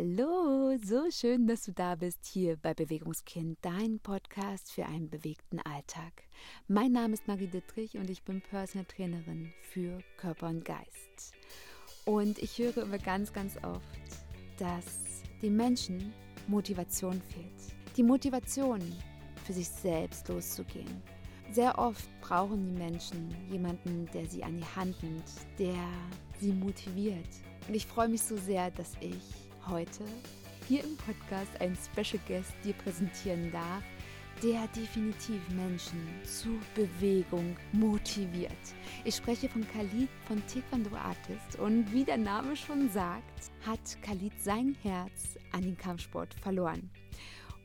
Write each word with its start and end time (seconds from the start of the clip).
Hallo, 0.00 0.78
so 0.80 1.10
schön, 1.10 1.48
dass 1.48 1.62
du 1.62 1.72
da 1.72 1.96
bist 1.96 2.24
hier 2.24 2.56
bei 2.56 2.72
Bewegungskind, 2.72 3.58
dein 3.62 3.98
Podcast 3.98 4.70
für 4.70 4.86
einen 4.86 5.10
bewegten 5.10 5.58
Alltag. 5.58 6.22
Mein 6.68 6.92
Name 6.92 7.14
ist 7.14 7.26
Marie 7.26 7.48
Dittrich 7.48 7.98
und 7.98 8.08
ich 8.08 8.22
bin 8.22 8.40
Personal 8.40 8.84
Trainerin 8.84 9.52
für 9.60 9.98
Körper 10.16 10.50
und 10.50 10.64
Geist. 10.64 11.34
Und 12.04 12.38
ich 12.38 12.58
höre 12.58 12.84
immer 12.84 12.98
ganz, 12.98 13.32
ganz 13.32 13.56
oft, 13.64 13.82
dass 14.56 15.24
den 15.42 15.56
Menschen 15.56 16.12
Motivation 16.46 17.20
fehlt. 17.20 17.96
Die 17.96 18.04
Motivation, 18.04 18.80
für 19.46 19.52
sich 19.52 19.68
selbst 19.68 20.28
loszugehen. 20.28 21.02
Sehr 21.50 21.76
oft 21.76 22.08
brauchen 22.20 22.64
die 22.66 22.78
Menschen 22.78 23.34
jemanden, 23.50 24.08
der 24.14 24.26
sie 24.26 24.44
an 24.44 24.58
die 24.58 24.76
Hand 24.76 25.02
nimmt, 25.02 25.24
der 25.58 25.74
sie 26.38 26.52
motiviert. 26.52 27.26
Und 27.66 27.74
ich 27.74 27.84
freue 27.84 28.08
mich 28.08 28.22
so 28.22 28.36
sehr, 28.36 28.70
dass 28.70 28.92
ich 29.00 29.47
heute 29.68 30.04
hier 30.66 30.84
im 30.84 30.96
Podcast 30.96 31.60
einen 31.60 31.76
Special 31.76 32.22
Guest 32.26 32.52
dir 32.64 32.74
präsentieren 32.74 33.50
darf, 33.52 33.82
der 34.42 34.66
definitiv 34.68 35.40
Menschen 35.50 36.00
zu 36.24 36.58
Bewegung 36.74 37.56
motiviert. 37.72 38.52
Ich 39.04 39.16
spreche 39.16 39.48
von 39.48 39.66
Khalid 39.68 40.08
von 40.26 40.42
Taekwondo 40.46 40.94
Artist 40.96 41.58
und 41.58 41.92
wie 41.92 42.04
der 42.04 42.18
Name 42.18 42.56
schon 42.56 42.88
sagt, 42.90 43.50
hat 43.66 44.00
Khalid 44.02 44.32
sein 44.40 44.76
Herz 44.82 45.38
an 45.52 45.62
den 45.62 45.76
Kampfsport 45.76 46.34
verloren. 46.34 46.90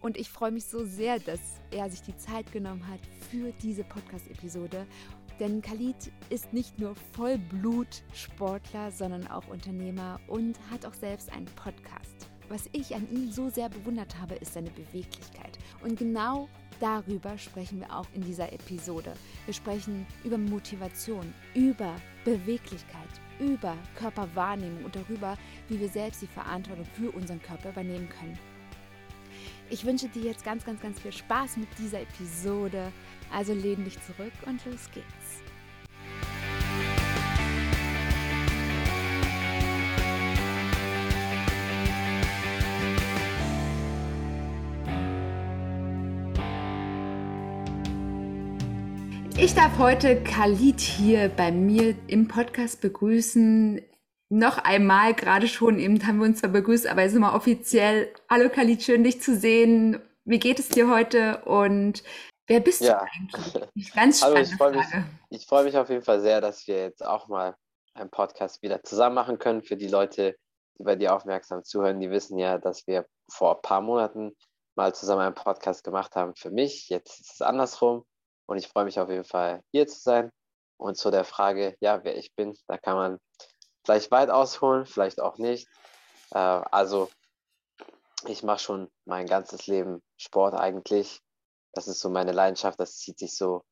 Und 0.02 0.18
ich 0.18 0.30
freue 0.30 0.52
mich 0.52 0.66
so 0.66 0.84
sehr, 0.84 1.20
dass 1.20 1.62
er 1.72 1.90
sich 1.90 2.02
die 2.02 2.18
Zeit 2.18 2.52
genommen 2.52 2.86
hat 2.88 3.00
für 3.32 3.54
diese 3.62 3.86
Podcast-Episode. 3.86 4.86
Denn 5.40 5.62
Khalid 5.62 6.12
ist 6.30 6.54
nicht 6.54 6.80
nur 6.80 6.96
Vollblut-Sportler, 7.14 8.92
sondern 8.92 9.28
auch 9.28 9.48
Unternehmer 9.48 10.20
und 10.28 10.58
hat 10.72 10.86
auch 10.86 10.94
selbst 10.94 11.32
einen 11.32 11.46
Podcast. 11.46 12.28
Was 12.50 12.70
ich 12.72 12.94
an 12.94 13.08
ihm 13.12 13.32
so 13.32 13.50
sehr 13.50 13.70
bewundert 13.70 14.20
habe, 14.20 14.36
ist 14.36 14.54
seine 14.54 14.70
Beweglichkeit. 14.70 15.58
Und 15.84 15.98
genau 15.98 16.48
darüber 16.80 17.38
sprechen 17.38 17.80
wir 17.80 17.96
auch 17.96 18.06
in 18.14 18.22
dieser 18.22 18.52
Episode. 18.54 19.14
Wir 19.46 19.54
sprechen 19.54 20.06
über 20.24 20.38
Motivation, 20.38 21.34
über 21.56 21.96
Beweglichkeit, 22.26 23.10
über 23.40 23.76
Körperwahrnehmung 23.96 24.86
und 24.86 24.96
darüber, 24.96 25.38
wie 25.68 25.80
wir 25.80 25.90
selbst 25.90 26.22
die 26.22 26.28
Verantwortung 26.28 26.86
für 26.94 27.12
unseren 27.12 27.42
Körper 27.42 27.70
übernehmen 27.70 28.10
können. 28.10 28.38
Ich 29.70 29.86
wünsche 29.86 30.08
dir 30.08 30.24
jetzt 30.24 30.44
ganz, 30.44 30.66
ganz, 30.66 30.82
ganz 30.82 31.00
viel 31.00 31.12
Spaß 31.12 31.58
mit 31.58 31.68
dieser 31.80 32.02
Episode. 32.02 32.92
Also 33.32 33.54
lehn 33.54 33.84
dich 33.84 33.98
zurück 34.02 34.34
und 34.46 34.64
los 34.66 34.90
geht's. 34.94 35.44
Ich 49.36 49.56
darf 49.56 49.78
heute 49.80 50.24
Khalid 50.24 50.80
hier 50.80 51.28
bei 51.28 51.52
mir 51.52 51.96
im 52.08 52.28
Podcast 52.28 52.80
begrüßen 52.80 53.82
noch 54.34 54.58
einmal, 54.58 55.14
gerade 55.14 55.48
schon, 55.48 55.78
eben 55.78 56.06
haben 56.08 56.18
wir 56.18 56.26
uns 56.26 56.40
zwar 56.40 56.50
begrüßt, 56.50 56.88
aber 56.88 57.04
jetzt 57.04 57.14
mal 57.14 57.36
offiziell. 57.36 58.12
Hallo 58.30 58.50
Khalid, 58.50 58.82
schön 58.82 59.04
dich 59.04 59.22
zu 59.22 59.36
sehen. 59.36 60.02
Wie 60.26 60.40
geht 60.40 60.58
es 60.58 60.70
dir 60.70 60.90
heute 60.90 61.44
und 61.46 62.04
wer 62.48 62.60
bist 62.60 62.82
ja. 62.82 63.06
du 63.06 63.60
eigentlich? 63.60 63.94
Ganz 63.94 64.24
Hallo, 64.24 64.38
ich 64.38 64.56
freue 64.56 64.76
mich, 64.76 64.88
ich 65.30 65.46
freue 65.46 65.64
mich 65.66 65.78
auf 65.78 65.90
jeden 65.90 66.02
Fall 66.02 66.20
sehr, 66.20 66.42
dass 66.42 66.66
wir 66.68 66.78
jetzt 66.78 67.06
auch 67.06 67.28
mal 67.28 67.56
einen 67.94 68.10
Podcast 68.10 68.64
wieder 68.64 68.82
zusammen 68.82 69.14
machen 69.14 69.38
können. 69.38 69.62
Für 69.62 69.78
die 69.78 69.88
Leute, 69.88 70.36
die 70.80 70.84
bei 70.84 70.96
dir 70.96 71.14
aufmerksam 71.14 71.64
zuhören, 71.64 72.00
die 72.00 72.10
wissen 72.10 72.40
ja, 72.40 72.58
dass 72.58 72.88
wir 72.88 73.06
vor 73.32 73.58
ein 73.58 73.62
paar 73.62 73.82
Monaten 73.82 74.36
mal 74.76 74.96
zusammen 74.96 75.22
einen 75.22 75.36
Podcast 75.36 75.84
gemacht 75.84 76.16
haben 76.16 76.34
für 76.36 76.50
mich. 76.50 76.90
Jetzt 76.90 77.20
ist 77.20 77.34
es 77.36 77.42
andersrum 77.44 78.04
und 78.48 78.58
ich 78.58 78.68
freue 78.68 78.86
mich 78.86 79.00
auf 79.00 79.10
jeden 79.10 79.26
Fall 79.26 79.62
hier 79.72 79.86
zu 79.86 80.00
sein. 80.00 80.32
Und 80.78 80.98
zu 80.98 81.12
der 81.12 81.24
Frage, 81.24 81.78
ja, 81.82 82.04
wer 82.04 82.18
ich 82.18 82.34
bin, 82.36 82.58
da 82.68 82.78
kann 82.80 82.96
man 82.96 83.20
vielleicht 83.84 84.12
weit 84.12 84.30
ausholen, 84.30 84.86
vielleicht 84.86 85.22
auch 85.22 85.38
nicht. 85.38 85.68
Äh, 86.32 86.38
also 86.38 87.10
ich 88.28 88.44
mache 88.44 88.60
schon 88.60 88.92
mein 89.06 89.28
ganzes 89.28 89.68
Leben 89.68 90.02
Sport 90.18 90.54
eigentlich. 90.54 91.20
Das 91.74 91.88
ist 91.88 92.00
so 92.00 92.10
meine 92.10 92.32
Leidenschaft, 92.32 92.80
das 92.80 92.98
zieht 92.98 93.20
sich 93.20 93.36
so 93.36 93.64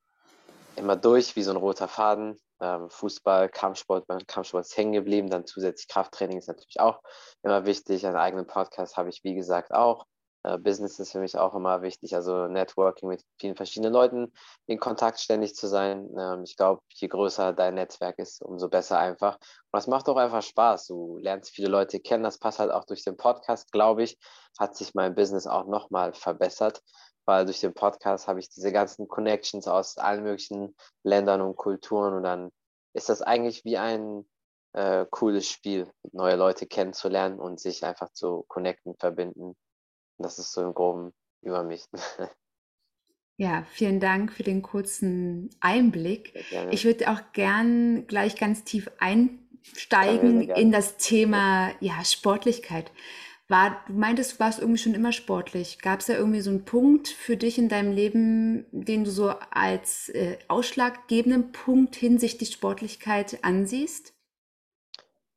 immer 0.76 0.96
durch 0.96 1.36
wie 1.36 1.44
so 1.44 1.52
ein 1.52 1.58
roter 1.58 1.88
Faden. 1.88 2.40
Ähm, 2.60 2.90
Fußball, 2.90 3.50
Kampfsport, 3.50 4.06
beim 4.08 4.26
Kampfsport 4.28 4.66
ist 4.66 4.78
hängen 4.78 4.94
geblieben, 4.94 5.30
dann 5.30 5.48
zusätzlich 5.48 5.88
Krafttraining 5.88 6.38
ist 6.38 6.48
natürlich 6.48 6.80
auch 6.80 7.02
immer 7.42 7.66
wichtig. 7.66 8.06
Einen 8.06 8.18
eigenen 8.18 8.46
Podcast 8.46 8.98
habe 8.98 9.10
ich, 9.10 9.24
wie 9.24 9.34
gesagt, 9.34 9.72
auch. 9.74 10.06
Äh, 10.44 10.58
Business 10.58 11.00
ist 11.00 11.12
für 11.12 11.20
mich 11.20 11.38
auch 11.38 11.54
immer 11.54 11.82
wichtig, 11.82 12.16
also 12.16 12.48
Networking 12.48 13.10
mit 13.10 13.24
vielen 13.40 13.56
verschiedenen 13.56 13.94
Leuten 13.94 14.34
in 14.66 14.80
Kontakt 14.80 15.20
ständig 15.20 15.56
zu 15.56 15.68
sein. 15.68 16.10
Ähm, 16.18 16.44
ich 16.44 16.58
glaube, 16.58 16.82
je 16.94 17.08
größer 17.08 17.54
dein 17.54 17.76
Netzwerk 17.76 18.18
ist, 18.20 18.42
umso 18.42 18.70
besser 18.70 18.98
einfach. 18.98 19.36
Und 19.36 19.74
das 19.74 19.88
macht 19.88 20.10
auch 20.10 20.18
einfach 20.18 20.42
Spaß. 20.42 20.88
Du 20.88 21.18
lernst 21.18 21.52
viele 21.52 21.70
Leute 21.70 22.00
kennen. 22.00 22.24
Das 22.24 22.40
passt 22.40 22.60
halt 22.60 22.72
auch 22.72 22.86
durch 22.86 23.04
den 23.04 23.18
Podcast, 23.18 23.72
glaube 23.72 24.04
ich, 24.04 24.18
hat 24.60 24.76
sich 24.76 24.94
mein 24.96 25.16
Business 25.16 25.48
auch 25.48 25.66
nochmal 25.68 26.14
verbessert, 26.14 26.82
weil 27.26 27.46
durch 27.46 27.60
den 27.60 27.74
Podcast 27.74 28.28
habe 28.28 28.40
ich 28.40 28.50
diese 28.50 28.72
ganzen 28.72 29.08
Connections 29.08 29.68
aus 29.68 29.98
allen 29.98 30.24
möglichen 30.24 30.76
Ländern 31.04 31.42
und 31.42 31.56
Kulturen 31.56 32.16
und 32.16 32.24
dann 32.24 32.52
ist 32.94 33.10
das 33.10 33.22
eigentlich 33.22 33.64
wie 33.64 33.78
ein 33.78 34.26
äh, 34.74 35.06
cooles 35.10 35.48
Spiel, 35.48 35.90
neue 36.12 36.36
Leute 36.36 36.66
kennenzulernen 36.68 37.40
und 37.40 37.60
sich 37.60 37.86
einfach 37.86 38.12
zu 38.12 38.44
connecten, 38.48 38.96
verbinden 39.00 39.56
das 40.24 40.40
ist 40.40 40.52
so 40.52 40.62
im 40.62 40.74
Groben 40.74 41.14
über 41.42 41.64
mich. 41.64 41.86
Ja, 43.38 43.66
vielen 43.72 44.00
Dank 44.00 44.32
für 44.32 44.44
den 44.44 44.62
kurzen 44.62 45.50
Einblick. 45.62 46.46
Ich 46.70 46.86
würde 46.86 47.10
auch 47.10 47.34
gern 47.34 48.06
gleich 48.06 48.36
ganz 48.36 48.64
tief 48.66 48.92
einsteigen 49.00 50.42
in 50.42 50.72
das 50.72 50.98
Thema 50.98 51.72
ja, 51.80 52.06
Sportlichkeit. 52.06 52.92
War, 53.48 53.84
du 53.88 53.94
meintest, 53.94 54.34
du 54.34 54.40
warst 54.42 54.60
irgendwie 54.60 54.78
schon 54.78 54.94
immer 54.94 55.12
sportlich. 55.12 55.80
Gab 55.80 56.02
es 56.02 56.06
da 56.06 56.14
irgendwie 56.14 56.42
so 56.42 56.52
einen 56.52 56.66
Punkt 56.66 57.08
für 57.08 57.36
dich 57.36 57.58
in 57.58 57.68
deinem 57.68 57.94
Leben, 57.94 58.68
den 58.72 59.06
du 59.06 59.10
so 59.10 59.30
als 59.50 60.10
äh, 60.10 60.38
ausschlaggebenden 60.48 61.52
Punkt 61.52 61.96
hinsichtlich 61.96 62.52
Sportlichkeit 62.52 63.44
ansiehst? 63.44 64.14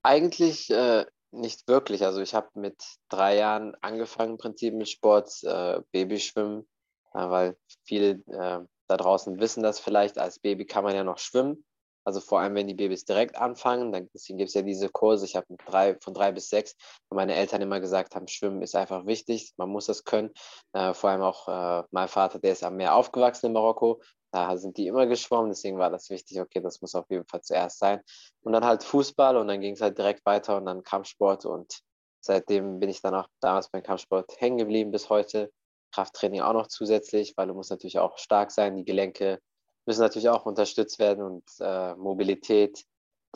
Eigentlich 0.03 0.69
äh, 0.69 1.07
nicht 1.35 1.69
wirklich. 1.69 2.05
Also 2.05 2.21
ich 2.21 2.35
habe 2.35 2.49
mit 2.55 2.83
drei 3.09 3.37
Jahren 3.37 3.77
angefangen 3.81 4.33
im 4.33 4.39
Prinzip 4.39 4.75
mit 4.75 4.89
Sport, 4.89 5.43
äh, 5.43 5.81
Babyschwimmen, 5.93 6.69
äh, 7.15 7.29
weil 7.29 7.57
viele 7.85 8.23
äh, 8.27 8.61
da 8.87 8.97
draußen 8.97 9.39
wissen 9.41 9.63
das 9.63 9.81
vielleicht, 9.81 10.19
als 10.19 10.39
Baby 10.39 10.67
kann 10.67 10.85
man 10.85 10.95
ja 10.95 11.05
noch 11.05 11.19
schwimmen. 11.19 11.65
Also 12.07 12.21
vor 12.21 12.41
allem, 12.41 12.55
wenn 12.55 12.69
die 12.69 12.75
Babys 12.75 13.07
direkt 13.07 13.37
anfangen, 13.37 13.91
dann 13.91 14.11
deswegen 14.13 14.37
gibt 14.37 14.49
es 14.49 14.55
ja 14.55 14.61
diese 14.61 14.91
Kurse. 14.91 15.25
Ich 15.25 15.37
habe 15.37 15.47
drei, 15.67 15.97
von 16.01 16.13
drei 16.13 16.33
bis 16.33 16.51
sechs, 16.51 16.77
wo 17.09 17.17
meine 17.17 17.35
Eltern 17.35 17.63
immer 17.63 17.81
gesagt 17.81 18.15
haben, 18.15 18.29
Schwimmen 18.29 18.61
ist 18.61 18.77
einfach 18.77 19.07
wichtig, 19.07 19.55
man 19.57 19.71
muss 19.71 19.87
das 19.87 20.05
können. 20.05 20.31
Äh, 20.75 20.93
vor 20.93 21.11
allem 21.11 21.23
auch 21.23 21.49
äh, 21.49 21.85
mein 21.93 22.09
Vater, 22.09 22.39
der 22.39 22.53
ist 22.53 22.63
am 22.63 22.77
Meer 22.77 22.95
aufgewachsen 22.95 23.47
in 23.47 23.53
Marokko. 23.55 24.03
Da 24.35 24.57
sind 24.57 24.77
die 24.79 24.89
immer 24.89 25.07
geschwommen, 25.07 25.51
deswegen 25.51 25.79
war 25.79 25.91
das 25.91 26.11
wichtig, 26.11 26.41
okay, 26.41 26.61
das 26.61 26.81
muss 26.81 26.97
auf 26.97 27.09
jeden 27.09 27.25
Fall 27.25 27.43
zuerst 27.43 27.79
sein. 27.79 28.01
Und 28.43 28.53
dann 28.53 28.65
halt 28.65 28.83
Fußball 28.83 29.37
und 29.37 29.47
dann 29.47 29.61
ging 29.61 29.75
es 29.75 29.81
halt 29.81 29.97
direkt 29.97 30.27
weiter 30.27 30.57
und 30.57 30.67
dann 30.67 30.83
Kampfsport 30.83 31.47
und 31.47 31.83
seitdem 32.21 32.81
bin 32.81 32.91
ich 32.91 33.01
dann 33.01 33.15
auch 33.15 33.29
damals 33.41 33.69
beim 33.69 33.85
Kampfsport 33.85 34.41
hängen 34.41 34.59
geblieben 34.59 34.91
bis 34.91 35.09
heute. 35.09 35.53
Krafttraining 35.93 36.41
auch 36.41 36.53
noch 36.53 36.67
zusätzlich, 36.67 37.35
weil 37.37 37.47
du 37.47 37.55
musst 37.55 37.71
natürlich 37.71 38.01
auch 38.01 38.19
stark 38.19 38.51
sein, 38.51 38.75
die 38.75 38.85
Gelenke 38.85 39.39
müssen 39.87 40.01
natürlich 40.01 40.29
auch 40.29 40.47
unterstützt 40.47 40.99
werden 40.99 41.23
und 41.23 41.45
äh, 41.61 41.95
Mobilität, 41.95 42.85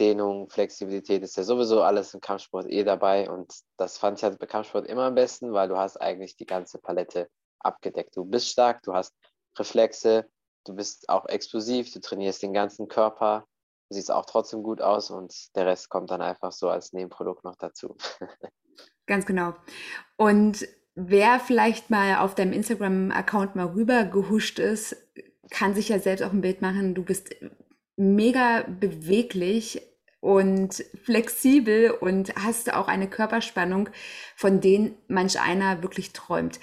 Dehnung, 0.01 0.51
Flexibilität 0.51 1.23
ist 1.23 1.37
ja 1.37 1.45
sowieso 1.45 1.83
alles 1.83 2.13
im 2.13 2.21
Kampfsport 2.21 2.67
eh 2.69 2.83
dabei 2.83 3.31
und 3.31 3.55
das 3.77 3.99
fand 3.99 4.19
ich 4.19 4.25
halt 4.25 4.41
bei 4.41 4.47
Kampfsport 4.47 4.89
immer 4.89 5.05
am 5.05 5.15
besten, 5.15 5.53
weil 5.53 5.69
du 5.69 5.77
hast 5.77 5.97
eigentlich 5.99 6.35
die 6.35 6.47
ganze 6.47 6.79
Palette 6.79 7.29
abgedeckt. 7.61 8.17
Du 8.17 8.25
bist 8.25 8.49
stark, 8.49 8.83
du 8.83 8.95
hast 8.95 9.15
Reflexe, 9.57 10.29
du 10.69 10.75
bist 10.75 11.09
auch 11.09 11.27
explosiv, 11.27 11.93
du 11.93 12.01
trainierst 12.01 12.43
den 12.43 12.53
ganzen 12.53 12.89
Körper, 12.89 13.47
du 13.89 13.97
siehst 13.97 14.11
auch 14.11 14.27
trotzdem 14.27 14.63
gut 14.63 14.81
aus 14.81 15.11
und 15.11 15.35
der 15.57 15.67
Rest 15.67 15.89
kommt 15.89 16.11
dann 16.11 16.21
einfach 16.21 16.53
so 16.53 16.69
als 16.69 16.93
Nebenprodukt 16.93 17.45
noch 17.45 17.57
dazu. 17.57 17.97
Ganz 19.07 19.25
genau. 19.25 19.55
Und 20.17 20.69
wer 20.95 21.41
vielleicht 21.41 21.91
mal 21.91 22.19
auf 22.19 22.35
deinem 22.35 22.53
Instagram-Account 22.53 23.57
mal 23.57 23.67
rüber 23.67 24.05
gehuscht 24.05 24.59
ist, 24.59 24.97
kann 25.51 25.75
sich 25.75 25.89
ja 25.89 25.99
selbst 25.99 26.23
auch 26.23 26.33
ein 26.33 26.43
Bild 26.43 26.61
machen, 26.61 26.95
du 26.95 27.03
bist 27.03 27.35
mega 27.97 28.65
beweglich 28.69 29.83
und 30.21 30.85
flexibel 31.03 31.91
und 31.91 32.35
hast 32.37 32.73
auch 32.75 32.89
eine 32.89 33.09
Körperspannung, 33.09 33.89
von 34.37 34.61
denen 34.61 34.97
manch 35.07 35.41
einer 35.41 35.83
wirklich 35.83 36.13
träumt. 36.13 36.61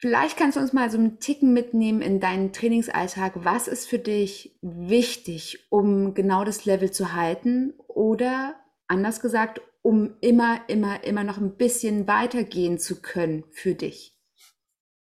Vielleicht 0.00 0.36
kannst 0.36 0.56
du 0.56 0.60
uns 0.60 0.72
mal 0.72 0.90
so 0.90 0.96
einen 0.96 1.18
Ticken 1.18 1.52
mitnehmen 1.52 2.02
in 2.02 2.20
deinen 2.20 2.52
Trainingsalltag. 2.52 3.32
Was 3.44 3.66
ist 3.66 3.88
für 3.88 3.98
dich 3.98 4.56
wichtig, 4.62 5.66
um 5.70 6.14
genau 6.14 6.44
das 6.44 6.64
Level 6.64 6.92
zu 6.92 7.14
halten? 7.14 7.74
Oder 7.88 8.54
anders 8.86 9.20
gesagt, 9.20 9.60
um 9.82 10.16
immer, 10.20 10.60
immer, 10.68 11.02
immer 11.02 11.24
noch 11.24 11.38
ein 11.38 11.56
bisschen 11.56 12.06
weitergehen 12.06 12.78
zu 12.78 13.02
können 13.02 13.44
für 13.50 13.74
dich? 13.74 14.16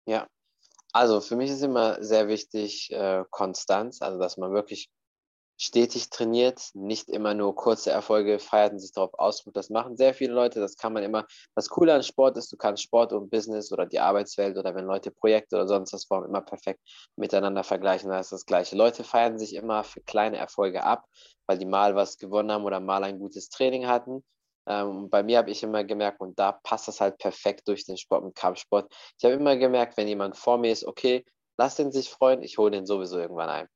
Ja, 0.05 0.27
also 0.91 1.21
für 1.21 1.37
mich 1.37 1.49
ist 1.49 1.63
immer 1.63 2.03
sehr 2.03 2.27
wichtig 2.27 2.91
äh, 2.91 3.23
Konstanz, 3.31 4.03
also 4.03 4.19
dass 4.19 4.37
man 4.37 4.53
wirklich 4.53 4.89
stetig 5.63 6.09
trainiert, 6.09 6.71
nicht 6.73 7.09
immer 7.09 7.33
nur 7.33 7.55
kurze 7.55 7.89
Erfolge 7.89 8.37
feiert 8.39 8.73
und 8.73 8.79
sich 8.79 8.91
darauf 8.91 9.13
ausruht. 9.13 9.55
Das 9.55 9.69
machen 9.69 9.95
sehr 9.95 10.13
viele 10.13 10.33
Leute, 10.33 10.59
das 10.59 10.75
kann 10.75 10.91
man 10.91 11.03
immer. 11.03 11.25
Das 11.55 11.69
Coole 11.69 11.93
an 11.93 12.03
Sport 12.03 12.35
ist, 12.37 12.51
du 12.51 12.57
kannst 12.57 12.83
Sport 12.83 13.13
und 13.13 13.29
Business 13.29 13.71
oder 13.71 13.85
die 13.85 13.99
Arbeitswelt 14.01 14.57
oder 14.57 14.75
wenn 14.75 14.85
Leute 14.85 15.09
Projekte 15.09 15.55
oder 15.55 15.67
sonst 15.67 15.93
was 15.93 16.03
formen, 16.05 16.27
immer 16.27 16.41
perfekt 16.41 16.81
miteinander 17.15 17.63
vergleichen. 17.63 18.09
Da 18.09 18.19
ist 18.19 18.33
das 18.33 18.45
Gleiche. 18.45 18.75
Leute 18.75 19.05
feiern 19.05 19.39
sich 19.39 19.55
immer 19.55 19.85
für 19.85 20.01
kleine 20.01 20.37
Erfolge 20.37 20.83
ab, 20.83 21.05
weil 21.47 21.57
die 21.57 21.65
mal 21.65 21.95
was 21.95 22.17
gewonnen 22.17 22.51
haben 22.51 22.65
oder 22.65 22.81
mal 22.81 23.03
ein 23.05 23.19
gutes 23.19 23.47
Training 23.47 23.87
hatten. 23.87 24.21
Ähm, 24.67 25.09
bei 25.09 25.23
mir 25.23 25.37
habe 25.37 25.51
ich 25.51 25.63
immer 25.63 25.85
gemerkt, 25.85 26.19
und 26.19 26.37
da 26.39 26.53
passt 26.63 26.89
das 26.89 26.99
halt 26.99 27.17
perfekt 27.19 27.67
durch 27.69 27.85
den 27.85 27.97
Sport 27.97 28.25
mit 28.25 28.35
Kampfsport. 28.35 28.93
Ich 29.17 29.23
habe 29.23 29.35
immer 29.35 29.55
gemerkt, 29.55 29.95
wenn 29.95 30.07
jemand 30.09 30.37
vor 30.37 30.57
mir 30.57 30.71
ist, 30.71 30.85
okay, 30.85 31.23
lass 31.57 31.75
den 31.75 31.91
sich 31.91 32.09
freuen, 32.09 32.43
ich 32.43 32.57
hole 32.57 32.71
den 32.71 32.85
sowieso 32.85 33.17
irgendwann 33.17 33.49
ein. 33.49 33.67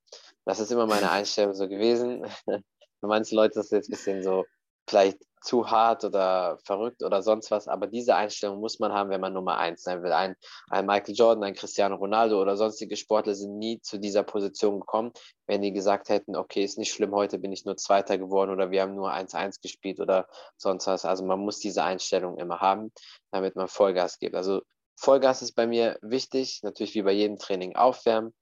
Das 0.48 0.60
ist 0.60 0.72
immer 0.72 0.86
meine 0.86 1.10
Einstellung 1.10 1.52
so 1.52 1.68
gewesen. 1.68 2.24
Für 2.46 3.06
manche 3.06 3.36
Leute 3.36 3.60
ist 3.60 3.66
es 3.66 3.70
jetzt 3.70 3.88
ein 3.88 3.90
bisschen 3.90 4.22
so 4.22 4.46
vielleicht 4.88 5.18
zu 5.42 5.70
hart 5.70 6.04
oder 6.04 6.56
verrückt 6.64 7.02
oder 7.02 7.20
sonst 7.20 7.50
was, 7.50 7.68
aber 7.68 7.86
diese 7.86 8.16
Einstellung 8.16 8.58
muss 8.58 8.78
man 8.78 8.94
haben, 8.94 9.10
wenn 9.10 9.20
man 9.20 9.34
Nummer 9.34 9.58
eins 9.58 9.82
sein 9.82 10.02
will. 10.02 10.10
Ein, 10.10 10.36
ein 10.70 10.86
Michael 10.86 11.14
Jordan, 11.14 11.44
ein 11.44 11.54
Cristiano 11.54 11.96
Ronaldo 11.96 12.40
oder 12.40 12.56
sonstige 12.56 12.96
Sportler 12.96 13.34
sind 13.34 13.58
nie 13.58 13.78
zu 13.82 13.98
dieser 13.98 14.22
Position 14.22 14.80
gekommen, 14.80 15.12
wenn 15.46 15.60
die 15.60 15.74
gesagt 15.74 16.08
hätten, 16.08 16.34
okay, 16.34 16.64
ist 16.64 16.78
nicht 16.78 16.94
schlimm, 16.94 17.14
heute 17.14 17.38
bin 17.38 17.52
ich 17.52 17.66
nur 17.66 17.76
Zweiter 17.76 18.16
geworden 18.16 18.50
oder 18.50 18.70
wir 18.70 18.80
haben 18.80 18.94
nur 18.94 19.12
1-1 19.12 19.60
gespielt 19.60 20.00
oder 20.00 20.28
sonst 20.56 20.86
was. 20.86 21.04
Also 21.04 21.26
man 21.26 21.40
muss 21.40 21.58
diese 21.58 21.84
Einstellung 21.84 22.38
immer 22.38 22.60
haben, 22.60 22.90
damit 23.32 23.54
man 23.54 23.68
Vollgas 23.68 24.18
gibt. 24.18 24.34
Also 24.34 24.62
Vollgas 24.96 25.42
ist 25.42 25.52
bei 25.52 25.66
mir 25.66 25.98
wichtig, 26.00 26.60
natürlich 26.62 26.94
wie 26.94 27.02
bei 27.02 27.12
jedem 27.12 27.36
Training 27.36 27.76
aufwärmen, 27.76 28.32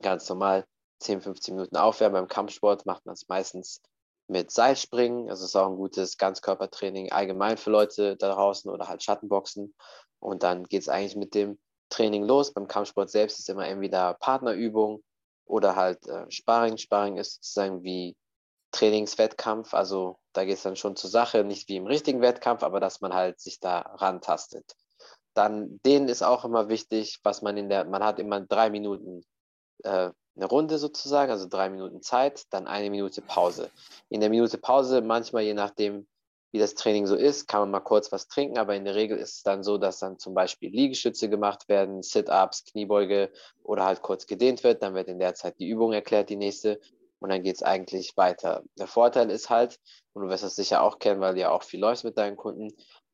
ganz 0.00 0.28
normal 0.28 0.66
10, 1.02 1.20
15 1.20 1.54
Minuten 1.54 1.76
aufwärmen. 1.76 2.14
Beim 2.14 2.28
Kampfsport 2.28 2.86
macht 2.86 3.06
man 3.06 3.14
es 3.14 3.28
meistens 3.28 3.80
mit 4.28 4.50
Seilspringen. 4.50 5.26
Das 5.26 5.42
ist 5.42 5.56
auch 5.56 5.68
ein 5.68 5.76
gutes 5.76 6.16
Ganzkörpertraining 6.18 7.12
allgemein 7.12 7.56
für 7.56 7.70
Leute 7.70 8.16
da 8.16 8.34
draußen 8.34 8.70
oder 8.70 8.88
halt 8.88 9.02
Schattenboxen. 9.02 9.74
Und 10.20 10.42
dann 10.42 10.64
geht 10.64 10.82
es 10.82 10.88
eigentlich 10.88 11.16
mit 11.16 11.34
dem 11.34 11.58
Training 11.90 12.24
los. 12.24 12.52
Beim 12.52 12.68
Kampfsport 12.68 13.10
selbst 13.10 13.38
ist 13.38 13.50
immer 13.50 13.66
entweder 13.66 14.14
Partnerübung 14.14 15.02
oder 15.44 15.76
halt 15.76 16.06
äh, 16.06 16.30
Sparring. 16.30 16.78
Sparring 16.78 17.18
ist 17.18 17.34
sozusagen 17.34 17.82
wie 17.82 18.16
Trainingswettkampf. 18.70 19.74
Also 19.74 20.18
da 20.32 20.44
geht 20.44 20.56
es 20.56 20.62
dann 20.62 20.76
schon 20.76 20.96
zur 20.96 21.10
Sache, 21.10 21.44
nicht 21.44 21.68
wie 21.68 21.76
im 21.76 21.86
richtigen 21.86 22.22
Wettkampf, 22.22 22.62
aber 22.62 22.80
dass 22.80 23.00
man 23.00 23.12
halt 23.12 23.40
sich 23.40 23.60
da 23.60 23.80
rantastet. 23.80 24.74
Dann 25.34 25.80
denen 25.84 26.08
ist 26.08 26.22
auch 26.22 26.44
immer 26.44 26.68
wichtig, 26.68 27.20
was 27.22 27.42
man 27.42 27.56
in 27.56 27.68
der, 27.68 27.84
man 27.84 28.02
hat 28.02 28.18
immer 28.18 28.40
drei 28.40 28.70
Minuten 28.70 29.24
äh, 29.84 30.10
eine 30.36 30.46
Runde 30.46 30.78
sozusagen, 30.78 31.30
also 31.30 31.46
drei 31.48 31.68
Minuten 31.68 32.02
Zeit, 32.02 32.44
dann 32.50 32.66
eine 32.66 32.90
Minute 32.90 33.22
Pause. 33.22 33.70
In 34.08 34.20
der 34.20 34.30
Minute 34.30 34.58
Pause, 34.58 35.02
manchmal 35.02 35.42
je 35.42 35.54
nachdem, 35.54 36.06
wie 36.52 36.58
das 36.58 36.74
Training 36.74 37.06
so 37.06 37.16
ist, 37.16 37.48
kann 37.48 37.60
man 37.60 37.70
mal 37.70 37.80
kurz 37.80 38.12
was 38.12 38.28
trinken, 38.28 38.58
aber 38.58 38.74
in 38.74 38.84
der 38.84 38.94
Regel 38.94 39.18
ist 39.18 39.36
es 39.36 39.42
dann 39.42 39.62
so, 39.62 39.78
dass 39.78 39.98
dann 39.98 40.18
zum 40.18 40.34
Beispiel 40.34 40.70
Liegestütze 40.70 41.30
gemacht 41.30 41.68
werden, 41.68 42.02
Sit-Ups, 42.02 42.64
Kniebeuge 42.64 43.30
oder 43.62 43.84
halt 43.84 44.02
kurz 44.02 44.26
gedehnt 44.26 44.62
wird. 44.62 44.82
Dann 44.82 44.94
wird 44.94 45.08
in 45.08 45.18
der 45.18 45.34
Zeit 45.34 45.58
die 45.58 45.68
Übung 45.68 45.92
erklärt, 45.92 46.28
die 46.28 46.36
nächste, 46.36 46.78
und 47.20 47.30
dann 47.30 47.42
geht 47.42 47.56
es 47.56 47.62
eigentlich 47.62 48.16
weiter. 48.16 48.64
Der 48.78 48.86
Vorteil 48.86 49.30
ist 49.30 49.48
halt, 49.48 49.78
und 50.12 50.24
du 50.24 50.28
wirst 50.28 50.44
das 50.44 50.56
sicher 50.56 50.82
auch 50.82 50.98
kennen, 50.98 51.20
weil 51.20 51.34
du 51.34 51.40
ja 51.40 51.50
auch 51.50 51.62
viel 51.62 51.80
läufst 51.80 52.04
mit 52.04 52.18
deinen 52.18 52.36
Kunden, 52.36 52.68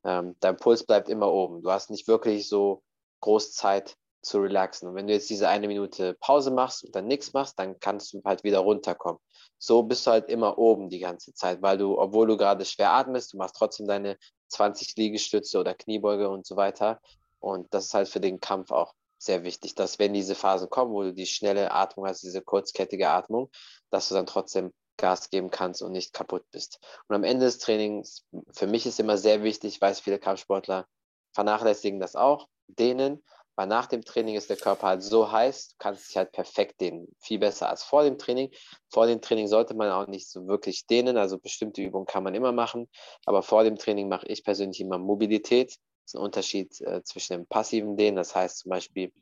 ähm, 0.04 0.34
dein 0.40 0.56
Puls 0.56 0.84
bleibt 0.84 1.08
immer 1.08 1.30
oben. 1.30 1.62
Du 1.62 1.70
hast 1.70 1.90
nicht 1.90 2.08
wirklich 2.08 2.48
so 2.48 2.82
groß 3.20 3.52
Zeit 3.52 3.96
zu 4.22 4.40
relaxen. 4.40 4.88
Und 4.88 4.94
wenn 4.94 5.06
du 5.06 5.12
jetzt 5.12 5.30
diese 5.30 5.48
eine 5.48 5.68
Minute 5.68 6.14
Pause 6.20 6.50
machst 6.50 6.84
und 6.84 6.94
dann 6.94 7.06
nichts 7.06 7.32
machst, 7.32 7.58
dann 7.58 7.78
kannst 7.80 8.12
du 8.12 8.22
halt 8.24 8.44
wieder 8.44 8.60
runterkommen. 8.60 9.20
So 9.58 9.82
bist 9.82 10.06
du 10.06 10.10
halt 10.12 10.28
immer 10.28 10.58
oben 10.58 10.88
die 10.88 11.00
ganze 11.00 11.34
Zeit, 11.34 11.62
weil 11.62 11.78
du, 11.78 11.98
obwohl 11.98 12.26
du 12.26 12.36
gerade 12.36 12.64
schwer 12.64 12.92
atmest, 12.92 13.32
du 13.32 13.36
machst 13.36 13.56
trotzdem 13.56 13.86
deine 13.86 14.18
20 14.48 14.96
Liegestütze 14.96 15.58
oder 15.58 15.74
Kniebeuge 15.74 16.28
und 16.28 16.46
so 16.46 16.56
weiter. 16.56 17.00
Und 17.40 17.72
das 17.72 17.86
ist 17.86 17.94
halt 17.94 18.08
für 18.08 18.20
den 18.20 18.40
Kampf 18.40 18.70
auch 18.70 18.94
sehr 19.18 19.42
wichtig, 19.42 19.74
dass 19.74 19.98
wenn 19.98 20.14
diese 20.14 20.34
Phasen 20.34 20.70
kommen, 20.70 20.92
wo 20.92 21.02
du 21.02 21.12
die 21.12 21.26
schnelle 21.26 21.72
Atmung 21.72 22.06
hast, 22.06 22.22
diese 22.22 22.40
kurzkettige 22.40 23.10
Atmung, 23.10 23.50
dass 23.90 24.08
du 24.08 24.14
dann 24.14 24.26
trotzdem 24.26 24.72
Gas 24.96 25.30
geben 25.30 25.50
kannst 25.50 25.82
und 25.82 25.92
nicht 25.92 26.12
kaputt 26.12 26.44
bist. 26.50 26.80
Und 27.08 27.16
am 27.16 27.24
Ende 27.24 27.46
des 27.46 27.58
Trainings, 27.58 28.24
für 28.52 28.66
mich 28.66 28.86
ist 28.86 29.00
immer 29.00 29.16
sehr 29.16 29.42
wichtig, 29.42 29.76
ich 29.76 29.80
weiß, 29.80 30.00
viele 30.00 30.18
Kampfsportler 30.18 30.86
vernachlässigen 31.32 32.00
das 32.00 32.16
auch, 32.16 32.48
denen, 32.66 33.22
weil 33.58 33.66
nach 33.66 33.86
dem 33.86 34.04
Training 34.04 34.36
ist 34.36 34.48
der 34.50 34.56
Körper 34.56 34.86
halt 34.86 35.02
so 35.02 35.32
heiß, 35.32 35.70
du 35.70 35.74
kannst 35.80 36.08
dich 36.08 36.16
halt 36.16 36.30
perfekt 36.30 36.80
dehnen. 36.80 37.08
Viel 37.18 37.40
besser 37.40 37.68
als 37.68 37.82
vor 37.82 38.04
dem 38.04 38.16
Training. 38.16 38.52
Vor 38.88 39.08
dem 39.08 39.20
Training 39.20 39.48
sollte 39.48 39.74
man 39.74 39.90
auch 39.90 40.06
nicht 40.06 40.30
so 40.30 40.46
wirklich 40.46 40.86
dehnen. 40.86 41.16
Also 41.16 41.40
bestimmte 41.40 41.82
Übungen 41.82 42.06
kann 42.06 42.22
man 42.22 42.36
immer 42.36 42.52
machen. 42.52 42.88
Aber 43.26 43.42
vor 43.42 43.64
dem 43.64 43.74
Training 43.74 44.08
mache 44.08 44.28
ich 44.28 44.44
persönlich 44.44 44.80
immer 44.80 44.98
Mobilität. 44.98 45.70
Das 45.70 45.78
ist 46.06 46.14
ein 46.14 46.22
Unterschied 46.22 46.80
äh, 46.82 47.02
zwischen 47.02 47.32
dem 47.32 47.46
passiven 47.46 47.96
Dehnen. 47.96 48.14
Das 48.14 48.32
heißt 48.32 48.58
zum 48.58 48.70
Beispiel 48.70 49.12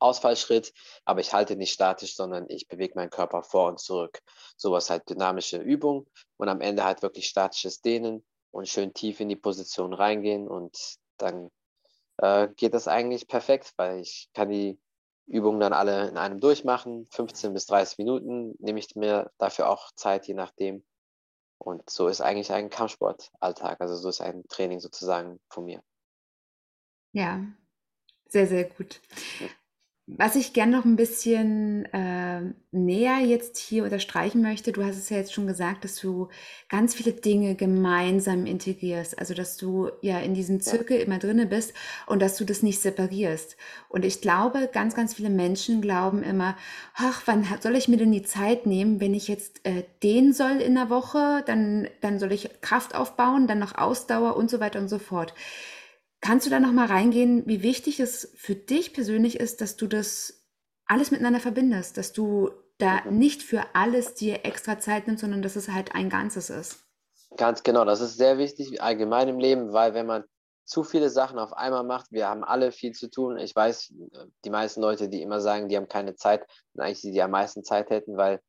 Ausfallschritt, 0.00 0.72
aber 1.04 1.20
ich 1.20 1.32
halte 1.32 1.54
nicht 1.54 1.72
statisch, 1.72 2.16
sondern 2.16 2.46
ich 2.48 2.66
bewege 2.66 2.94
meinen 2.96 3.10
Körper 3.10 3.44
vor 3.44 3.68
und 3.68 3.78
zurück. 3.78 4.18
Sowas 4.56 4.90
halt 4.90 5.08
dynamische 5.08 5.58
Übung 5.58 6.08
und 6.36 6.48
am 6.48 6.60
Ende 6.62 6.82
halt 6.82 7.02
wirklich 7.02 7.28
statisches 7.28 7.80
Dehnen 7.80 8.24
und 8.50 8.68
schön 8.68 8.92
tief 8.92 9.20
in 9.20 9.28
die 9.28 9.36
Position 9.36 9.94
reingehen 9.94 10.48
und 10.48 10.96
dann 11.18 11.52
äh, 12.18 12.48
geht 12.56 12.74
das 12.74 12.88
eigentlich 12.88 13.28
perfekt, 13.28 13.72
weil 13.76 14.00
ich 14.00 14.30
kann 14.34 14.50
die 14.50 14.78
Übungen 15.26 15.60
dann 15.60 15.72
alle 15.72 16.08
in 16.08 16.16
einem 16.16 16.40
durchmachen. 16.40 17.06
15 17.10 17.54
bis 17.54 17.66
30 17.66 17.98
Minuten 17.98 18.54
nehme 18.58 18.78
ich 18.78 18.94
mir 18.96 19.30
dafür 19.38 19.68
auch 19.68 19.92
Zeit, 19.94 20.26
je 20.26 20.34
nachdem. 20.34 20.84
Und 21.58 21.88
so 21.88 22.08
ist 22.08 22.20
eigentlich 22.20 22.52
ein 22.52 22.70
Kampfsportalltag. 22.70 23.80
Also 23.80 23.96
so 23.96 24.08
ist 24.08 24.20
ein 24.20 24.42
Training 24.48 24.80
sozusagen 24.80 25.40
von 25.48 25.64
mir. 25.64 25.82
Ja, 27.12 27.44
sehr, 28.28 28.46
sehr 28.46 28.64
gut. 28.64 29.00
Was 30.18 30.36
ich 30.36 30.52
gerne 30.52 30.76
noch 30.76 30.84
ein 30.84 30.96
bisschen 30.96 31.86
äh, 31.92 32.40
näher 32.70 33.18
jetzt 33.18 33.56
hier 33.56 33.84
unterstreichen 33.84 34.42
möchte, 34.42 34.72
du 34.72 34.84
hast 34.84 34.96
es 34.96 35.08
ja 35.08 35.16
jetzt 35.16 35.32
schon 35.32 35.46
gesagt, 35.46 35.84
dass 35.84 35.96
du 35.96 36.28
ganz 36.68 36.94
viele 36.94 37.12
Dinge 37.12 37.54
gemeinsam 37.54 38.44
integrierst, 38.44 39.18
also 39.18 39.32
dass 39.32 39.56
du 39.56 39.90
ja 40.00 40.18
in 40.18 40.34
diesem 40.34 40.60
Zirkel 40.60 40.98
immer 40.98 41.18
drinne 41.18 41.46
bist 41.46 41.72
und 42.06 42.20
dass 42.20 42.36
du 42.36 42.44
das 42.44 42.62
nicht 42.62 42.80
separierst. 42.80 43.56
Und 43.88 44.04
ich 44.04 44.20
glaube, 44.20 44.68
ganz, 44.72 44.94
ganz 44.94 45.14
viele 45.14 45.30
Menschen 45.30 45.80
glauben 45.80 46.22
immer, 46.22 46.56
ach, 46.94 47.22
wann 47.26 47.46
soll 47.60 47.76
ich 47.76 47.88
mir 47.88 47.96
denn 47.96 48.12
die 48.12 48.22
Zeit 48.22 48.66
nehmen, 48.66 49.00
wenn 49.00 49.14
ich 49.14 49.28
jetzt 49.28 49.64
äh, 49.64 49.84
den 50.02 50.32
soll 50.32 50.60
in 50.60 50.74
der 50.74 50.90
Woche, 50.90 51.42
dann, 51.46 51.88
dann 52.00 52.18
soll 52.18 52.32
ich 52.32 52.60
Kraft 52.60 52.94
aufbauen, 52.94 53.46
dann 53.46 53.58
noch 53.58 53.78
Ausdauer 53.78 54.36
und 54.36 54.50
so 54.50 54.60
weiter 54.60 54.80
und 54.80 54.88
so 54.88 54.98
fort. 54.98 55.32
Kannst 56.22 56.46
du 56.46 56.50
da 56.50 56.60
noch 56.60 56.72
mal 56.72 56.86
reingehen, 56.86 57.46
wie 57.46 57.62
wichtig 57.62 57.98
es 57.98 58.32
für 58.36 58.54
dich 58.54 58.94
persönlich 58.94 59.40
ist, 59.40 59.60
dass 59.60 59.76
du 59.76 59.88
das 59.88 60.46
alles 60.86 61.10
miteinander 61.10 61.40
verbindest, 61.40 61.98
dass 61.98 62.12
du 62.12 62.50
da 62.78 63.00
mhm. 63.04 63.18
nicht 63.18 63.42
für 63.42 63.62
alles 63.74 64.14
dir 64.14 64.44
extra 64.44 64.78
Zeit 64.78 65.06
nimmst, 65.06 65.22
sondern 65.22 65.42
dass 65.42 65.56
es 65.56 65.68
halt 65.68 65.96
ein 65.96 66.08
Ganzes 66.08 66.48
ist? 66.48 66.78
Ganz 67.36 67.64
genau, 67.64 67.84
das 67.84 68.00
ist 68.00 68.18
sehr 68.18 68.38
wichtig 68.38 68.80
allgemein 68.80 69.28
im 69.28 69.40
Leben, 69.40 69.72
weil 69.72 69.94
wenn 69.94 70.06
man 70.06 70.24
zu 70.64 70.84
viele 70.84 71.10
Sachen 71.10 71.40
auf 71.40 71.52
einmal 71.54 71.82
macht, 71.82 72.12
wir 72.12 72.28
haben 72.28 72.44
alle 72.44 72.70
viel 72.70 72.92
zu 72.92 73.10
tun. 73.10 73.36
Ich 73.38 73.56
weiß, 73.56 73.92
die 74.44 74.50
meisten 74.50 74.80
Leute, 74.80 75.08
die 75.08 75.22
immer 75.22 75.40
sagen, 75.40 75.68
die 75.68 75.76
haben 75.76 75.88
keine 75.88 76.14
Zeit, 76.14 76.46
sind 76.72 76.82
eigentlich 76.82 77.00
die, 77.00 77.10
die 77.10 77.22
am 77.22 77.32
meisten 77.32 77.64
Zeit 77.64 77.90
hätten, 77.90 78.16
weil 78.16 78.40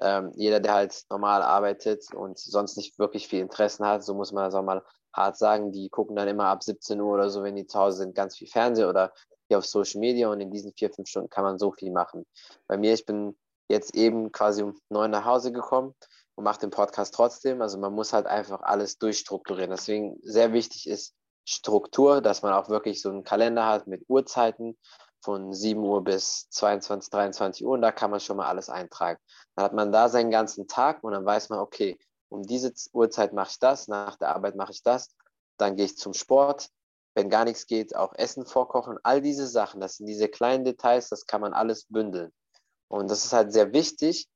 ähm, 0.00 0.32
jeder, 0.34 0.60
der 0.60 0.74
halt 0.74 1.02
normal 1.08 1.42
arbeitet 1.42 2.04
und 2.14 2.38
sonst 2.38 2.76
nicht 2.76 2.98
wirklich 2.98 3.26
viel 3.26 3.40
Interessen 3.40 3.86
hat, 3.86 4.04
so 4.04 4.12
muss 4.12 4.32
man 4.32 4.44
das 4.44 4.54
auch 4.54 4.62
mal 4.62 4.82
hart 5.12 5.36
sagen, 5.36 5.72
die 5.72 5.88
gucken 5.88 6.16
dann 6.16 6.28
immer 6.28 6.46
ab 6.46 6.62
17 6.62 7.00
Uhr 7.00 7.14
oder 7.14 7.30
so, 7.30 7.42
wenn 7.42 7.56
die 7.56 7.66
zu 7.66 7.78
Hause 7.78 7.98
sind, 7.98 8.14
ganz 8.14 8.36
viel 8.36 8.48
Fernsehen 8.48 8.88
oder 8.88 9.12
hier 9.48 9.58
auf 9.58 9.66
Social 9.66 10.00
Media 10.00 10.28
und 10.28 10.40
in 10.40 10.50
diesen 10.50 10.72
vier, 10.72 10.90
fünf 10.90 11.08
Stunden 11.08 11.30
kann 11.30 11.44
man 11.44 11.58
so 11.58 11.72
viel 11.72 11.90
machen. 11.90 12.26
Bei 12.66 12.76
mir, 12.76 12.94
ich 12.94 13.04
bin 13.04 13.36
jetzt 13.68 13.94
eben 13.94 14.32
quasi 14.32 14.62
um 14.62 14.78
neun 14.88 15.10
nach 15.10 15.24
Hause 15.24 15.52
gekommen 15.52 15.94
und 16.34 16.44
mache 16.44 16.60
den 16.60 16.70
Podcast 16.70 17.14
trotzdem. 17.14 17.60
Also 17.60 17.78
man 17.78 17.92
muss 17.92 18.12
halt 18.12 18.26
einfach 18.26 18.62
alles 18.62 18.98
durchstrukturieren. 18.98 19.70
Deswegen 19.70 20.18
sehr 20.22 20.52
wichtig 20.52 20.88
ist 20.88 21.14
Struktur, 21.44 22.20
dass 22.20 22.42
man 22.42 22.52
auch 22.52 22.68
wirklich 22.68 23.02
so 23.02 23.10
einen 23.10 23.24
Kalender 23.24 23.66
hat 23.66 23.86
mit 23.86 24.04
Uhrzeiten 24.08 24.78
von 25.22 25.52
7 25.52 25.80
Uhr 25.80 26.02
bis 26.02 26.48
22, 26.50 27.10
23 27.10 27.66
Uhr 27.66 27.72
und 27.72 27.82
da 27.82 27.92
kann 27.92 28.10
man 28.10 28.20
schon 28.20 28.36
mal 28.36 28.48
alles 28.48 28.68
eintragen. 28.68 29.18
Dann 29.54 29.64
hat 29.64 29.72
man 29.72 29.92
da 29.92 30.08
seinen 30.08 30.30
ganzen 30.30 30.66
Tag 30.66 31.02
und 31.04 31.12
dann 31.12 31.24
weiß 31.24 31.48
man, 31.48 31.60
okay, 31.60 31.98
um 32.32 32.42
diese 32.42 32.72
Uhrzeit 32.92 33.32
mache 33.32 33.50
ich 33.50 33.58
das, 33.58 33.88
nach 33.88 34.16
der 34.16 34.34
Arbeit 34.34 34.56
mache 34.56 34.72
ich 34.72 34.82
das, 34.82 35.14
dann 35.58 35.76
gehe 35.76 35.86
ich 35.86 35.96
zum 35.96 36.14
Sport. 36.14 36.68
Wenn 37.14 37.28
gar 37.28 37.44
nichts 37.44 37.66
geht, 37.66 37.94
auch 37.94 38.14
Essen 38.14 38.46
vorkochen. 38.46 38.98
All 39.02 39.20
diese 39.20 39.46
Sachen, 39.46 39.82
das 39.82 39.96
sind 39.96 40.06
diese 40.06 40.28
kleinen 40.28 40.64
Details, 40.64 41.10
das 41.10 41.26
kann 41.26 41.42
man 41.42 41.52
alles 41.52 41.84
bündeln. 41.88 42.32
Und 42.88 43.10
das 43.10 43.26
ist 43.26 43.34
halt 43.34 43.52
sehr 43.52 43.74
wichtig, 43.74 44.28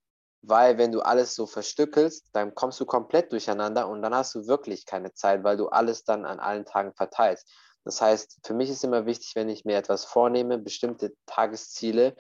weil 0.43 0.77
wenn 0.77 0.93
du 0.93 1.01
alles 1.01 1.35
so 1.35 1.47
verstückelst, 1.47 2.29
dann 2.33 2.55
kommst 2.55 2.79
du 2.79 2.85
komplett 2.85 3.33
durcheinander 3.33 3.89
und 3.89 4.03
dann 4.03 4.15
hast 4.15 4.35
du 4.35 4.47
wirklich 4.47 4.85
keine 4.85 5.15
Zeit, 5.15 5.43
weil 5.43 5.57
du 5.57 5.69
alles 5.69 6.05
dann 6.05 6.27
an 6.27 6.39
allen 6.39 6.67
Tagen 6.67 6.93
verteilst. 6.93 7.51
Das 7.85 8.01
heißt, 8.01 8.41
für 8.45 8.53
mich 8.53 8.69
ist 8.69 8.85
immer 8.85 9.07
wichtig, 9.07 9.35
wenn 9.37 9.49
ich 9.49 9.65
mir 9.65 9.77
etwas 9.79 10.05
vornehme, 10.05 10.59
bestimmte 10.59 11.15
Tagesziele, 11.25 12.15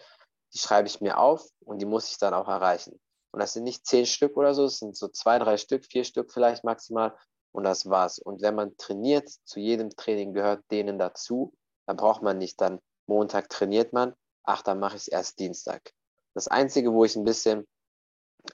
die 0.55 0.59
schreibe 0.59 0.89
ich 0.89 1.01
mir 1.01 1.19
auf 1.19 1.47
und 1.61 1.81
die 1.81 1.87
muss 1.87 2.11
ich 2.11 2.19
dann 2.19 2.35
auch 2.35 2.49
erreichen. 2.49 2.99
Und 3.37 3.41
das 3.41 3.53
sind 3.53 3.65
nicht 3.65 3.87
zehn 3.87 4.07
Stück 4.07 4.35
oder 4.39 4.55
so, 4.55 4.65
es 4.65 4.79
sind 4.79 4.97
so 4.97 5.09
zwei, 5.09 5.39
drei 5.39 5.59
Stück, 5.59 5.85
vier 5.85 6.05
Stück 6.05 6.33
vielleicht 6.33 6.65
maximal 6.65 7.15
und 7.53 7.65
das 7.65 7.85
war's. 7.85 8.19
Und 8.19 8.41
wenn 8.41 8.55
man 8.55 8.79
trainiert, 8.79 9.29
zu 9.45 9.61
jedem 9.61 9.91
Training 9.91 10.33
gehört 10.33 10.65
denen 10.71 10.99
dazu, 10.99 11.53
dann 11.85 11.99
braucht 11.99 12.23
man 12.23 12.39
nicht 12.39 12.59
dann 12.63 12.81
Montag 13.07 13.51
trainiert 13.51 13.93
man, 13.93 14.15
ach, 14.43 14.63
dann 14.63 14.81
mache 14.81 14.97
ich 14.97 15.03
es 15.03 15.09
erst 15.09 15.39
Dienstag. 15.39 15.93
Das 16.33 16.49
Einzige, 16.49 16.95
wo 16.95 17.05
ich 17.05 17.15
ein 17.15 17.25
bisschen 17.25 17.67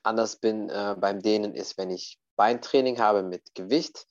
anders 0.03 0.41
bin 0.41 0.69
äh, 0.69 0.97
beim 0.99 1.23
Dehnen, 1.23 1.55
ist, 1.55 1.79
wenn 1.79 1.91
ich 1.91 2.19
Beintraining 2.35 2.99
habe 2.99 3.23
mit 3.23 3.55
Gewicht. 3.55 4.09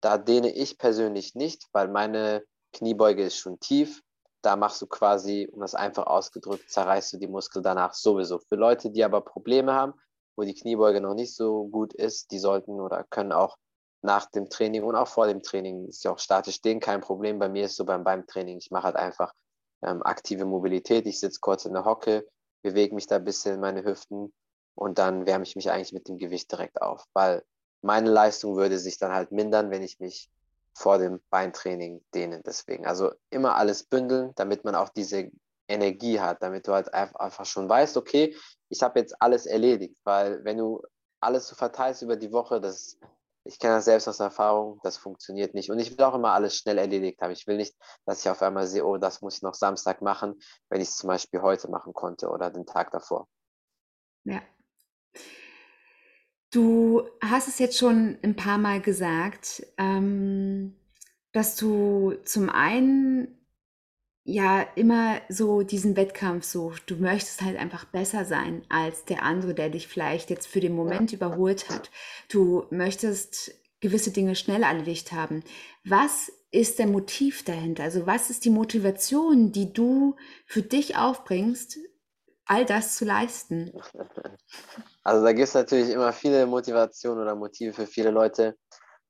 Da 0.00 0.16
dehne 0.16 0.50
ich 0.50 0.78
persönlich 0.78 1.34
nicht, 1.34 1.66
weil 1.72 1.88
meine 1.88 2.42
Kniebeuge 2.72 3.22
ist 3.22 3.36
schon 3.36 3.60
tief. 3.60 4.00
Da 4.40 4.56
machst 4.56 4.80
du 4.80 4.86
quasi, 4.86 5.46
um 5.52 5.60
das 5.60 5.74
einfach 5.74 6.06
ausgedrückt, 6.06 6.70
zerreißt 6.70 7.12
du 7.12 7.18
die 7.18 7.28
Muskel 7.28 7.60
danach 7.60 7.92
sowieso. 7.92 8.38
Für 8.38 8.56
Leute, 8.56 8.90
die 8.90 9.04
aber 9.04 9.20
Probleme 9.20 9.74
haben, 9.74 9.92
wo 10.36 10.42
die 10.42 10.54
Kniebeuge 10.54 11.00
noch 11.00 11.14
nicht 11.14 11.34
so 11.34 11.64
gut 11.68 11.94
ist, 11.94 12.30
die 12.30 12.38
sollten 12.38 12.80
oder 12.80 13.04
können 13.10 13.32
auch 13.32 13.56
nach 14.02 14.26
dem 14.30 14.48
Training 14.48 14.84
und 14.84 14.94
auch 14.94 15.08
vor 15.08 15.26
dem 15.26 15.42
Training, 15.42 15.88
ist 15.88 16.04
ja 16.04 16.12
auch 16.12 16.18
statisch 16.18 16.56
stehen, 16.56 16.80
kein 16.80 17.00
Problem. 17.00 17.38
Bei 17.38 17.48
mir 17.48 17.64
ist 17.64 17.76
so 17.76 17.84
beim, 17.84 18.04
beim 18.04 18.26
Training, 18.26 18.58
ich 18.58 18.70
mache 18.70 18.84
halt 18.84 18.96
einfach 18.96 19.32
ähm, 19.82 20.02
aktive 20.02 20.44
Mobilität. 20.44 21.06
Ich 21.06 21.18
sitze 21.18 21.40
kurz 21.40 21.64
in 21.64 21.72
der 21.72 21.84
Hocke, 21.84 22.26
bewege 22.62 22.94
mich 22.94 23.06
da 23.06 23.16
ein 23.16 23.24
bisschen 23.24 23.60
meine 23.60 23.84
Hüften 23.84 24.32
und 24.74 24.98
dann 24.98 25.26
wärme 25.26 25.44
ich 25.44 25.56
mich 25.56 25.70
eigentlich 25.70 25.92
mit 25.92 26.08
dem 26.08 26.18
Gewicht 26.18 26.50
direkt 26.52 26.80
auf, 26.82 27.04
weil 27.14 27.42
meine 27.82 28.10
Leistung 28.10 28.56
würde 28.56 28.78
sich 28.78 28.98
dann 28.98 29.12
halt 29.12 29.32
mindern, 29.32 29.70
wenn 29.70 29.82
ich 29.82 29.98
mich 30.00 30.30
vor 30.74 30.98
dem 30.98 31.20
Beintraining 31.30 32.04
dehne. 32.14 32.42
Deswegen, 32.44 32.86
also 32.86 33.12
immer 33.30 33.56
alles 33.56 33.84
bündeln, 33.84 34.32
damit 34.36 34.64
man 34.64 34.74
auch 34.74 34.90
diese 34.90 35.30
Energie 35.68 36.20
hat, 36.20 36.42
damit 36.42 36.66
du 36.66 36.72
halt 36.72 36.92
einfach 36.92 37.44
schon 37.44 37.68
weißt, 37.68 37.96
okay, 37.96 38.36
ich 38.68 38.82
habe 38.82 39.00
jetzt 39.00 39.20
alles 39.20 39.46
erledigt, 39.46 39.98
weil 40.04 40.44
wenn 40.44 40.58
du 40.58 40.82
alles 41.20 41.48
so 41.48 41.56
verteilst 41.56 42.02
über 42.02 42.16
die 42.16 42.32
Woche, 42.32 42.60
das, 42.60 42.98
ich 43.44 43.58
kenne 43.58 43.74
das 43.74 43.84
selbst 43.86 44.08
aus 44.08 44.20
Erfahrung, 44.20 44.80
das 44.82 44.96
funktioniert 44.96 45.54
nicht. 45.54 45.70
Und 45.70 45.78
ich 45.78 45.96
will 45.96 46.04
auch 46.04 46.14
immer 46.14 46.32
alles 46.32 46.56
schnell 46.56 46.78
erledigt 46.78 47.20
haben. 47.22 47.32
Ich 47.32 47.46
will 47.46 47.56
nicht, 47.56 47.74
dass 48.04 48.20
ich 48.20 48.30
auf 48.30 48.42
einmal 48.42 48.66
sehe, 48.66 48.84
oh, 48.84 48.96
das 48.96 49.22
muss 49.22 49.36
ich 49.36 49.42
noch 49.42 49.54
Samstag 49.54 50.02
machen, 50.02 50.40
wenn 50.68 50.80
ich 50.80 50.88
es 50.88 50.96
zum 50.96 51.08
Beispiel 51.08 51.42
heute 51.42 51.68
machen 51.70 51.92
konnte 51.94 52.28
oder 52.28 52.50
den 52.50 52.66
Tag 52.66 52.90
davor. 52.90 53.28
Ja, 54.24 54.42
Du 56.56 57.06
hast 57.20 57.48
es 57.48 57.58
jetzt 57.58 57.76
schon 57.76 58.16
ein 58.22 58.36
paar 58.36 58.56
Mal 58.56 58.80
gesagt, 58.80 59.66
ähm, 59.76 60.74
dass 61.32 61.56
du 61.56 62.14
zum 62.24 62.48
einen 62.48 63.35
ja 64.26 64.66
immer 64.74 65.20
so 65.28 65.62
diesen 65.62 65.96
Wettkampf 65.96 66.44
suchst. 66.44 66.90
Du 66.90 66.96
möchtest 66.96 67.42
halt 67.42 67.56
einfach 67.56 67.84
besser 67.84 68.24
sein 68.24 68.62
als 68.68 69.04
der 69.04 69.22
andere, 69.22 69.54
der 69.54 69.70
dich 69.70 69.86
vielleicht 69.86 70.30
jetzt 70.30 70.46
für 70.48 70.60
den 70.60 70.74
Moment 70.74 71.12
überholt 71.12 71.70
hat. 71.70 71.90
Du 72.28 72.64
möchtest 72.70 73.52
gewisse 73.80 74.10
Dinge 74.10 74.34
schnell 74.34 74.64
erledigt 74.64 75.12
haben. 75.12 75.44
Was 75.84 76.32
ist 76.50 76.80
der 76.80 76.88
Motiv 76.88 77.44
dahinter? 77.44 77.84
Also 77.84 78.06
was 78.06 78.28
ist 78.28 78.44
die 78.44 78.50
Motivation, 78.50 79.52
die 79.52 79.72
du 79.72 80.16
für 80.44 80.62
dich 80.62 80.96
aufbringst, 80.96 81.78
all 82.46 82.64
das 82.66 82.96
zu 82.96 83.04
leisten? 83.04 83.72
Also 85.02 85.24
da 85.24 85.32
gibt 85.32 85.46
es 85.46 85.54
natürlich 85.54 85.90
immer 85.90 86.12
viele 86.12 86.46
Motivationen 86.46 87.22
oder 87.22 87.36
Motive 87.36 87.72
für 87.72 87.86
viele 87.86 88.10
Leute. 88.10 88.56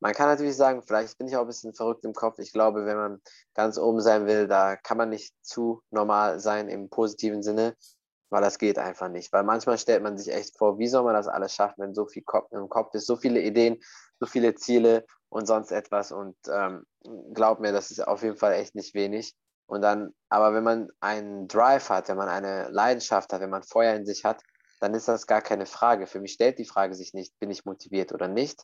Man 0.01 0.13
kann 0.13 0.29
natürlich 0.29 0.57
sagen, 0.57 0.83
vielleicht 0.83 1.17
bin 1.17 1.27
ich 1.27 1.37
auch 1.37 1.43
ein 1.43 1.47
bisschen 1.47 1.75
verrückt 1.75 2.05
im 2.05 2.13
Kopf. 2.13 2.39
Ich 2.39 2.53
glaube, 2.53 2.85
wenn 2.85 2.97
man 2.97 3.23
ganz 3.55 3.79
oben 3.79 4.01
sein 4.01 4.27
will, 4.27 4.47
da 4.47 4.77
kann 4.77 4.99
man 4.99 5.09
nicht 5.09 5.35
zu 5.43 5.83
normal 5.91 6.39
sein 6.39 6.69
im 6.69 6.91
positiven 6.91 7.43
Sinne, 7.43 7.77
weil 8.29 8.43
das 8.43 8.59
geht 8.59 8.79
einfach 8.79 9.09
nicht. 9.09 9.33
Weil 9.33 9.45
manchmal 9.45 9.79
stellt 9.79 10.03
man 10.03 10.19
sich 10.19 10.33
echt 10.33 10.59
vor, 10.59 10.79
wie 10.79 10.89
soll 10.89 11.05
man 11.05 11.15
das 11.15 11.29
alles 11.29 11.55
schaffen, 11.55 11.83
wenn 11.83 11.95
so 11.95 12.07
viel 12.07 12.23
Kopf 12.25 12.53
im 12.53 12.69
Kopf 12.69 12.95
ist, 12.95 13.07
so 13.07 13.17
viele 13.17 13.41
Ideen, 13.41 13.81
so 14.21 14.27
viele 14.27 14.55
Ziele 14.55 15.07
und 15.31 15.47
sonst 15.47 15.73
etwas. 15.73 16.13
Und 16.13 16.37
ähm, 16.51 16.85
glaub 17.33 17.61
mir, 17.61 17.73
das 17.73 17.91
ist 17.91 18.07
auf 18.07 18.23
jeden 18.23 18.37
Fall 18.37 18.53
echt 18.53 18.75
nicht 18.75 18.95
wenig. 18.95 19.35
Und 19.67 19.83
dann, 19.83 20.15
aber 20.29 20.55
wenn 20.55 20.63
man 20.63 20.89
einen 21.01 21.49
Drive 21.49 21.89
hat, 21.89 22.09
wenn 22.09 22.17
man 22.17 22.29
eine 22.29 22.69
Leidenschaft 22.69 23.33
hat, 23.33 23.41
wenn 23.41 23.51
man 23.51 23.63
Feuer 23.63 23.95
in 23.95 24.07
sich 24.07 24.25
hat, 24.25 24.43
dann 24.81 24.95
ist 24.95 25.09
das 25.09 25.27
gar 25.27 25.41
keine 25.41 25.67
Frage. 25.67 26.07
Für 26.07 26.21
mich 26.21 26.35
stellt 26.35 26.59
die 26.59 26.67
Frage 26.67 26.95
sich 26.95 27.15
nicht, 27.15 27.37
bin 27.39 27.51
ich 27.51 27.65
motiviert 27.65 28.13
oder 28.13 28.29
nicht, 28.29 28.63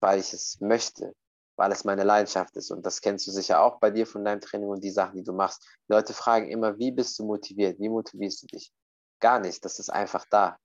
weil 0.00 0.18
ich 0.18 0.32
es 0.32 0.60
möchte, 0.60 1.14
weil 1.56 1.72
es 1.72 1.84
meine 1.84 2.04
Leidenschaft 2.04 2.56
ist. 2.56 2.70
Und 2.70 2.84
das 2.84 3.00
kennst 3.00 3.26
du 3.26 3.30
sicher 3.30 3.62
auch 3.62 3.78
bei 3.78 3.90
dir 3.90 4.06
von 4.06 4.24
deinem 4.24 4.40
Training 4.40 4.68
und 4.68 4.84
die 4.84 4.90
Sachen, 4.90 5.16
die 5.16 5.24
du 5.24 5.32
machst. 5.32 5.64
Die 5.88 5.92
Leute 5.92 6.12
fragen 6.12 6.48
immer, 6.48 6.78
wie 6.78 6.92
bist 6.92 7.18
du 7.18 7.24
motiviert? 7.24 7.78
Wie 7.78 7.88
motivierst 7.88 8.42
du 8.42 8.46
dich? 8.46 8.72
Gar 9.20 9.40
nicht. 9.40 9.64
Das 9.64 9.78
ist 9.78 9.90
einfach 9.90 10.24
da. 10.30 10.58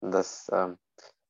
Und 0.00 0.12
das, 0.12 0.46
ähm, 0.52 0.78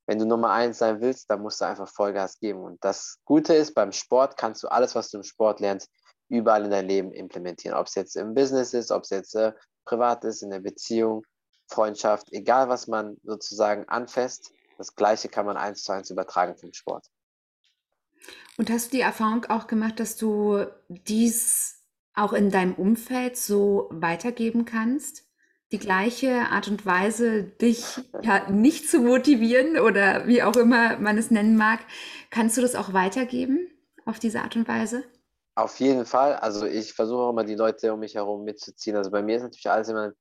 wenn 0.07 0.19
du 0.19 0.27
Nummer 0.27 0.51
eins 0.51 0.79
sein 0.79 1.01
willst, 1.01 1.31
dann 1.31 1.43
musst 1.43 1.61
du 1.61 1.65
einfach 1.65 1.89
Vollgas 1.89 2.39
geben. 2.39 2.61
Und 2.61 2.85
das 2.85 3.19
Gute 3.25 3.55
ist, 3.55 3.75
beim 3.75 3.93
Sport 3.93 4.37
kannst 4.37 4.63
du 4.63 4.69
alles, 4.69 4.95
was 4.95 5.11
du 5.11 5.19
im 5.19 5.23
Sport 5.23 5.61
lernst, 5.61 5.91
überall 6.29 6.65
in 6.65 6.71
dein 6.71 6.87
Leben 6.87 7.13
implementieren. 7.13 7.77
Ob 7.77 7.87
es 7.87 7.95
jetzt 7.95 8.17
im 8.17 8.35
Business 8.35 8.75
ist, 8.75 8.91
ob 8.91 9.05
es 9.05 9.11
jetzt 9.11 9.35
äh, 9.35 9.53
privat 9.85 10.25
ist, 10.25 10.43
in 10.43 10.51
der 10.51 10.61
Beziehung, 10.61 11.25
Freundschaft, 11.71 12.33
egal 12.33 12.69
was 12.69 12.87
man 12.87 13.19
sozusagen 13.23 13.87
anfasst, 13.89 14.51
das 14.79 14.95
Gleiche 14.95 15.29
kann 15.29 15.47
man 15.47 15.57
eins 15.57 15.83
zu 15.83 15.93
eins 15.93 16.11
übertragen 16.11 16.57
vom 16.57 16.73
Sport. 16.73 17.07
Und 18.57 18.71
hast 18.71 18.93
du 18.93 18.97
die 18.97 19.03
Erfahrung 19.03 19.45
auch 19.47 19.67
gemacht, 19.67 20.01
dass 20.01 20.17
du 20.17 20.65
dies 20.89 21.85
auch 22.15 22.33
in 22.33 22.51
deinem 22.51 22.75
Umfeld 22.75 23.37
so 23.37 23.89
weitergeben 23.91 24.65
kannst? 24.65 25.25
Die 25.71 25.79
gleiche 25.79 26.49
Art 26.51 26.69
und 26.69 26.87
Weise, 26.87 27.43
dich 27.45 28.01
ja 28.23 28.51
nicht 28.51 28.89
zu 28.89 29.01
motivieren 29.01 29.79
oder 29.79 30.27
wie 30.27 30.43
auch 30.43 30.57
immer 30.57 30.99
man 30.99 31.19
es 31.19 31.31
nennen 31.31 31.57
mag, 31.57 31.81
kannst 32.31 32.57
du 32.57 32.63
das 32.63 32.75
auch 32.75 32.95
weitergeben 32.95 33.71
auf 34.07 34.19
diese 34.19 34.41
Art 34.41 34.57
und 34.57 34.67
Weise? 34.67 35.05
Auf 35.55 35.79
jeden 35.79 36.07
Fall. 36.07 36.37
Also 36.37 36.67
ich 36.67 36.95
versuche 36.95 37.21
auch 37.21 37.31
immer 37.31 37.45
die 37.45 37.55
Leute 37.55 37.93
um 37.93 38.01
mich 38.01 38.15
herum 38.15 38.45
mitzuziehen. 38.45 38.97
Also 38.97 39.11
bei 39.11 39.23
mir 39.23 39.37
ist 39.37 39.43
natürlich 39.43 39.71
alles 39.71 39.89
immer 39.89 40.13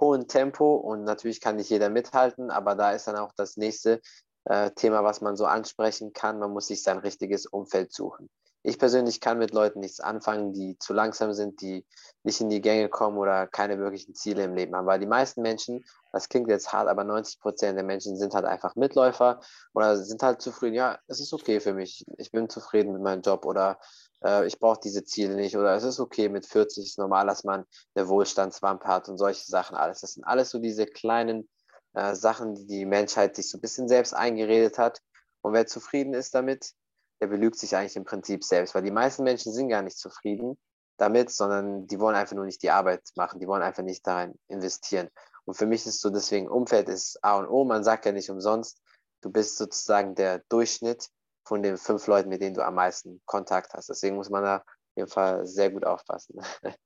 hohen 0.00 0.28
Tempo 0.28 0.76
und 0.76 1.04
natürlich 1.04 1.40
kann 1.40 1.56
nicht 1.56 1.70
jeder 1.70 1.88
mithalten, 1.88 2.50
aber 2.50 2.74
da 2.74 2.92
ist 2.92 3.06
dann 3.06 3.16
auch 3.16 3.32
das 3.36 3.56
nächste 3.56 4.00
äh, 4.46 4.70
Thema, 4.72 5.04
was 5.04 5.20
man 5.20 5.36
so 5.36 5.44
ansprechen 5.44 6.12
kann. 6.12 6.38
Man 6.38 6.52
muss 6.52 6.68
sich 6.68 6.82
sein 6.82 6.98
richtiges 6.98 7.46
Umfeld 7.46 7.92
suchen. 7.92 8.30
Ich 8.62 8.80
persönlich 8.80 9.20
kann 9.20 9.38
mit 9.38 9.52
Leuten 9.52 9.78
nichts 9.78 10.00
anfangen, 10.00 10.52
die 10.52 10.76
zu 10.80 10.92
langsam 10.92 11.32
sind, 11.32 11.60
die 11.60 11.86
nicht 12.24 12.40
in 12.40 12.48
die 12.48 12.60
Gänge 12.60 12.88
kommen 12.88 13.16
oder 13.16 13.46
keine 13.46 13.78
wirklichen 13.78 14.16
Ziele 14.16 14.42
im 14.42 14.54
Leben 14.54 14.74
haben. 14.74 14.86
Weil 14.86 14.98
die 14.98 15.06
meisten 15.06 15.40
Menschen, 15.40 15.84
das 16.10 16.28
klingt 16.28 16.48
jetzt 16.48 16.72
hart, 16.72 16.88
aber 16.88 17.04
90 17.04 17.38
Prozent 17.38 17.76
der 17.76 17.84
Menschen 17.84 18.16
sind 18.16 18.34
halt 18.34 18.44
einfach 18.44 18.74
Mitläufer 18.74 19.40
oder 19.72 19.96
sind 19.96 20.20
halt 20.24 20.42
zufrieden. 20.42 20.74
Ja, 20.74 20.98
es 21.06 21.20
ist 21.20 21.32
okay 21.32 21.60
für 21.60 21.74
mich. 21.74 22.04
Ich 22.18 22.32
bin 22.32 22.48
zufrieden 22.48 22.92
mit 22.92 23.02
meinem 23.02 23.22
Job 23.22 23.46
oder 23.46 23.78
äh, 24.24 24.46
ich 24.48 24.58
brauche 24.58 24.80
diese 24.82 25.04
Ziele 25.04 25.36
nicht 25.36 25.56
oder 25.56 25.76
es 25.76 25.84
ist 25.84 26.00
okay, 26.00 26.28
mit 26.28 26.44
40 26.44 26.86
ist 26.86 26.98
normal, 26.98 27.26
dass 27.28 27.44
man 27.44 27.64
eine 27.94 28.08
Wohlstandswampe 28.08 28.88
hat 28.88 29.08
und 29.08 29.16
solche 29.16 29.44
Sachen 29.44 29.76
alles. 29.76 30.00
Das 30.00 30.14
sind 30.14 30.24
alles 30.24 30.50
so 30.50 30.58
diese 30.58 30.86
kleinen 30.86 31.48
äh, 31.96 32.14
Sachen, 32.14 32.54
die 32.54 32.66
die 32.66 32.84
Menschheit 32.84 33.34
sich 33.34 33.48
so 33.48 33.56
ein 33.58 33.62
bisschen 33.62 33.88
selbst 33.88 34.12
eingeredet 34.12 34.78
hat. 34.78 35.00
Und 35.40 35.54
wer 35.54 35.66
zufrieden 35.66 36.12
ist 36.12 36.34
damit, 36.34 36.72
der 37.20 37.28
belügt 37.28 37.58
sich 37.58 37.74
eigentlich 37.74 37.96
im 37.96 38.04
Prinzip 38.04 38.44
selbst, 38.44 38.74
weil 38.74 38.82
die 38.82 38.90
meisten 38.90 39.24
Menschen 39.24 39.52
sind 39.52 39.70
gar 39.70 39.82
nicht 39.82 39.98
zufrieden 39.98 40.58
damit, 40.98 41.30
sondern 41.30 41.86
die 41.86 41.98
wollen 41.98 42.14
einfach 42.14 42.36
nur 42.36 42.44
nicht 42.44 42.62
die 42.62 42.70
Arbeit 42.70 43.02
machen, 43.16 43.40
die 43.40 43.48
wollen 43.48 43.62
einfach 43.62 43.82
nicht 43.82 44.06
darin 44.06 44.38
investieren. 44.48 45.08
Und 45.46 45.54
für 45.54 45.66
mich 45.66 45.86
ist 45.86 46.00
so 46.00 46.10
deswegen 46.10 46.48
Umfeld 46.48 46.88
ist 46.88 47.22
A 47.24 47.38
und 47.38 47.48
O. 47.48 47.64
Man 47.64 47.84
sagt 47.84 48.04
ja 48.04 48.12
nicht 48.12 48.30
umsonst, 48.30 48.82
du 49.22 49.30
bist 49.30 49.56
sozusagen 49.56 50.14
der 50.14 50.40
Durchschnitt 50.50 51.08
von 51.44 51.62
den 51.62 51.78
fünf 51.78 52.06
Leuten, 52.06 52.28
mit 52.28 52.42
denen 52.42 52.54
du 52.54 52.64
am 52.64 52.74
meisten 52.74 53.22
Kontakt 53.24 53.72
hast. 53.72 53.88
Deswegen 53.88 54.16
muss 54.16 54.28
man 54.28 54.42
da 54.42 54.56
auf 54.56 54.64
jeden 54.96 55.08
Fall 55.08 55.46
sehr 55.46 55.70
gut 55.70 55.86
aufpassen. 55.86 56.40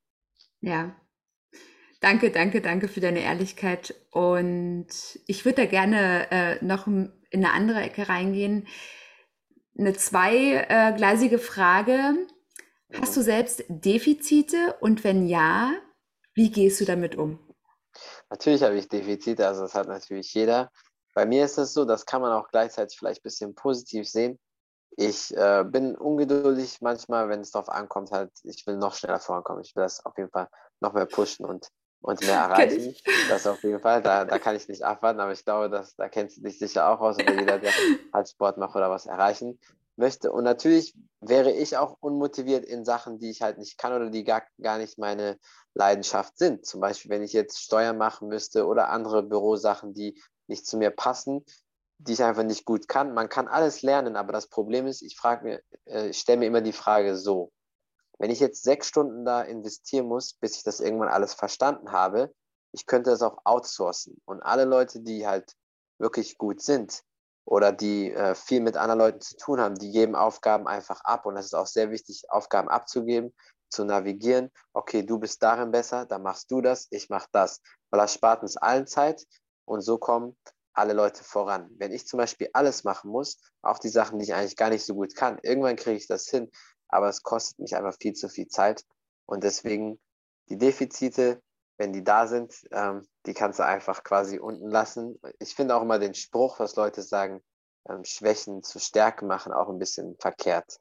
Ja. 0.63 0.95
Danke, 2.01 2.31
danke, 2.31 2.63
danke 2.63 2.89
für 2.89 3.01
deine 3.01 3.21
Ehrlichkeit. 3.21 3.95
Und 4.11 4.89
ich 5.27 5.45
würde 5.45 5.63
da 5.63 5.67
gerne 5.67 6.31
äh, 6.31 6.65
noch 6.65 6.87
in 6.87 7.13
eine 7.33 7.53
andere 7.53 7.81
Ecke 7.81 8.09
reingehen. 8.09 8.67
Eine 9.79 9.93
zweigleisige 9.93 11.39
Frage. 11.39 12.15
Hast 12.99 13.17
du 13.17 13.23
selbst 13.23 13.65
Defizite 13.69 14.77
und 14.81 15.05
wenn 15.05 15.27
ja, 15.27 15.73
wie 16.35 16.51
gehst 16.51 16.81
du 16.81 16.85
damit 16.85 17.17
um? 17.17 17.39
Natürlich 18.31 18.63
habe 18.63 18.77
ich 18.77 18.89
Defizite, 18.89 19.47
also 19.47 19.63
das 19.63 19.75
hat 19.75 19.87
natürlich 19.87 20.33
jeder. 20.35 20.71
Bei 21.15 21.27
mir 21.27 21.45
ist 21.45 21.59
es 21.59 21.73
so, 21.75 21.85
das 21.85 22.07
kann 22.07 22.23
man 22.23 22.33
auch 22.33 22.49
gleichzeitig 22.49 22.99
vielleicht 22.99 23.21
ein 23.21 23.25
bisschen 23.25 23.55
positiv 23.55 24.09
sehen. 24.09 24.39
Ich 24.97 25.37
äh, 25.37 25.65
bin 25.65 25.97
ungeduldig 25.97 26.79
manchmal, 26.81 27.29
wenn 27.29 27.41
es 27.41 27.51
darauf 27.51 27.69
ankommt, 27.69 28.11
halt, 28.11 28.31
ich 28.43 28.67
will 28.67 28.77
noch 28.77 28.95
schneller 28.95 29.21
vorankommen. 29.21 29.63
Ich 29.63 29.75
will 29.77 29.83
das 29.83 30.05
auf 30.05 30.17
jeden 30.19 30.31
Fall 30.31 30.49
noch 30.81 30.95
mehr 30.95 31.07
pushen. 31.07 31.47
Und 31.47 31.69
und 32.03 32.21
mehr 32.23 32.35
erreichen. 32.51 32.95
Das 33.29 33.47
auf 33.47 33.63
jeden 33.63 33.81
Fall. 33.81 34.03
Da, 34.03 34.25
da 34.25 34.39
kann 34.39 34.57
ich 34.57 34.69
nicht 34.69 34.83
abwarten, 34.83 35.21
aber 35.21 35.33
ich 35.33 35.45
glaube, 35.45 35.71
dass, 35.71 35.97
da 35.97 36.09
kennst 36.09 36.39
du 36.39 36.43
dich 36.43 36.59
sicher 36.59 36.89
auch 36.89 37.01
aus 37.01 37.17
oder 37.17 37.35
jeder, 37.35 37.59
der 37.59 37.73
halt 38.13 38.29
Sport 38.29 38.59
macht 38.59 38.77
oder 38.77 38.91
was 38.91 39.07
erreichen 39.07 39.59
möchte. 39.97 40.33
Und 40.33 40.45
natürlich 40.45 40.95
wäre 41.21 41.53
ich 41.53 41.77
auch 41.77 41.97
unmotiviert 42.01 42.65
in 42.65 42.85
Sachen, 42.85 43.19
die 43.19 43.31
ich 43.31 43.43
halt 43.43 43.59
nicht 43.59 43.79
kann 43.79 43.93
oder 43.93 44.11
die 44.11 44.25
gar, 44.25 44.43
gar 44.61 44.79
nicht 44.79 44.99
meine 44.99 45.39
Leidenschaft 45.75 46.39
sind. 46.39 46.67
Zum 46.67 46.81
Beispiel, 46.81 47.11
wenn 47.11 47.23
ich 47.23 47.33
jetzt 47.33 47.61
Steuern 47.61 47.99
machen 47.99 48.29
müsste 48.29 48.67
oder 48.67 48.89
andere 48.89 49.23
Bürosachen, 49.23 49.95
die 49.95 50.21
nicht 50.47 50.67
zu 50.67 50.79
mir 50.79 50.91
passen, 50.91 51.45
die 51.99 52.15
ich 52.15 52.25
einfach 52.25 52.43
nicht 52.43 52.65
gut 52.65 52.89
kann. 52.89 53.13
Man 53.13 53.29
kann 53.29 53.47
alles 53.47 53.83
lernen, 53.83 54.17
aber 54.17 54.33
das 54.33 54.49
Problem 54.49 54.87
ist, 54.87 55.03
ich 55.03 55.17
frage 55.17 55.45
mir, 55.45 55.63
äh, 55.85 56.09
ich 56.09 56.19
stelle 56.19 56.39
mir 56.39 56.47
immer 56.47 56.63
die 56.63 56.73
Frage 56.73 57.17
so, 57.17 57.53
wenn 58.21 58.31
ich 58.31 58.39
jetzt 58.39 58.63
sechs 58.63 58.87
Stunden 58.87 59.25
da 59.25 59.41
investieren 59.41 60.07
muss, 60.07 60.35
bis 60.35 60.57
ich 60.57 60.63
das 60.63 60.81
irgendwann 60.81 61.09
alles 61.09 61.33
verstanden 61.33 61.91
habe, 61.91 62.31
ich 62.71 62.85
könnte 62.85 63.09
das 63.09 63.23
auch 63.23 63.39
outsourcen. 63.45 64.21
Und 64.27 64.43
alle 64.43 64.67
Leute, 64.67 65.01
die 65.01 65.27
halt 65.27 65.55
wirklich 65.99 66.37
gut 66.37 66.61
sind 66.61 67.03
oder 67.47 67.73
die 67.73 68.13
äh, 68.13 68.35
viel 68.35 68.61
mit 68.61 68.77
anderen 68.77 68.99
Leuten 68.99 69.21
zu 69.23 69.39
tun 69.39 69.59
haben, 69.59 69.75
die 69.75 69.91
geben 69.91 70.15
Aufgaben 70.15 70.69
einfach 70.69 71.01
ab. 71.01 71.25
Und 71.25 71.35
das 71.35 71.47
ist 71.47 71.55
auch 71.55 71.67
sehr 71.67 71.91
wichtig, 71.91 72.25
Aufgaben 72.29 72.69
abzugeben, 72.69 73.35
zu 73.71 73.87
navigieren. 73.87 74.51
Okay, 74.75 75.03
du 75.03 75.19
bist 75.19 75.43
darin 75.43 75.71
besser, 75.71 76.05
dann 76.05 76.23
machst 76.23 76.51
du 76.51 76.61
das, 76.61 76.89
ich 76.91 77.09
mach 77.09 77.27
das. 77.33 77.63
Weil 77.89 78.03
das 78.03 78.13
spart 78.13 78.43
uns 78.43 78.59
allen 78.59 78.87
Zeit 78.87 79.25
und 79.65 79.81
so 79.81 79.97
kommen 79.97 80.37
alle 80.75 80.93
Leute 80.93 81.25
voran. 81.25 81.71
Wenn 81.79 81.91
ich 81.91 82.07
zum 82.07 82.19
Beispiel 82.19 82.51
alles 82.53 82.85
machen 82.85 83.11
muss, 83.11 83.39
auch 83.63 83.79
die 83.79 83.89
Sachen, 83.89 84.19
die 84.19 84.27
ich 84.27 84.35
eigentlich 84.35 84.57
gar 84.57 84.69
nicht 84.69 84.85
so 84.85 84.95
gut 84.95 85.17
kann, 85.17 85.39
irgendwann 85.43 85.77
kriege 85.77 85.97
ich 85.97 86.07
das 86.07 86.29
hin, 86.29 86.51
aber 86.93 87.09
es 87.09 87.23
kostet 87.23 87.59
mich 87.59 87.77
einfach 87.77 87.97
viel 88.01 88.15
zu 88.15 88.29
viel 88.29 88.49
Zeit. 88.49 88.85
Und 89.27 89.45
deswegen 89.45 90.01
die 90.49 90.59
Defizite, 90.59 91.43
wenn 91.79 91.93
die 91.93 92.05
da 92.05 92.27
sind, 92.27 92.55
ähm, 92.73 93.07
die 93.27 93.35
kannst 93.35 93.59
du 93.59 93.65
einfach 93.65 94.03
quasi 94.03 94.39
unten 94.39 94.69
lassen. 94.69 95.21
Ich 95.39 95.55
finde 95.55 95.77
auch 95.77 95.83
immer 95.83 95.99
den 95.99 96.15
Spruch, 96.15 96.59
was 96.59 96.77
Leute 96.77 97.03
sagen, 97.03 97.43
ähm, 97.89 98.05
Schwächen 98.05 98.63
zu 98.63 98.79
Stärken 98.79 99.27
machen, 99.27 99.53
auch 99.53 99.69
ein 99.69 99.79
bisschen 99.79 100.17
verkehrt. 100.19 100.79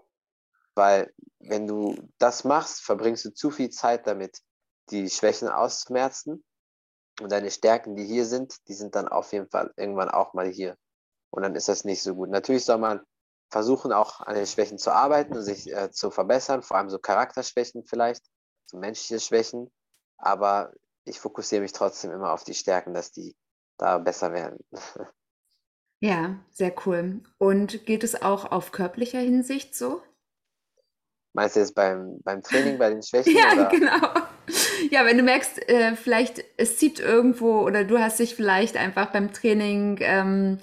Weil 0.76 1.14
wenn 1.40 1.68
du 1.68 1.96
das 2.18 2.44
machst, 2.44 2.82
verbringst 2.82 3.26
du 3.26 3.34
zu 3.34 3.52
viel 3.52 3.70
Zeit 3.70 4.08
damit, 4.08 4.42
die 4.90 5.10
Schwächen 5.10 5.48
auszumerzen. 5.48 6.44
Und 7.22 7.32
deine 7.32 7.52
Stärken, 7.52 7.96
die 7.96 8.06
hier 8.06 8.26
sind, 8.26 8.56
die 8.68 8.74
sind 8.74 8.96
dann 8.96 9.08
auf 9.08 9.34
jeden 9.34 9.50
Fall 9.50 9.74
irgendwann 9.76 10.10
auch 10.10 10.34
mal 10.34 10.48
hier. 10.48 10.78
Und 11.32 11.44
dann 11.44 11.56
ist 11.56 11.68
das 11.68 11.84
nicht 11.84 12.02
so 12.02 12.16
gut. 12.16 12.30
Natürlich 12.30 12.66
soll 12.66 12.78
man 12.78 13.02
versuchen 13.50 13.92
auch 13.92 14.22
an 14.22 14.36
den 14.36 14.46
Schwächen 14.46 14.78
zu 14.78 14.92
arbeiten 14.92 15.36
und 15.36 15.44
sich 15.44 15.72
äh, 15.72 15.92
zu 15.92 16.12
verbessern, 16.12 16.62
vor 16.62 16.78
allem 16.78 16.90
so 16.90 17.00
Charakterschwächen 17.00 17.84
vielleicht, 17.84 18.24
so 18.66 18.78
menschliche 18.78 19.20
Schwächen. 19.20 19.72
Aber 20.18 20.72
ich 21.06 21.20
fokussiere 21.20 21.62
mich 21.62 21.72
trotzdem 21.72 22.12
immer 22.12 22.32
auf 22.32 22.44
die 22.44 22.54
Stärken, 22.54 22.94
dass 22.94 23.12
die 23.12 23.36
da 23.78 23.98
besser 23.98 24.34
werden. 24.34 24.60
Ja, 26.02 26.40
sehr 26.50 26.74
cool. 26.86 27.20
Und 27.38 27.86
geht 27.86 28.06
es 28.06 28.22
auch 28.22 28.50
auf 28.54 28.72
körperlicher 28.72 29.20
Hinsicht 29.20 29.76
so? 29.76 30.02
Meinst 31.34 31.58
du 31.58 31.60
jetzt 31.60 31.76
beim, 31.76 32.22
beim 32.24 32.42
Training, 32.42 32.78
bei 32.78 32.90
den 32.90 33.04
Schwächen? 33.04 33.36
ja, 33.36 33.52
oder? 33.52 33.66
genau. 33.66 34.08
Ja, 34.92 35.06
wenn 35.06 35.18
du 35.18 35.24
merkst, 35.24 35.70
äh, 35.70 35.96
vielleicht 35.96 36.44
es 36.56 36.78
zieht 36.78 37.00
irgendwo 37.00 37.60
oder 37.64 37.84
du 37.84 38.00
hast 38.00 38.20
dich 38.20 38.34
vielleicht 38.34 38.78
einfach 38.78 39.12
beim 39.12 39.34
Training 39.34 39.98
ähm, 40.00 40.60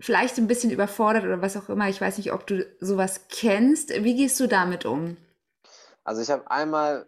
vielleicht 0.00 0.38
ein 0.38 0.46
bisschen 0.46 0.70
überfordert 0.70 1.24
oder 1.24 1.42
was 1.42 1.56
auch 1.56 1.68
immer. 1.68 1.88
Ich 1.88 2.00
weiß 2.00 2.18
nicht, 2.18 2.32
ob 2.32 2.46
du 2.46 2.66
sowas 2.80 3.26
kennst. 3.28 3.90
Wie 3.90 4.16
gehst 4.16 4.40
du 4.40 4.46
damit 4.46 4.86
um? 4.86 5.16
Also 6.04 6.22
ich 6.22 6.30
habe 6.30 6.50
einmal, 6.50 7.06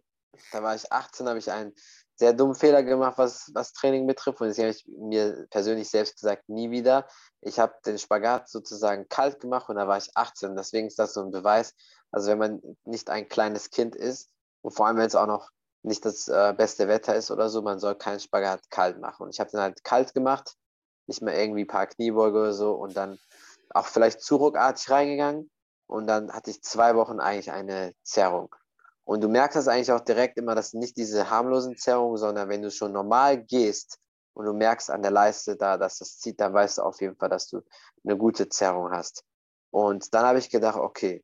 da 0.53 0.63
war 0.63 0.75
ich 0.75 0.93
18, 0.93 1.29
habe 1.29 1.39
ich 1.39 1.51
einen 1.51 1.73
sehr 2.17 2.35
dummen 2.35 2.55
Fehler 2.55 2.83
gemacht, 2.83 3.15
was, 3.17 3.51
was 3.55 3.73
Training 3.73 4.07
betrifft. 4.07 4.41
Und 4.41 4.49
das 4.49 4.59
habe 4.59 4.69
ich 4.69 4.87
mir 4.87 5.47
persönlich 5.51 5.89
selbst 5.89 6.17
gesagt, 6.17 6.49
nie 6.49 6.71
wieder. 6.71 7.09
Ich 7.41 7.59
habe 7.59 7.75
den 7.85 7.99
Spagat 7.99 8.49
sozusagen 8.49 9.09
kalt 9.09 9.41
gemacht 9.41 9.69
und 9.69 9.77
da 9.77 9.89
war 9.89 9.97
ich 9.97 10.15
18. 10.15 10.55
Deswegen 10.55 10.87
ist 10.87 10.99
das 10.99 11.15
so 11.15 11.23
ein 11.23 11.31
Beweis. 11.31 11.75
Also 12.11 12.31
wenn 12.31 12.39
man 12.39 12.63
nicht 12.85 13.09
ein 13.09 13.29
kleines 13.29 13.71
Kind 13.71 13.97
ist 13.97 14.31
und 14.61 14.73
vor 14.73 14.87
allem, 14.87 14.99
wenn 14.99 15.07
es 15.07 15.15
auch 15.15 15.27
noch 15.27 15.51
nicht 15.83 16.05
das 16.05 16.29
äh, 16.29 16.55
beste 16.57 16.87
Wetter 16.87 17.17
ist 17.17 17.31
oder 17.31 17.49
so, 17.49 17.63
man 17.63 17.81
soll 17.81 17.97
keinen 17.97 18.21
Spagat 18.21 18.71
kalt 18.71 19.01
machen. 19.01 19.25
Und 19.25 19.31
ich 19.31 19.41
habe 19.41 19.51
den 19.51 19.61
halt 19.61 19.83
kalt 19.83 20.15
gemacht 20.15 20.57
nicht 21.13 21.23
mehr 21.23 21.39
irgendwie 21.39 21.65
ein 21.65 21.69
paar 21.69 21.87
Kniebeuge 21.87 22.39
oder 22.39 22.53
so 22.55 22.73
und 22.73 22.97
dann 22.97 23.19
auch 23.71 23.87
vielleicht 23.87 24.23
zu 24.23 24.37
ruckartig 24.37 24.91
reingegangen 24.91 25.51
und 25.87 26.07
dann 26.07 26.33
hatte 26.33 26.51
ich 26.51 26.63
zwei 26.63 26.97
Wochen 26.97 27.21
eigentlich 27.21 27.53
eine 27.53 27.95
Zerrung. 28.03 28.55
Und 29.05 29.21
du 29.21 29.29
merkst 29.29 29.57
das 29.57 29.69
eigentlich 29.69 29.93
auch 29.93 30.01
direkt 30.01 30.39
immer, 30.39 30.55
dass 30.55 30.73
nicht 30.73 30.97
diese 30.97 31.29
harmlosen 31.29 31.77
Zerrungen, 31.77 32.17
sondern 32.17 32.49
wenn 32.49 32.63
du 32.63 32.71
schon 32.71 32.93
normal 32.93 33.43
gehst 33.43 33.99
und 34.33 34.47
du 34.47 34.55
merkst 34.55 34.91
an 34.91 35.03
der 35.03 35.11
Leiste 35.11 35.57
da, 35.57 35.77
dass 35.77 35.99
das 35.99 36.19
zieht, 36.19 36.41
dann 36.41 36.55
weißt 36.55 36.79
du 36.79 36.83
auf 36.83 37.01
jeden 37.01 37.17
Fall, 37.17 37.29
dass 37.29 37.49
du 37.49 37.61
eine 38.05 38.17
gute 38.17 38.49
Zerrung 38.49 38.91
hast. 38.91 39.25
Und 39.71 40.15
dann 40.15 40.25
habe 40.25 40.39
ich 40.39 40.51
gedacht, 40.51 40.79
okay, 40.79 41.23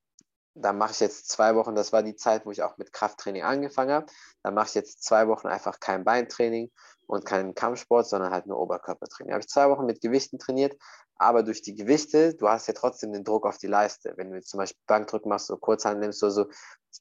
dann 0.54 0.76
mache 0.76 0.92
ich 0.92 1.00
jetzt 1.00 1.28
zwei 1.28 1.54
Wochen, 1.54 1.74
das 1.74 1.92
war 1.92 2.02
die 2.02 2.16
Zeit, 2.16 2.44
wo 2.44 2.50
ich 2.50 2.62
auch 2.62 2.76
mit 2.78 2.92
Krafttraining 2.92 3.42
angefangen 3.42 3.92
habe, 3.92 4.06
dann 4.42 4.54
mache 4.54 4.68
ich 4.68 4.74
jetzt 4.74 5.04
zwei 5.04 5.28
Wochen 5.28 5.46
einfach 5.46 5.78
kein 5.80 6.04
Beintraining 6.04 6.70
und 7.08 7.24
keinen 7.24 7.54
Kampfsport, 7.54 8.06
sondern 8.06 8.32
halt 8.32 8.46
nur 8.46 8.60
Oberkörpertraining. 8.60 9.32
Habe 9.32 9.40
ich 9.40 9.48
zwei 9.48 9.68
Wochen 9.70 9.86
mit 9.86 10.00
Gewichten 10.00 10.38
trainiert, 10.38 10.78
aber 11.16 11.42
durch 11.42 11.62
die 11.62 11.74
Gewichte, 11.74 12.34
du 12.34 12.48
hast 12.48 12.68
ja 12.68 12.74
trotzdem 12.74 13.12
den 13.12 13.24
Druck 13.24 13.46
auf 13.46 13.56
die 13.56 13.66
Leiste. 13.66 14.12
Wenn 14.16 14.30
du 14.30 14.40
zum 14.42 14.58
Beispiel 14.58 14.80
Bankdrück 14.86 15.24
machst, 15.24 15.46
so 15.46 15.56
Kurzhand 15.56 16.00
nimmst 16.00 16.22
oder 16.22 16.32
so, 16.32 16.46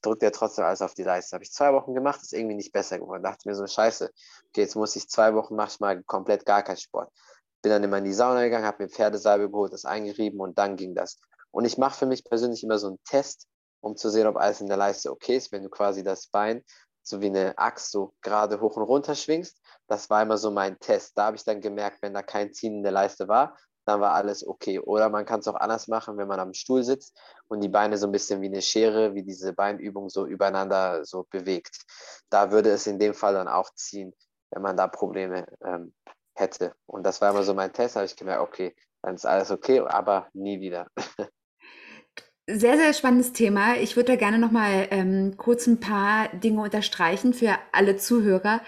drückt 0.02 0.24
ja 0.24 0.32
trotzdem 0.32 0.64
alles 0.64 0.82
auf 0.82 0.94
die 0.94 1.04
Leiste. 1.04 1.36
Habe 1.36 1.44
ich 1.44 1.52
zwei 1.52 1.74
Wochen 1.74 1.94
gemacht, 1.94 2.22
ist 2.22 2.34
irgendwie 2.34 2.56
nicht 2.56 2.72
besser 2.72 3.00
geworden. 3.00 3.22
Dachte 3.22 3.50
mir 3.50 3.56
so, 3.56 3.68
scheiße, 3.68 4.10
okay, 4.48 4.62
jetzt 4.62 4.76
muss 4.76 4.96
ich 4.96 5.10
zwei 5.10 5.36
Wochen, 5.36 5.56
mache 5.56 5.72
ich 5.74 5.80
mal 5.82 6.02
komplett 6.04 6.46
gar 6.46 6.64
keinen 6.64 6.78
Sport. 6.78 7.12
Bin 7.62 7.72
dann 7.72 7.84
immer 7.84 7.98
in 7.98 8.06
die 8.06 8.14
Sauna 8.14 8.44
gegangen, 8.44 8.66
habe 8.66 8.84
mir 8.84 8.90
Pferdesalbe 8.90 9.52
geholt, 9.52 9.74
das 9.74 9.84
eingerieben 9.84 10.40
und 10.40 10.58
dann 10.58 10.78
ging 10.78 10.96
das. 10.96 11.20
Und 11.52 11.66
ich 11.66 11.78
mache 11.78 11.98
für 11.98 12.06
mich 12.06 12.24
persönlich 12.24 12.64
immer 12.64 12.78
so 12.78 12.88
einen 12.88 13.04
Test, 13.04 13.46
um 13.82 13.98
zu 13.98 14.10
sehen, 14.10 14.28
ob 14.28 14.38
alles 14.38 14.62
in 14.62 14.68
der 14.68 14.78
Leiste 14.78 15.12
okay 15.12 15.36
ist, 15.36 15.52
wenn 15.52 15.64
du 15.64 15.70
quasi 15.70 16.04
das 16.04 16.28
Bein 16.28 16.64
so 17.08 17.22
wie 17.22 17.28
eine 17.28 17.58
Axt 17.58 17.92
so 17.92 18.14
gerade 18.22 18.60
hoch 18.60 18.76
und 18.76 18.84
runter 18.84 19.16
schwingst. 19.16 19.60
Das 19.88 20.10
war 20.10 20.22
immer 20.22 20.38
so 20.38 20.52
mein 20.52 20.80
Test. 20.80 21.18
Da 21.18 21.26
habe 21.26 21.38
ich 21.38 21.44
dann 21.44 21.62
gemerkt, 21.62 22.02
wenn 22.02 22.14
da 22.14 22.22
kein 22.22 22.54
Ziehen 22.54 22.76
in 22.76 22.84
der 22.84 22.92
Leiste 22.92 23.28
war, 23.28 23.58
dann 23.86 24.02
war 24.02 24.14
alles 24.14 24.46
okay. 24.46 24.80
Oder 24.80 25.10
man 25.10 25.26
kann 25.26 25.40
es 25.40 25.48
auch 25.48 25.56
anders 25.56 25.88
machen, 25.88 26.18
wenn 26.18 26.28
man 26.28 26.40
am 26.40 26.54
Stuhl 26.54 26.84
sitzt 26.84 27.18
und 27.48 27.62
die 27.62 27.70
Beine 27.70 27.98
so 27.98 28.08
ein 28.08 28.12
bisschen 28.12 28.42
wie 28.42 28.48
eine 28.48 28.62
Schere, 28.62 29.16
wie 29.16 29.24
diese 29.24 29.54
Beinübung 29.54 30.10
so 30.10 30.26
übereinander 30.26 31.06
so 31.06 31.26
bewegt. 31.30 31.80
Da 32.30 32.52
würde 32.52 32.70
es 32.72 32.86
in 32.86 33.00
dem 33.00 33.14
Fall 33.14 33.34
dann 33.34 33.48
auch 33.48 33.74
ziehen, 33.76 34.14
wenn 34.52 34.62
man 34.62 34.76
da 34.76 34.88
Probleme 34.88 35.46
ähm, 35.64 35.94
hätte. 36.36 36.74
Und 36.86 37.04
das 37.04 37.22
war 37.22 37.32
immer 37.32 37.44
so 37.44 37.54
mein 37.54 37.72
Test, 37.72 37.96
habe 37.96 38.06
ich 38.06 38.16
gemerkt, 38.16 38.42
okay, 38.42 38.76
dann 39.02 39.16
ist 39.16 39.26
alles 39.26 39.52
okay, 39.52 39.80
aber 39.80 40.28
nie 40.34 40.60
wieder. 40.60 40.88
Sehr, 42.50 42.78
sehr 42.78 42.94
spannendes 42.94 43.34
Thema. 43.34 43.76
Ich 43.76 43.98
würde 43.98 44.14
da 44.14 44.16
gerne 44.16 44.40
noch 44.40 44.52
mal 44.52 44.88
ähm, 44.92 45.36
kurz 45.36 45.68
ein 45.68 45.82
paar 45.82 46.30
Dinge 46.30 46.62
unterstreichen 46.62 47.34
für 47.34 47.58
alle 47.74 47.98
Zuhörer. 47.98 48.62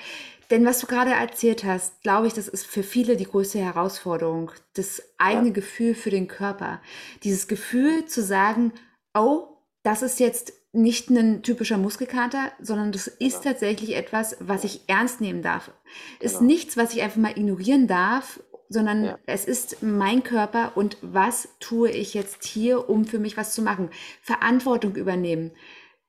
Denn 0.49 0.65
was 0.65 0.79
du 0.79 0.87
gerade 0.87 1.11
erzählt 1.11 1.63
hast, 1.63 2.01
glaube 2.01 2.27
ich, 2.27 2.33
das 2.33 2.47
ist 2.47 2.65
für 2.65 2.83
viele 2.83 3.17
die 3.17 3.25
größte 3.25 3.59
Herausforderung. 3.59 4.51
Das 4.73 5.01
eigene 5.17 5.47
ja. 5.47 5.53
Gefühl 5.53 5.93
für 5.93 6.09
den 6.09 6.27
Körper. 6.27 6.81
Dieses 7.23 7.47
Gefühl 7.47 8.05
zu 8.05 8.23
sagen, 8.23 8.73
oh, 9.13 9.47
das 9.83 10.01
ist 10.01 10.19
jetzt 10.19 10.53
nicht 10.71 11.09
ein 11.09 11.41
typischer 11.41 11.77
Muskelkater, 11.77 12.51
sondern 12.59 12.91
das 12.91 13.07
ist 13.07 13.43
ja. 13.45 13.51
tatsächlich 13.51 13.95
etwas, 13.95 14.37
was 14.39 14.63
ich 14.63 14.81
ernst 14.87 15.21
nehmen 15.21 15.41
darf. 15.41 15.71
Genau. 16.19 16.31
Ist 16.31 16.41
nichts, 16.41 16.77
was 16.77 16.93
ich 16.93 17.01
einfach 17.01 17.17
mal 17.17 17.31
ignorieren 17.31 17.87
darf 17.87 18.39
sondern 18.69 19.03
ja. 19.03 19.19
es 19.25 19.45
ist 19.45 19.81
mein 19.81 20.23
Körper 20.23 20.73
und 20.75 20.97
was 21.01 21.49
tue 21.59 21.89
ich 21.89 22.13
jetzt 22.13 22.43
hier, 22.43 22.87
um 22.87 23.05
für 23.05 23.19
mich 23.19 23.35
was 23.35 23.53
zu 23.53 23.63
machen? 23.63 23.89
Verantwortung 24.21 24.95
übernehmen, 24.95 25.51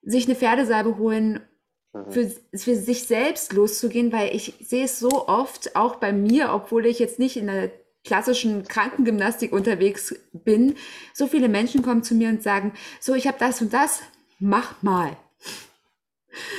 sich 0.03 0.27
eine 0.27 0.37
Pferdesalbe 0.37 0.99
holen. 0.99 1.41
Für, 1.93 2.31
für 2.55 2.77
sich 2.77 3.05
selbst 3.05 3.53
loszugehen, 3.53 4.13
weil 4.13 4.35
ich 4.35 4.55
sehe 4.61 4.85
es 4.85 4.99
so 4.99 5.29
oft, 5.29 5.75
auch 5.75 5.97
bei 5.97 6.13
mir, 6.13 6.53
obwohl 6.53 6.87
ich 6.87 6.99
jetzt 6.99 7.19
nicht 7.19 7.37
in 7.37 7.49
der 7.49 7.73
klassischen 8.05 8.67
Krankengymnastik 8.67 9.53
unterwegs 9.53 10.15
bin, 10.33 10.77
so 11.13 11.27
viele 11.27 11.49
Menschen 11.49 11.83
kommen 11.83 12.03
zu 12.03 12.15
mir 12.15 12.29
und 12.29 12.43
sagen, 12.43 12.73
so, 13.01 13.15
ich 13.15 13.27
habe 13.27 13.39
das 13.39 13.61
und 13.61 13.73
das, 13.73 14.01
mach 14.39 14.83
mal. 14.83 15.17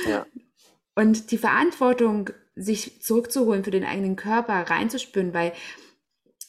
Ja. 0.06 0.26
Und 0.94 1.30
die 1.30 1.38
Verantwortung, 1.38 2.30
sich 2.54 3.00
zurückzuholen 3.00 3.64
für 3.64 3.70
den 3.70 3.84
eigenen 3.84 4.16
Körper, 4.16 4.52
reinzuspüren, 4.52 5.32
weil 5.32 5.54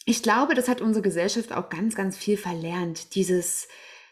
ich 0.06 0.22
glaube, 0.22 0.54
das 0.54 0.68
hat 0.68 0.82
unsere 0.82 1.02
Gesellschaft 1.02 1.54
auch 1.54 1.70
ganz, 1.70 1.96
ganz 1.96 2.18
viel 2.18 2.36
verlernt. 2.36 3.16
Dieses 3.16 3.70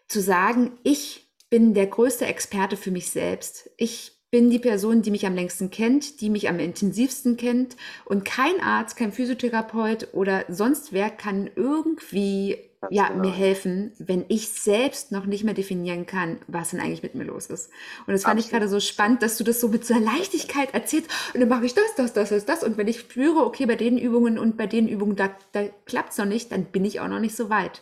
zu 0.08 0.22
sagen, 0.22 0.80
ich 0.84 1.30
bin 1.50 1.74
der 1.74 1.88
größte 1.88 2.26
Experte 2.26 2.78
für 2.78 2.92
mich 2.92 3.10
selbst. 3.10 3.70
Ich 3.76 4.21
bin 4.32 4.50
die 4.50 4.60
Person, 4.60 5.02
die 5.02 5.12
mich 5.12 5.26
am 5.26 5.36
längsten 5.36 5.70
kennt, 5.70 6.22
die 6.22 6.30
mich 6.30 6.48
am 6.48 6.58
intensivsten 6.60 7.36
kennt 7.36 7.76
und 8.06 8.24
kein 8.24 8.62
Arzt, 8.62 8.96
kein 8.96 9.12
Physiotherapeut 9.12 10.08
oder 10.14 10.46
sonst 10.48 10.94
wer 10.94 11.10
kann 11.10 11.50
irgendwie 11.56 12.58
ja, 12.90 13.10
genau. 13.10 13.26
mir 13.26 13.32
helfen, 13.32 13.92
wenn 14.00 14.26
ich 14.30 14.50
selbst 14.50 15.12
noch 15.12 15.26
nicht 15.26 15.44
mehr 15.44 15.54
definieren 15.54 16.06
kann, 16.06 16.40
was 16.48 16.72
denn 16.72 16.80
eigentlich 16.80 17.04
mit 17.04 17.14
mir 17.14 17.26
los 17.26 17.48
ist. 17.48 17.70
Und 18.08 18.14
das 18.14 18.24
fand 18.24 18.40
Absolut. 18.40 18.46
ich 18.46 18.52
gerade 18.52 18.68
so 18.68 18.80
spannend, 18.80 19.22
dass 19.22 19.38
du 19.38 19.44
das 19.44 19.60
so 19.60 19.68
mit 19.68 19.86
so 19.86 19.94
einer 19.94 20.06
Leichtigkeit 20.06 20.74
erzählst 20.74 21.10
und 21.34 21.42
dann 21.42 21.50
mache 21.50 21.66
ich 21.66 21.76
das, 21.76 21.94
das, 21.96 22.14
das, 22.14 22.30
das, 22.30 22.46
das 22.46 22.64
und 22.64 22.78
wenn 22.78 22.88
ich 22.88 23.00
spüre, 23.00 23.46
okay, 23.46 23.66
bei 23.66 23.76
den 23.76 23.98
Übungen 23.98 24.40
und 24.40 24.58
bei 24.58 24.66
den 24.66 24.88
Übungen, 24.88 25.16
da, 25.16 25.30
da 25.52 25.66
klappt 25.86 26.12
es 26.12 26.18
noch 26.18 26.26
nicht, 26.26 26.52
dann 26.52 26.66
bin 26.66 26.86
ich 26.86 27.00
auch 27.02 27.08
noch 27.08 27.20
nicht 27.20 27.36
so 27.36 27.50
weit. 27.50 27.82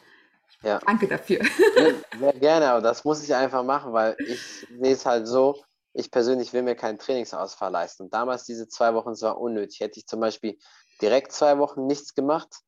Ja. 0.63 0.79
Danke 0.85 1.07
dafür. 1.07 1.39
Sehr, 1.75 1.93
sehr 2.19 2.33
gerne, 2.33 2.71
aber 2.71 2.81
das 2.81 3.05
muss 3.05 3.23
ich 3.23 3.33
einfach 3.33 3.63
machen, 3.63 3.93
weil 3.93 4.17
ich 4.19 4.65
sehe 4.81 4.93
es 4.93 5.05
halt 5.05 5.27
so, 5.27 5.55
ich 5.99 6.11
persönlich 6.11 6.53
will 6.53 6.63
mir 6.63 6.75
keinen 6.75 6.97
Trainingsausfall 6.97 7.71
leisten. 7.71 8.03
Und 8.03 8.13
damals 8.13 8.45
diese 8.45 8.67
zwei 8.67 8.93
Wochen, 8.93 9.11
es 9.11 9.21
war 9.21 9.39
unnötig. 9.39 9.79
Hätte 9.81 9.99
ich 9.99 10.07
zum 10.07 10.19
Beispiel 10.19 10.57
direkt 11.01 11.31
zwei 11.31 11.57
Wochen 11.57 11.85
nichts 11.85 12.15
gemacht, 12.15 12.61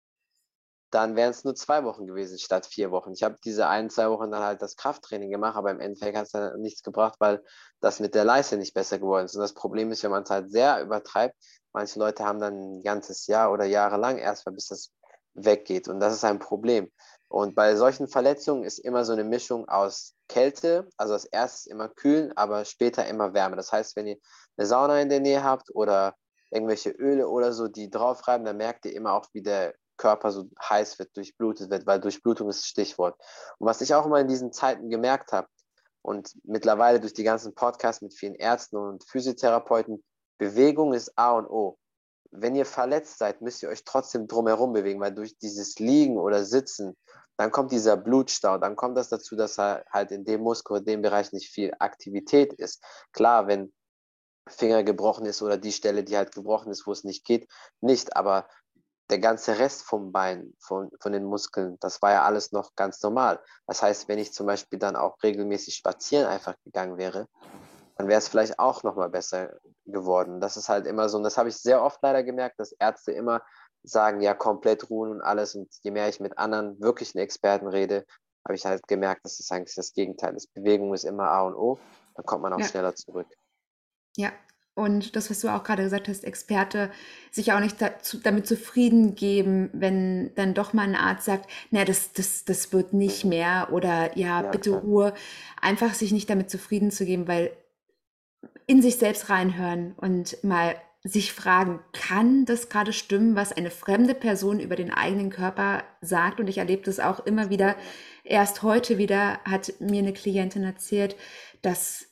dann 0.92 1.16
wären 1.16 1.32
es 1.32 1.46
nur 1.46 1.56
zwei 1.56 1.86
Wochen 1.86 2.06
gewesen 2.06 2.38
statt 2.38 2.66
vier 2.66 2.92
Wochen. 2.92 3.14
Ich 3.14 3.24
habe 3.24 3.38
diese 3.46 3.68
ein, 3.68 3.90
zwei 3.90 4.10
Wochen 4.10 4.30
dann 4.30 4.44
halt 4.44 4.62
das 4.62 4.76
Krafttraining 4.76 5.32
gemacht, 5.32 5.56
aber 5.56 5.72
im 5.72 5.80
Endeffekt 5.80 6.18
hat 6.18 6.26
es 6.26 6.32
dann 6.32 6.60
nichts 6.60 6.84
gebracht, 6.84 7.16
weil 7.20 7.42
das 7.80 8.02
mit 8.02 8.14
der 8.14 8.26
Leiste 8.26 8.58
nicht 8.58 8.74
besser 8.74 9.00
geworden 9.00 9.26
ist. 9.26 9.36
Und 9.36 9.42
das 9.42 9.54
Problem 9.54 9.92
ist, 9.92 10.04
wenn 10.04 10.12
man 10.12 10.24
es 10.24 10.30
halt 10.30 10.52
sehr 10.52 10.82
übertreibt, 10.82 11.36
manche 11.72 11.98
Leute 11.98 12.26
haben 12.26 12.40
dann 12.40 12.80
ein 12.80 12.84
ganzes 12.84 13.28
Jahr 13.28 13.54
oder 13.54 13.64
jahrelang 13.64 14.18
erstmal, 14.18 14.54
bis 14.54 14.68
das 14.68 14.92
weggeht. 15.34 15.88
Und 15.88 16.02
das 16.02 16.14
ist 16.14 16.26
ein 16.26 16.40
Problem. 16.40 16.92
Und 17.32 17.56
bei 17.56 17.78
solchen 17.78 18.10
Verletzungen 18.10 18.66
ist 18.66 18.78
immer 18.80 19.06
so 19.06 19.14
eine 19.14 19.24
Mischung 19.24 19.66
aus 19.70 20.16
Kälte, 20.28 20.90
also 20.98 21.14
als 21.14 21.24
erstes 21.24 21.66
immer 21.66 21.88
kühlen, 21.88 22.36
aber 22.36 22.66
später 22.66 23.08
immer 23.08 23.34
Wärme. 23.34 23.56
Das 23.56 23.72
heißt, 23.72 23.96
wenn 23.96 24.08
ihr 24.08 24.18
eine 24.58 24.68
Sauna 24.68 25.00
in 25.00 25.08
der 25.08 25.22
Nähe 25.22 25.42
habt 25.42 25.74
oder 25.74 26.14
irgendwelche 26.50 26.90
Öle 26.90 27.30
oder 27.30 27.54
so, 27.54 27.70
die 27.70 27.90
draufreiben, 27.90 28.46
dann 28.46 28.58
merkt 28.58 28.86
ihr 28.86 28.94
immer 28.94 29.14
auch, 29.14 29.28
wie 29.32 29.42
der 29.42 29.74
Körper 29.96 30.32
so 30.32 30.50
heiß 30.62 31.00
wird, 31.00 31.16
durchblutet 31.16 31.70
wird, 31.70 31.88
weil 31.88 32.02
Durchblutung 32.02 32.50
ist 32.50 32.64
das 32.64 32.68
Stichwort. 32.68 33.18
Und 33.60 33.68
was 33.68 33.80
ich 33.80 33.96
auch 33.96 34.06
immer 34.06 34.20
in 34.20 34.28
diesen 34.28 34.52
Zeiten 34.52 34.90
gemerkt 34.90 35.32
habe 35.32 35.48
und 36.02 36.36
mittlerweile 36.44 37.00
durch 37.00 37.14
die 37.14 37.24
ganzen 37.24 37.56
Podcasts 37.56 38.02
mit 38.02 38.14
vielen 38.14 38.36
Ärzten 38.36 38.76
und 38.76 39.06
Physiotherapeuten, 39.06 40.04
Bewegung 40.38 40.92
ist 40.92 41.18
A 41.18 41.32
und 41.32 41.48
O. 41.48 41.78
Wenn 42.32 42.56
ihr 42.56 42.66
verletzt 42.66 43.20
seid, 43.20 43.42
müsst 43.42 43.62
ihr 43.62 43.70
euch 43.70 43.84
trotzdem 43.84 44.28
drumherum 44.28 44.74
bewegen, 44.74 45.02
weil 45.02 45.14
durch 45.14 45.38
dieses 45.38 45.80
Liegen 45.80 46.18
oder 46.18 46.46
Sitzen 46.46 46.96
dann 47.42 47.52
kommt 47.52 47.72
dieser 47.72 47.98
Blutstau, 47.98 48.60
dann 48.60 48.76
kommt 48.76 48.96
das 48.98 49.10
dazu, 49.10 49.36
dass 49.36 49.58
halt 49.58 50.12
in 50.12 50.26
dem 50.26 50.42
Muskel, 50.42 50.78
in 50.78 50.86
dem 50.86 51.02
Bereich 51.02 51.34
nicht 51.34 51.50
viel 51.50 51.74
Aktivität 51.80 52.54
ist. 52.54 52.84
Klar, 53.14 53.48
wenn 53.48 53.74
Finger 54.48 54.84
gebrochen 54.84 55.26
ist 55.26 55.42
oder 55.42 55.58
die 55.58 55.72
Stelle, 55.72 56.04
die 56.04 56.16
halt 56.16 56.34
gebrochen 56.34 56.72
ist, 56.72 56.86
wo 56.86 56.92
es 56.92 57.04
nicht 57.04 57.26
geht, 57.26 57.50
nicht, 57.80 58.16
aber 58.16 58.48
der 59.10 59.18
ganze 59.18 59.58
Rest 59.58 59.82
vom 59.82 60.12
Bein, 60.12 60.54
von, 60.60 60.92
von 61.00 61.12
den 61.14 61.26
Muskeln, 61.26 61.78
das 61.80 62.02
war 62.04 62.12
ja 62.12 62.24
alles 62.26 62.52
noch 62.52 62.76
ganz 62.76 63.02
normal. 63.02 63.44
Das 63.66 63.82
heißt, 63.82 64.08
wenn 64.08 64.20
ich 64.20 64.34
zum 64.34 64.46
Beispiel 64.46 64.78
dann 64.78 64.96
auch 64.96 65.18
regelmäßig 65.24 65.74
spazieren 65.74 66.28
einfach 66.28 66.56
gegangen 66.64 66.98
wäre, 66.98 67.28
dann 68.02 68.08
wäre 68.08 68.18
es 68.18 68.28
vielleicht 68.28 68.58
auch 68.58 68.82
nochmal 68.82 69.10
besser 69.10 69.60
geworden. 69.86 70.42
Das 70.42 70.58
ist 70.58 70.70
halt 70.70 70.88
immer 70.88 71.08
so, 71.08 71.18
und 71.18 71.24
das 71.24 71.38
habe 71.38 71.50
ich 71.50 71.58
sehr 71.58 71.84
oft 71.84 72.00
leider 72.02 72.24
gemerkt, 72.24 72.60
dass 72.60 72.72
Ärzte 72.72 73.12
immer 73.12 73.44
sagen, 73.84 74.22
ja, 74.22 74.34
komplett 74.34 74.90
ruhen 74.90 75.12
und 75.12 75.22
alles. 75.22 75.54
Und 75.54 75.70
je 75.84 75.92
mehr 75.92 76.10
ich 76.10 76.20
mit 76.20 76.36
anderen 76.40 76.82
wirklichen 76.82 77.20
Experten 77.20 77.68
rede, 77.68 78.04
habe 78.44 78.56
ich 78.56 78.66
halt 78.66 78.88
gemerkt, 78.88 79.24
dass 79.24 79.40
es 79.40 79.52
eigentlich 79.52 79.76
das 79.76 79.94
Gegenteil 79.94 80.36
ist. 80.36 80.52
Bewegung 80.56 80.96
ist 80.96 81.04
immer 81.04 81.30
A 81.30 81.44
und 81.44 81.54
O, 81.54 81.78
dann 82.16 82.26
kommt 82.26 82.42
man 82.42 82.54
auch 82.54 82.60
ja. 82.60 82.66
schneller 82.66 82.96
zurück. 82.96 83.28
Ja, 84.18 84.32
und 84.74 85.16
das, 85.16 85.30
was 85.30 85.42
du 85.42 85.50
auch 85.50 85.64
gerade 85.64 85.84
gesagt 85.84 86.08
hast, 86.08 86.24
Experte 86.24 86.90
sich 87.30 87.52
auch 87.52 87.60
nicht 87.60 87.80
dazu, 87.80 88.18
damit 88.18 88.48
zufrieden 88.48 89.14
geben, 89.14 89.70
wenn 89.74 90.34
dann 90.34 90.56
doch 90.56 90.74
mal 90.74 90.88
ein 90.88 90.96
Arzt 90.96 91.26
sagt, 91.26 91.48
na, 91.70 91.86
das, 91.86 92.14
das, 92.14 92.46
das 92.46 92.74
wird 92.74 92.94
nicht 92.94 93.26
mehr 93.26 93.68
oder 93.72 94.18
ja, 94.18 94.42
ja 94.42 94.50
bitte 94.50 94.72
klar. 94.72 94.82
Ruhe. 94.82 95.14
Einfach 95.62 95.94
sich 95.94 96.12
nicht 96.12 96.30
damit 96.32 96.50
zufrieden 96.50 96.90
zu 96.90 97.06
geben, 97.06 97.28
weil 97.28 97.52
in 98.68 98.82
sich 98.82 98.98
selbst 98.98 99.30
reinhören 99.30 99.94
und 99.94 100.44
mal 100.44 100.76
sich 101.04 101.34
fragen, 101.34 101.80
kann 101.94 102.46
das 102.46 102.70
gerade 102.70 102.94
stimmen, 102.94 103.36
was 103.36 103.52
eine 103.52 103.72
fremde 103.72 104.14
Person 104.14 104.60
über 104.60 104.76
den 104.76 104.92
eigenen 104.94 105.32
Körper 105.32 105.84
sagt? 106.02 106.40
Und 106.40 106.48
ich 106.48 106.60
erlebe 106.60 106.84
das 106.84 107.00
auch 107.00 107.26
immer 107.26 107.50
wieder. 107.50 107.76
Erst 108.24 108.62
heute 108.62 108.98
wieder 108.98 109.40
hat 109.44 109.74
mir 109.80 110.00
eine 110.00 110.14
Klientin 110.14 110.64
erzählt, 110.64 111.16
dass 111.64 112.06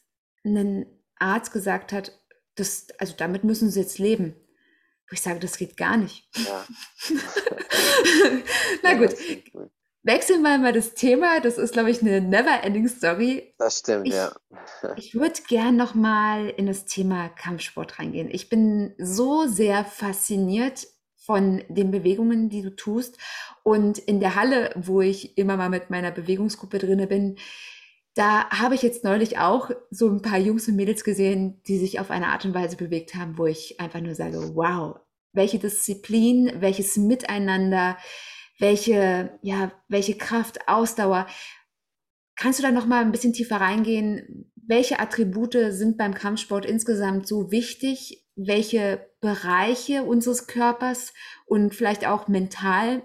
ein 0.43 0.87
Arzt 1.19 1.51
gesagt 1.51 1.93
hat, 1.93 2.19
das, 2.55 2.87
also 2.97 3.13
damit 3.15 3.43
müssen 3.43 3.69
sie 3.69 3.81
jetzt 3.81 3.99
leben. 3.99 4.35
Wo 5.07 5.13
ich 5.13 5.21
sage, 5.21 5.39
das 5.39 5.57
geht 5.57 5.77
gar 5.77 5.97
nicht. 5.97 6.27
Ja. 6.35 6.65
Na 8.83 8.93
gut, 8.95 9.15
wechseln 10.03 10.41
wir 10.41 10.57
mal 10.57 10.73
das 10.73 10.93
Thema. 10.93 11.39
Das 11.39 11.57
ist, 11.57 11.73
glaube 11.73 11.91
ich, 11.91 12.01
eine 12.01 12.21
never-ending 12.21 12.87
Story. 12.87 13.53
Das 13.57 13.79
stimmt, 13.79 14.07
ich, 14.07 14.13
ja. 14.13 14.31
ich 14.95 15.15
würde 15.15 15.41
gern 15.47 15.75
noch 15.75 15.95
mal 15.95 16.49
in 16.49 16.65
das 16.65 16.85
Thema 16.85 17.29
Kampfsport 17.29 17.99
reingehen. 17.99 18.29
Ich 18.31 18.49
bin 18.49 18.93
so 18.97 19.47
sehr 19.47 19.85
fasziniert 19.85 20.87
von 21.17 21.63
den 21.69 21.91
Bewegungen, 21.91 22.49
die 22.49 22.61
du 22.61 22.75
tust. 22.75 23.17
Und 23.63 23.99
in 23.99 24.19
der 24.19 24.35
Halle, 24.35 24.71
wo 24.75 25.01
ich 25.01 25.37
immer 25.37 25.57
mal 25.57 25.69
mit 25.69 25.89
meiner 25.89 26.11
Bewegungsgruppe 26.11 26.79
drinne 26.79 27.07
bin, 27.07 27.37
da 28.15 28.49
habe 28.49 28.75
ich 28.75 28.81
jetzt 28.81 29.03
neulich 29.03 29.37
auch 29.37 29.69
so 29.91 30.09
ein 30.09 30.21
paar 30.21 30.39
Jungs 30.39 30.67
und 30.67 30.75
Mädels 30.75 31.03
gesehen, 31.03 31.61
die 31.67 31.77
sich 31.77 31.99
auf 31.99 32.09
eine 32.09 32.27
Art 32.27 32.45
und 32.45 32.53
Weise 32.55 32.75
bewegt 32.75 33.15
haben, 33.15 33.37
wo 33.37 33.45
ich 33.45 33.79
einfach 33.79 34.01
nur 34.01 34.15
sage, 34.15 34.55
wow, 34.55 34.97
welche 35.31 35.59
Disziplin, 35.59 36.51
welches 36.59 36.97
Miteinander, 36.97 37.97
welche, 38.59 39.39
ja, 39.41 39.71
welche 39.87 40.17
Kraft, 40.17 40.67
Ausdauer. 40.67 41.27
Kannst 42.35 42.59
du 42.59 42.63
da 42.63 42.71
noch 42.71 42.85
mal 42.85 43.01
ein 43.01 43.11
bisschen 43.11 43.33
tiefer 43.33 43.57
reingehen? 43.57 44.51
Welche 44.55 44.99
Attribute 44.99 45.57
sind 45.71 45.97
beim 45.97 46.13
Kampfsport 46.13 46.65
insgesamt 46.65 47.27
so 47.27 47.51
wichtig? 47.51 48.25
Welche 48.35 49.09
Bereiche 49.19 50.03
unseres 50.03 50.47
Körpers 50.47 51.13
und 51.45 51.73
vielleicht 51.73 52.05
auch 52.05 52.27
mental 52.27 53.03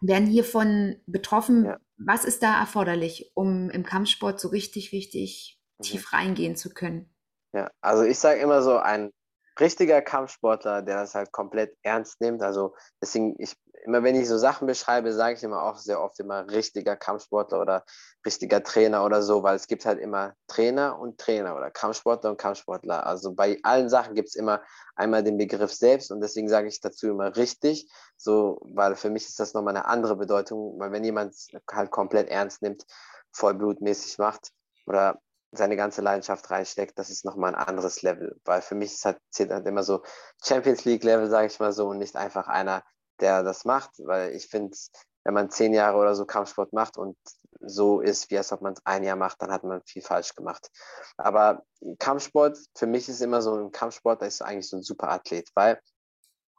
werden 0.00 0.26
hiervon 0.26 0.96
betroffen? 1.06 1.66
Ja. 1.66 1.78
Was 1.98 2.24
ist 2.24 2.42
da 2.42 2.58
erforderlich, 2.58 3.30
um 3.34 3.70
im 3.70 3.84
Kampfsport 3.84 4.40
so 4.40 4.48
richtig, 4.48 4.92
richtig 4.92 5.60
mhm. 5.78 5.82
tief 5.82 6.12
reingehen 6.12 6.56
zu 6.56 6.70
können? 6.70 7.14
Ja, 7.52 7.70
also 7.80 8.02
ich 8.02 8.18
sage 8.18 8.40
immer 8.40 8.62
so, 8.62 8.76
ein 8.76 9.10
richtiger 9.58 10.02
Kampfsportler, 10.02 10.82
der 10.82 10.96
das 10.96 11.14
halt 11.14 11.32
komplett 11.32 11.76
ernst 11.82 12.20
nimmt. 12.20 12.42
Also 12.42 12.74
deswegen, 13.00 13.34
ich 13.38 13.56
immer 13.86 14.02
wenn 14.02 14.16
ich 14.16 14.28
so 14.28 14.36
Sachen 14.36 14.66
beschreibe, 14.66 15.12
sage 15.12 15.36
ich 15.36 15.42
immer 15.44 15.62
auch 15.62 15.78
sehr 15.78 16.02
oft 16.02 16.18
immer 16.18 16.50
richtiger 16.50 16.96
Kampfsportler 16.96 17.60
oder 17.60 17.84
richtiger 18.24 18.62
Trainer 18.62 19.04
oder 19.04 19.22
so, 19.22 19.44
weil 19.44 19.54
es 19.54 19.68
gibt 19.68 19.86
halt 19.86 20.00
immer 20.00 20.34
Trainer 20.48 20.98
und 20.98 21.18
Trainer 21.18 21.56
oder 21.56 21.70
Kampfsportler 21.70 22.30
und 22.30 22.36
Kampfsportler. 22.36 23.06
Also 23.06 23.32
bei 23.32 23.58
allen 23.62 23.88
Sachen 23.88 24.14
gibt 24.14 24.28
es 24.28 24.34
immer 24.34 24.62
einmal 24.96 25.22
den 25.22 25.38
Begriff 25.38 25.72
selbst 25.72 26.10
und 26.10 26.20
deswegen 26.20 26.48
sage 26.48 26.66
ich 26.66 26.80
dazu 26.80 27.06
immer 27.08 27.36
richtig, 27.36 27.88
so, 28.16 28.58
weil 28.62 28.96
für 28.96 29.10
mich 29.10 29.26
ist 29.26 29.38
das 29.38 29.54
nochmal 29.54 29.76
eine 29.76 29.86
andere 29.86 30.16
Bedeutung, 30.16 30.78
weil 30.78 30.90
wenn 30.90 31.04
jemand 31.04 31.34
halt 31.70 31.90
komplett 31.90 32.28
ernst 32.28 32.62
nimmt, 32.62 32.84
vollblutmäßig 33.32 34.18
macht 34.18 34.50
oder 34.86 35.20
seine 35.52 35.76
ganze 35.76 36.02
Leidenschaft 36.02 36.50
reinsteckt, 36.50 36.98
das 36.98 37.10
ist 37.10 37.24
nochmal 37.24 37.54
ein 37.54 37.66
anderes 37.66 38.02
Level. 38.02 38.38
Weil 38.44 38.62
für 38.62 38.74
mich 38.74 38.92
ist 38.92 39.04
halt, 39.04 39.18
zählt 39.30 39.50
halt 39.50 39.66
immer 39.66 39.82
so 39.82 40.02
Champions 40.44 40.84
League 40.84 41.04
Level, 41.04 41.30
sage 41.30 41.46
ich 41.46 41.60
mal 41.60 41.72
so, 41.72 41.88
und 41.88 41.98
nicht 41.98 42.16
einfach 42.16 42.48
einer, 42.48 42.82
der 43.20 43.42
das 43.42 43.64
macht, 43.64 43.90
weil 43.98 44.32
ich 44.32 44.48
finde, 44.48 44.76
wenn 45.24 45.34
man 45.34 45.50
zehn 45.50 45.72
Jahre 45.72 45.98
oder 45.98 46.14
so 46.14 46.24
Kampfsport 46.24 46.72
macht 46.72 46.98
und 46.98 47.16
so 47.60 48.00
ist, 48.00 48.30
wie 48.30 48.38
als 48.38 48.52
ob 48.52 48.60
man 48.60 48.74
es 48.74 48.84
ein 48.84 49.02
Jahr 49.02 49.16
macht, 49.16 49.42
dann 49.42 49.50
hat 49.50 49.64
man 49.64 49.82
viel 49.82 50.02
falsch 50.02 50.34
gemacht. 50.34 50.70
Aber 51.16 51.64
Kampfsport, 51.98 52.58
für 52.76 52.86
mich 52.86 53.08
ist 53.08 53.20
immer 53.22 53.42
so 53.42 53.56
ein 53.56 53.72
Kampfsport, 53.72 54.22
da 54.22 54.26
ist 54.26 54.42
eigentlich 54.42 54.68
so 54.68 54.76
ein 54.76 54.82
super 54.82 55.10
Athlet, 55.10 55.50
weil 55.54 55.80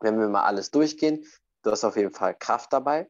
wenn 0.02 0.20
wir 0.20 0.28
mal 0.28 0.44
alles 0.44 0.72
durchgehen, 0.72 1.26
du 1.64 1.72
hast 1.72 1.84
auf 1.84 1.96
jeden 1.96 2.14
Fall 2.14 2.36
Kraft 2.36 2.74
dabei, 2.74 3.10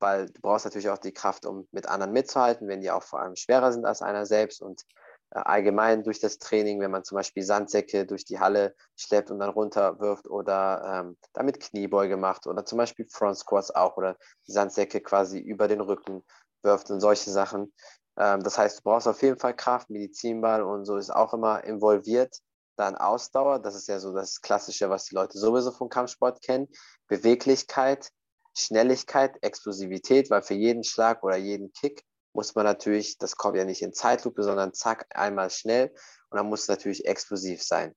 weil 0.00 0.26
du 0.26 0.40
brauchst 0.40 0.64
natürlich 0.64 0.90
auch 0.90 0.98
die 0.98 1.12
Kraft, 1.12 1.46
um 1.46 1.66
mit 1.72 1.86
anderen 1.86 2.12
mitzuhalten, 2.12 2.68
wenn 2.68 2.80
die 2.80 2.90
auch 2.90 3.02
vor 3.02 3.20
allem 3.20 3.36
schwerer 3.36 3.72
sind 3.72 3.84
als 3.84 4.02
einer 4.02 4.26
selbst 4.26 4.60
und 4.60 4.84
allgemein 5.30 6.02
durch 6.02 6.20
das 6.20 6.38
Training, 6.38 6.80
wenn 6.80 6.90
man 6.90 7.04
zum 7.04 7.16
Beispiel 7.16 7.42
Sandsäcke 7.42 8.06
durch 8.06 8.24
die 8.24 8.40
Halle 8.40 8.74
schleppt 8.96 9.30
und 9.30 9.38
dann 9.38 9.50
runterwirft 9.50 10.26
oder 10.26 11.04
ähm, 11.04 11.16
damit 11.32 11.60
Kniebeuge 11.60 12.16
macht 12.16 12.46
oder 12.46 12.64
zum 12.64 12.78
Beispiel 12.78 13.06
Front 13.08 13.38
Squats 13.38 13.70
auch 13.70 13.96
oder 13.96 14.16
die 14.46 14.52
Sandsäcke 14.52 15.00
quasi 15.00 15.38
über 15.38 15.68
den 15.68 15.80
Rücken 15.80 16.24
wirft 16.62 16.90
und 16.90 17.00
solche 17.00 17.30
Sachen. 17.30 17.72
Ähm, 18.18 18.42
das 18.42 18.58
heißt, 18.58 18.78
du 18.78 18.82
brauchst 18.82 19.06
auf 19.06 19.22
jeden 19.22 19.38
Fall 19.38 19.54
Kraft, 19.54 19.90
Medizinball 19.90 20.62
und 20.62 20.84
so 20.84 20.96
ist 20.96 21.10
auch 21.10 21.32
immer 21.32 21.62
involviert. 21.64 22.36
Dann 22.76 22.96
Ausdauer, 22.96 23.60
das 23.60 23.74
ist 23.74 23.88
ja 23.88 24.00
so 24.00 24.12
das 24.14 24.40
Klassische, 24.40 24.90
was 24.90 25.04
die 25.04 25.14
Leute 25.14 25.38
sowieso 25.38 25.70
vom 25.70 25.88
Kampfsport 25.88 26.42
kennen. 26.42 26.68
Beweglichkeit, 27.08 28.10
Schnelligkeit, 28.56 29.36
Explosivität, 29.42 30.30
weil 30.30 30.42
für 30.42 30.54
jeden 30.54 30.82
Schlag 30.82 31.22
oder 31.22 31.36
jeden 31.36 31.72
Kick 31.72 32.02
muss 32.32 32.54
man 32.54 32.64
natürlich, 32.64 33.18
das 33.18 33.36
kommt 33.36 33.56
ja 33.56 33.64
nicht 33.64 33.82
in 33.82 33.92
Zeitlupe, 33.92 34.42
sondern 34.42 34.72
zack, 34.72 35.06
einmal 35.10 35.50
schnell 35.50 35.92
und 36.30 36.38
dann 36.38 36.46
muss 36.48 36.62
es 36.62 36.68
natürlich 36.68 37.06
explosiv 37.06 37.62
sein. 37.62 37.94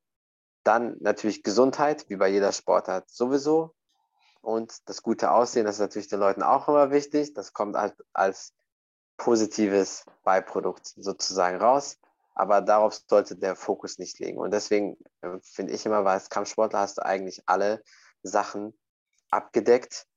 Dann 0.63 0.95
natürlich 0.99 1.43
Gesundheit, 1.43 2.09
wie 2.09 2.15
bei 2.15 2.29
jeder 2.29 2.51
Sportart 2.51 3.09
sowieso. 3.09 3.75
Und 4.41 4.87
das 4.89 5.03
gute 5.03 5.31
Aussehen, 5.31 5.65
das 5.65 5.75
ist 5.75 5.81
natürlich 5.81 6.07
den 6.07 6.19
Leuten 6.19 6.43
auch 6.43 6.67
immer 6.67 6.91
wichtig. 6.91 7.33
Das 7.33 7.53
kommt 7.53 7.75
halt 7.75 7.95
als 8.13 8.53
positives 9.17 10.05
Beiprodukt 10.23 10.87
sozusagen 10.95 11.57
raus. 11.57 11.99
Aber 12.35 12.61
darauf 12.61 12.99
sollte 13.07 13.35
der 13.35 13.55
Fokus 13.55 13.99
nicht 13.99 14.19
liegen. 14.19 14.39
Und 14.39 14.51
deswegen 14.51 14.97
äh, 15.21 15.37
finde 15.41 15.73
ich 15.73 15.85
immer, 15.85 16.03
weil 16.03 16.15
als 16.15 16.29
Kampfsportler 16.29 16.79
hast 16.79 16.97
du 16.97 17.05
eigentlich 17.05 17.43
alle 17.45 17.83
Sachen 18.23 18.77
abgedeckt, 19.29 20.07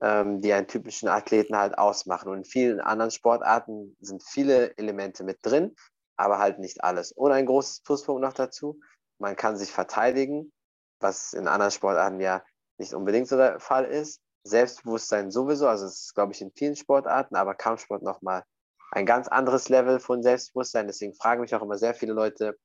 ähm, 0.00 0.40
die 0.40 0.52
einen 0.52 0.68
typischen 0.68 1.08
Athleten 1.08 1.56
halt 1.56 1.78
ausmachen. 1.78 2.30
Und 2.30 2.38
in 2.38 2.44
vielen 2.44 2.80
anderen 2.80 3.10
Sportarten 3.10 3.96
sind 4.00 4.22
viele 4.22 4.76
Elemente 4.76 5.24
mit 5.24 5.38
drin, 5.42 5.74
aber 6.16 6.38
halt 6.38 6.58
nicht 6.58 6.84
alles. 6.84 7.12
Und 7.12 7.32
ein 7.32 7.46
großes 7.46 7.80
Pluspunkt 7.82 8.22
noch 8.22 8.32
dazu, 8.32 8.80
man 9.18 9.36
kann 9.36 9.56
sich 9.56 9.72
verteidigen, 9.72 10.52
was 11.00 11.32
in 11.32 11.48
anderen 11.48 11.72
Sportarten 11.72 12.20
ja 12.20 12.42
nicht 12.78 12.94
unbedingt 12.94 13.28
so 13.28 13.36
der 13.36 13.60
Fall 13.60 13.84
ist. 13.84 14.20
Selbstbewusstsein 14.44 15.30
sowieso, 15.30 15.66
also 15.66 15.86
es 15.86 16.04
ist, 16.04 16.14
glaube 16.14 16.32
ich, 16.32 16.40
in 16.40 16.52
vielen 16.52 16.76
Sportarten, 16.76 17.34
aber 17.34 17.54
Kampfsport 17.54 18.02
nochmal 18.02 18.44
ein 18.92 19.04
ganz 19.04 19.26
anderes 19.28 19.68
Level 19.68 19.98
von 19.98 20.22
Selbstbewusstsein. 20.22 20.86
Deswegen 20.86 21.14
fragen 21.14 21.40
mich 21.40 21.54
auch 21.54 21.62
immer 21.62 21.78
sehr 21.78 21.94
viele 21.94 22.12
Leute, 22.12 22.56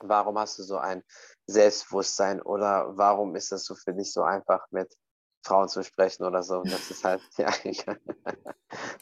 warum 0.00 0.38
hast 0.38 0.58
du 0.58 0.64
so 0.64 0.76
ein 0.78 1.04
Selbstbewusstsein 1.46 2.42
oder 2.42 2.96
warum 2.96 3.36
ist 3.36 3.52
das 3.52 3.64
so 3.64 3.74
für 3.76 3.94
dich 3.94 4.12
so 4.12 4.22
einfach 4.22 4.66
mit 4.70 4.92
Frauen 5.44 5.68
zu 5.68 5.82
sprechen 5.82 6.24
oder 6.24 6.42
so. 6.42 6.58
Und 6.60 6.72
das 6.72 6.90
ist 6.90 7.04
halt, 7.04 7.22
ja, 7.36 7.50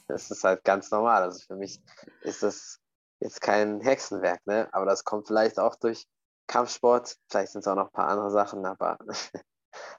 das 0.08 0.30
ist 0.30 0.44
halt 0.44 0.64
ganz 0.64 0.90
normal. 0.90 1.22
Also 1.22 1.40
für 1.46 1.56
mich 1.56 1.80
ist 2.22 2.42
das 2.42 2.80
jetzt 3.20 3.40
kein 3.40 3.80
Hexenwerk, 3.80 4.44
ne? 4.46 4.68
Aber 4.72 4.86
das 4.86 5.04
kommt 5.04 5.28
vielleicht 5.28 5.58
auch 5.58 5.76
durch 5.76 6.06
Kampfsport. 6.48 7.16
Vielleicht 7.30 7.52
sind 7.52 7.60
es 7.60 7.68
auch 7.68 7.76
noch 7.76 7.86
ein 7.86 7.92
paar 7.92 8.08
andere 8.08 8.30
Sachen, 8.30 8.66
aber 8.66 8.98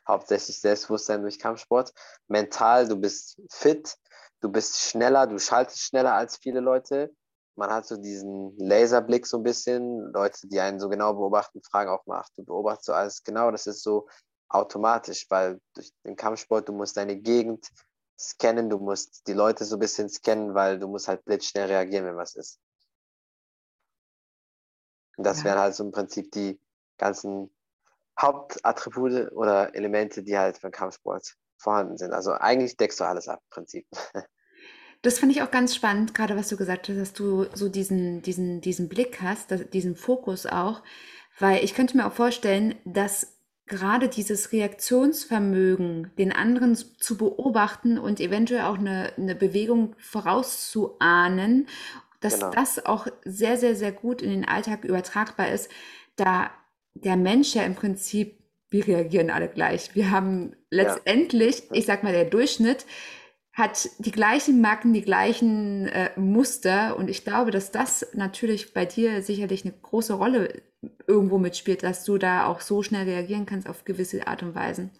hauptsächlich 0.07 0.59
Selbstbewusstsein 0.59 1.21
durch 1.21 1.39
Kampfsport. 1.39 1.93
Mental, 2.27 2.87
du 2.87 2.97
bist 2.97 3.41
fit, 3.49 3.95
du 4.41 4.51
bist 4.51 4.79
schneller, 4.81 5.25
du 5.27 5.39
schaltest 5.39 5.79
schneller 5.79 6.13
als 6.13 6.37
viele 6.37 6.59
Leute. 6.59 7.15
Man 7.55 7.69
hat 7.69 7.85
so 7.85 7.97
diesen 7.97 8.57
Laserblick 8.57 9.27
so 9.27 9.37
ein 9.37 9.43
bisschen. 9.43 10.11
Leute, 10.11 10.47
die 10.47 10.59
einen 10.59 10.79
so 10.79 10.89
genau 10.89 11.13
beobachten, 11.13 11.61
fragen 11.61 11.91
auch 11.91 12.05
mal, 12.05 12.19
ach, 12.19 12.29
du 12.35 12.43
beobachtest 12.43 12.85
so 12.85 12.93
alles 12.93 13.23
genau. 13.23 13.51
Das 13.51 13.67
ist 13.67 13.83
so 13.83 14.07
automatisch, 14.53 15.25
weil 15.29 15.59
durch 15.73 15.91
den 16.05 16.15
Kampfsport, 16.15 16.69
du 16.69 16.73
musst 16.73 16.95
deine 16.97 17.17
Gegend 17.17 17.71
scannen, 18.17 18.69
du 18.69 18.77
musst 18.77 19.27
die 19.27 19.33
Leute 19.33 19.65
so 19.65 19.75
ein 19.75 19.79
bisschen 19.79 20.09
scannen, 20.09 20.53
weil 20.53 20.79
du 20.79 20.87
musst 20.87 21.07
halt 21.07 21.25
blitzschnell 21.25 21.67
reagieren, 21.67 22.05
wenn 22.05 22.15
was 22.15 22.35
ist. 22.35 22.59
Und 25.17 25.25
das 25.25 25.39
ja. 25.39 25.45
wären 25.45 25.59
halt 25.59 25.75
so 25.75 25.83
im 25.83 25.91
Prinzip 25.91 26.31
die 26.31 26.59
ganzen 26.97 27.49
Hauptattribute 28.19 29.31
oder 29.31 29.73
Elemente, 29.75 30.23
die 30.23 30.37
halt 30.37 30.61
beim 30.61 30.71
Kampfsport 30.71 31.35
vorhanden 31.57 31.97
sind. 31.97 32.13
Also 32.13 32.33
eigentlich 32.33 32.77
deckst 32.77 32.99
du 32.99 33.05
alles 33.05 33.27
ab 33.27 33.41
im 33.43 33.49
Prinzip. 33.49 33.87
Das 35.01 35.19
fand 35.19 35.33
ich 35.33 35.41
auch 35.41 35.51
ganz 35.51 35.75
spannend, 35.75 36.15
gerade 36.15 36.37
was 36.37 36.47
du 36.47 36.55
gesagt 36.55 36.87
hast, 36.87 36.97
dass 36.97 37.11
du 37.11 37.45
so 37.53 37.67
diesen, 37.67 38.21
diesen, 38.21 38.61
diesen 38.61 38.87
Blick 38.87 39.21
hast, 39.21 39.49
diesen 39.73 39.97
Fokus 39.97 40.45
auch, 40.45 40.81
weil 41.39 41.61
ich 41.61 41.73
könnte 41.73 41.97
mir 41.97 42.07
auch 42.07 42.13
vorstellen, 42.13 42.75
dass 42.85 43.32
gerade 43.73 44.07
dieses 44.07 44.51
Reaktionsvermögen, 44.51 46.11
den 46.19 46.31
anderen 46.31 46.75
zu 46.75 47.17
beobachten 47.17 47.97
und 47.97 48.19
eventuell 48.19 48.61
auch 48.61 48.77
eine, 48.77 49.11
eine 49.17 49.33
Bewegung 49.33 49.95
vorauszuahnen, 49.97 51.67
dass 52.19 52.35
genau. 52.35 52.51
das 52.51 52.85
auch 52.85 53.07
sehr, 53.25 53.57
sehr, 53.57 53.75
sehr 53.75 53.91
gut 53.91 54.21
in 54.21 54.29
den 54.29 54.47
Alltag 54.47 54.83
übertragbar 54.83 55.49
ist, 55.51 55.71
da 56.15 56.51
der 56.93 57.15
Mensch 57.15 57.55
ja 57.55 57.63
im 57.63 57.73
Prinzip, 57.73 58.37
wir 58.69 58.87
reagieren 58.87 59.31
alle 59.31 59.49
gleich. 59.49 59.95
Wir 59.95 60.11
haben 60.11 60.55
letztendlich, 60.69 61.59
ja. 61.61 61.65
ich 61.71 61.85
sag 61.87 62.03
mal, 62.03 62.13
der 62.13 62.25
Durchschnitt 62.25 62.85
hat 63.53 63.89
die 63.97 64.11
gleichen 64.11 64.61
Marken, 64.61 64.93
die 64.93 65.01
gleichen 65.01 65.87
äh, 65.87 66.11
Muster. 66.15 66.95
Und 66.95 67.09
ich 67.09 67.23
glaube, 67.23 67.49
dass 67.49 67.71
das 67.71 68.05
natürlich 68.13 68.73
bei 68.73 68.85
dir 68.85 69.23
sicherlich 69.23 69.65
eine 69.65 69.73
große 69.73 70.13
Rolle 70.13 70.61
irgendwo 71.07 71.37
mitspielt, 71.37 71.83
dass 71.83 72.03
du 72.03 72.17
da 72.17 72.47
auch 72.47 72.61
so 72.61 72.83
schnell 72.83 73.05
reagieren 73.05 73.45
kannst 73.45 73.67
auf 73.67 73.85
gewisse 73.85 74.27
Art 74.27 74.43
und 74.43 74.55
Weisen. 74.55 74.91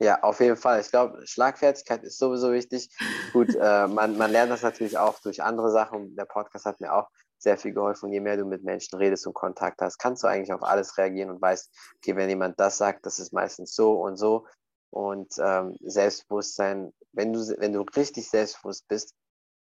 Ja, 0.00 0.22
auf 0.22 0.40
jeden 0.40 0.56
Fall. 0.56 0.80
Ich 0.80 0.90
glaube, 0.90 1.24
Schlagfertigkeit 1.24 2.02
ist 2.02 2.18
sowieso 2.18 2.52
wichtig. 2.52 2.88
Gut, 3.32 3.54
äh, 3.60 3.86
man, 3.86 4.16
man 4.16 4.30
lernt 4.30 4.50
das 4.50 4.62
natürlich 4.62 4.98
auch 4.98 5.20
durch 5.20 5.42
andere 5.42 5.70
Sachen. 5.70 6.16
Der 6.16 6.24
Podcast 6.24 6.66
hat 6.66 6.80
mir 6.80 6.92
auch 6.92 7.08
sehr 7.38 7.56
viel 7.56 7.72
geholfen. 7.72 8.12
Je 8.12 8.20
mehr 8.20 8.36
du 8.36 8.44
mit 8.44 8.64
Menschen 8.64 8.98
redest 8.98 9.26
und 9.26 9.34
Kontakt 9.34 9.80
hast, 9.80 9.98
kannst 9.98 10.24
du 10.24 10.26
eigentlich 10.26 10.52
auf 10.52 10.62
alles 10.62 10.98
reagieren 10.98 11.30
und 11.30 11.40
weißt, 11.40 11.70
okay, 11.96 12.16
wenn 12.16 12.28
jemand 12.28 12.58
das 12.58 12.78
sagt, 12.78 13.06
das 13.06 13.18
ist 13.18 13.32
meistens 13.32 13.74
so 13.74 14.00
und 14.00 14.16
so. 14.16 14.46
Und 14.90 15.32
ähm, 15.38 15.76
Selbstbewusstsein, 15.80 16.92
wenn 17.12 17.32
du, 17.32 17.40
wenn 17.58 17.72
du 17.72 17.82
richtig 17.96 18.28
selbstbewusst 18.28 18.88
bist, 18.88 19.14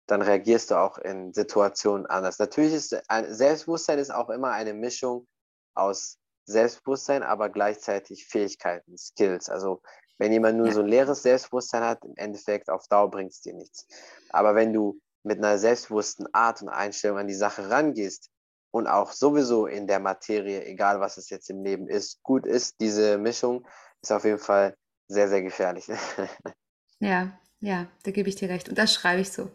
dann 0.06 0.22
reagierst 0.22 0.70
du 0.70 0.76
auch 0.76 0.98
in 0.98 1.32
Situationen 1.32 2.06
anders. 2.06 2.38
Natürlich 2.38 2.74
ist 2.74 3.10
ein, 3.10 3.32
Selbstbewusstsein 3.32 3.98
ist 3.98 4.12
auch 4.12 4.28
immer 4.30 4.50
eine 4.50 4.74
Mischung 4.74 5.26
aus 5.74 6.18
Selbstbewusstsein, 6.46 7.22
aber 7.22 7.48
gleichzeitig 7.48 8.26
Fähigkeiten, 8.26 8.96
Skills. 8.98 9.48
Also 9.48 9.80
wenn 10.18 10.32
jemand 10.32 10.58
nur 10.58 10.70
so 10.72 10.80
ein 10.80 10.88
leeres 10.88 11.22
Selbstbewusstsein 11.22 11.82
hat, 11.82 12.04
im 12.04 12.14
Endeffekt 12.16 12.70
auf 12.70 12.86
Dauer 12.88 13.10
bringt 13.10 13.32
es 13.32 13.40
dir 13.40 13.54
nichts. 13.54 13.86
Aber 14.30 14.54
wenn 14.54 14.72
du 14.72 15.00
mit 15.22 15.38
einer 15.38 15.58
selbstbewussten 15.58 16.32
Art 16.32 16.62
und 16.62 16.68
Einstellung 16.68 17.18
an 17.18 17.26
die 17.26 17.34
Sache 17.34 17.70
rangehst 17.70 18.30
und 18.70 18.86
auch 18.86 19.12
sowieso 19.12 19.66
in 19.66 19.86
der 19.86 20.00
Materie, 20.00 20.64
egal 20.64 21.00
was 21.00 21.16
es 21.16 21.30
jetzt 21.30 21.48
im 21.50 21.62
Leben 21.62 21.88
ist, 21.88 22.22
gut 22.22 22.46
ist, 22.46 22.80
diese 22.80 23.18
Mischung 23.18 23.66
ist 24.02 24.12
auf 24.12 24.24
jeden 24.24 24.38
Fall 24.38 24.76
sehr, 25.08 25.28
sehr 25.28 25.42
gefährlich. 25.42 25.86
ja, 27.00 27.38
ja, 27.64 27.86
da 28.02 28.10
gebe 28.10 28.28
ich 28.28 28.36
dir 28.36 28.48
recht. 28.48 28.68
Und 28.68 28.78
das 28.78 28.92
schreibe 28.92 29.20
ich 29.20 29.32
so. 29.32 29.50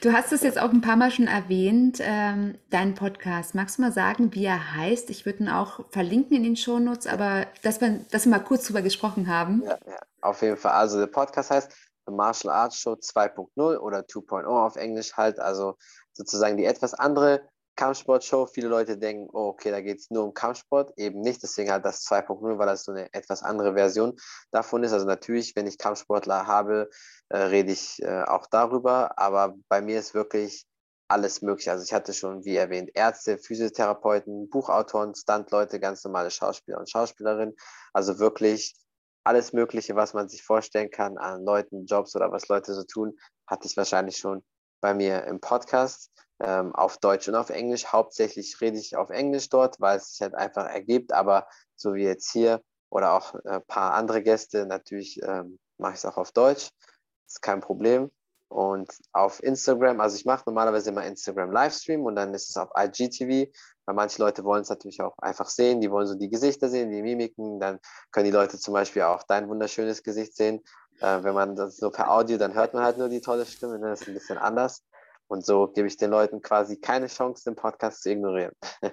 Du 0.00 0.12
hast 0.12 0.32
es 0.32 0.42
jetzt 0.42 0.58
auch 0.58 0.70
ein 0.70 0.80
paar 0.80 0.96
Mal 0.96 1.10
schon 1.10 1.26
erwähnt, 1.26 1.98
ähm, 2.00 2.58
deinen 2.70 2.94
Podcast. 2.94 3.54
Magst 3.54 3.76
du 3.76 3.82
mal 3.82 3.92
sagen, 3.92 4.34
wie 4.34 4.46
er 4.46 4.74
heißt? 4.74 5.10
Ich 5.10 5.26
würde 5.26 5.44
ihn 5.44 5.48
auch 5.50 5.80
verlinken 5.90 6.36
in 6.36 6.42
den 6.42 6.56
Shownotes, 6.56 7.06
aber 7.06 7.46
dass 7.62 7.80
wir, 7.80 8.00
dass 8.10 8.24
wir 8.24 8.30
mal 8.30 8.38
kurz 8.38 8.66
drüber 8.66 8.80
gesprochen 8.80 9.28
haben. 9.28 9.62
Ja, 9.62 9.78
ja, 9.86 9.98
auf 10.22 10.40
jeden 10.40 10.56
Fall. 10.56 10.72
Also 10.72 10.98
der 10.98 11.06
Podcast 11.06 11.50
heißt 11.50 11.70
The 12.06 12.12
Martial 12.14 12.52
Arts 12.52 12.78
Show 12.78 12.94
2.0 12.94 13.76
oder 13.76 14.00
2.0 14.00 14.46
auf 14.46 14.76
Englisch 14.76 15.12
halt. 15.12 15.38
Also 15.38 15.76
sozusagen 16.12 16.56
die 16.56 16.64
etwas 16.64 16.94
andere 16.94 17.42
Kampfsportshow. 17.82 18.46
Viele 18.46 18.68
Leute 18.68 18.96
denken, 18.96 19.28
oh, 19.32 19.48
okay, 19.48 19.72
da 19.72 19.80
geht 19.80 19.98
es 19.98 20.08
nur 20.08 20.22
um 20.22 20.34
Kampfsport. 20.34 20.92
Eben 20.96 21.20
nicht, 21.20 21.42
deswegen 21.42 21.72
halt 21.72 21.84
das 21.84 22.04
2.0, 22.04 22.56
weil 22.56 22.66
das 22.66 22.84
so 22.84 22.92
eine 22.92 23.12
etwas 23.12 23.42
andere 23.42 23.74
Version 23.74 24.16
davon 24.52 24.84
ist. 24.84 24.92
Also 24.92 25.04
natürlich, 25.04 25.56
wenn 25.56 25.66
ich 25.66 25.78
Kampfsportler 25.78 26.46
habe, 26.46 26.88
äh, 27.30 27.38
rede 27.38 27.72
ich 27.72 28.00
äh, 28.02 28.22
auch 28.22 28.46
darüber. 28.46 29.18
Aber 29.18 29.56
bei 29.68 29.82
mir 29.82 29.98
ist 29.98 30.14
wirklich 30.14 30.64
alles 31.08 31.42
möglich. 31.42 31.70
Also 31.70 31.82
ich 31.82 31.92
hatte 31.92 32.14
schon, 32.14 32.44
wie 32.44 32.54
erwähnt, 32.54 32.90
Ärzte, 32.94 33.36
Physiotherapeuten, 33.36 34.48
Buchautoren, 34.48 35.16
Stuntleute, 35.16 35.80
ganz 35.80 36.04
normale 36.04 36.30
Schauspieler 36.30 36.78
und 36.78 36.88
Schauspielerinnen. 36.88 37.56
Also 37.92 38.20
wirklich 38.20 38.76
alles 39.24 39.52
Mögliche, 39.52 39.96
was 39.96 40.14
man 40.14 40.28
sich 40.28 40.44
vorstellen 40.44 40.90
kann 40.90 41.18
an 41.18 41.44
Leuten, 41.44 41.86
Jobs 41.86 42.14
oder 42.14 42.30
was 42.30 42.46
Leute 42.46 42.74
so 42.74 42.84
tun, 42.84 43.18
hatte 43.48 43.66
ich 43.66 43.76
wahrscheinlich 43.76 44.18
schon 44.18 44.44
bei 44.80 44.94
mir 44.94 45.24
im 45.24 45.40
Podcast 45.40 46.12
ähm, 46.42 46.74
auf 46.74 46.98
Deutsch 46.98 47.28
und 47.28 47.34
auf 47.34 47.50
Englisch. 47.50 47.86
Hauptsächlich 47.86 48.60
rede 48.60 48.78
ich 48.78 48.96
auf 48.96 49.10
Englisch 49.10 49.48
dort, 49.48 49.80
weil 49.80 49.98
es 49.98 50.12
sich 50.12 50.22
halt 50.22 50.34
einfach 50.34 50.66
ergibt, 50.66 51.12
aber 51.12 51.46
so 51.76 51.94
wie 51.94 52.04
jetzt 52.04 52.30
hier 52.30 52.60
oder 52.90 53.14
auch 53.14 53.34
ein 53.44 53.64
paar 53.66 53.94
andere 53.94 54.22
Gäste, 54.22 54.66
natürlich 54.66 55.22
ähm, 55.22 55.58
mache 55.78 55.92
ich 55.92 55.98
es 55.98 56.04
auch 56.04 56.16
auf 56.16 56.32
Deutsch. 56.32 56.70
Ist 57.26 57.40
kein 57.40 57.60
Problem. 57.60 58.10
Und 58.48 58.92
auf 59.12 59.42
Instagram, 59.42 59.98
also 60.00 60.14
ich 60.14 60.26
mache 60.26 60.42
normalerweise 60.44 60.90
immer 60.90 61.06
Instagram 61.06 61.52
Livestream 61.52 62.04
und 62.04 62.16
dann 62.16 62.34
ist 62.34 62.50
es 62.50 62.56
auf 62.58 62.68
IGTV, 62.76 63.50
weil 63.86 63.94
manche 63.94 64.20
Leute 64.20 64.44
wollen 64.44 64.60
es 64.60 64.68
natürlich 64.68 65.00
auch 65.00 65.16
einfach 65.18 65.48
sehen, 65.48 65.80
die 65.80 65.90
wollen 65.90 66.06
so 66.06 66.14
die 66.16 66.28
Gesichter 66.28 66.68
sehen, 66.68 66.90
die 66.90 67.00
Mimiken, 67.00 67.60
dann 67.60 67.78
können 68.10 68.26
die 68.26 68.30
Leute 68.30 68.58
zum 68.58 68.74
Beispiel 68.74 69.02
auch 69.02 69.22
dein 69.22 69.48
wunderschönes 69.48 70.02
Gesicht 70.02 70.36
sehen. 70.36 70.62
Äh, 71.00 71.22
wenn 71.22 71.32
man 71.32 71.56
das 71.56 71.80
nur 71.80 71.92
per 71.92 72.10
Audio, 72.10 72.36
dann 72.36 72.52
hört 72.52 72.74
man 72.74 72.84
halt 72.84 72.98
nur 72.98 73.08
die 73.08 73.22
tolle 73.22 73.46
Stimme, 73.46 73.78
das 73.80 74.02
ist 74.02 74.08
ein 74.08 74.14
bisschen 74.14 74.36
anders. 74.36 74.84
Und 75.32 75.46
so 75.46 75.66
gebe 75.66 75.88
ich 75.88 75.96
den 75.96 76.10
Leuten 76.10 76.42
quasi 76.42 76.78
keine 76.78 77.06
Chance, 77.06 77.44
den 77.44 77.56
Podcast 77.56 78.02
zu 78.02 78.10
ignorieren. 78.10 78.52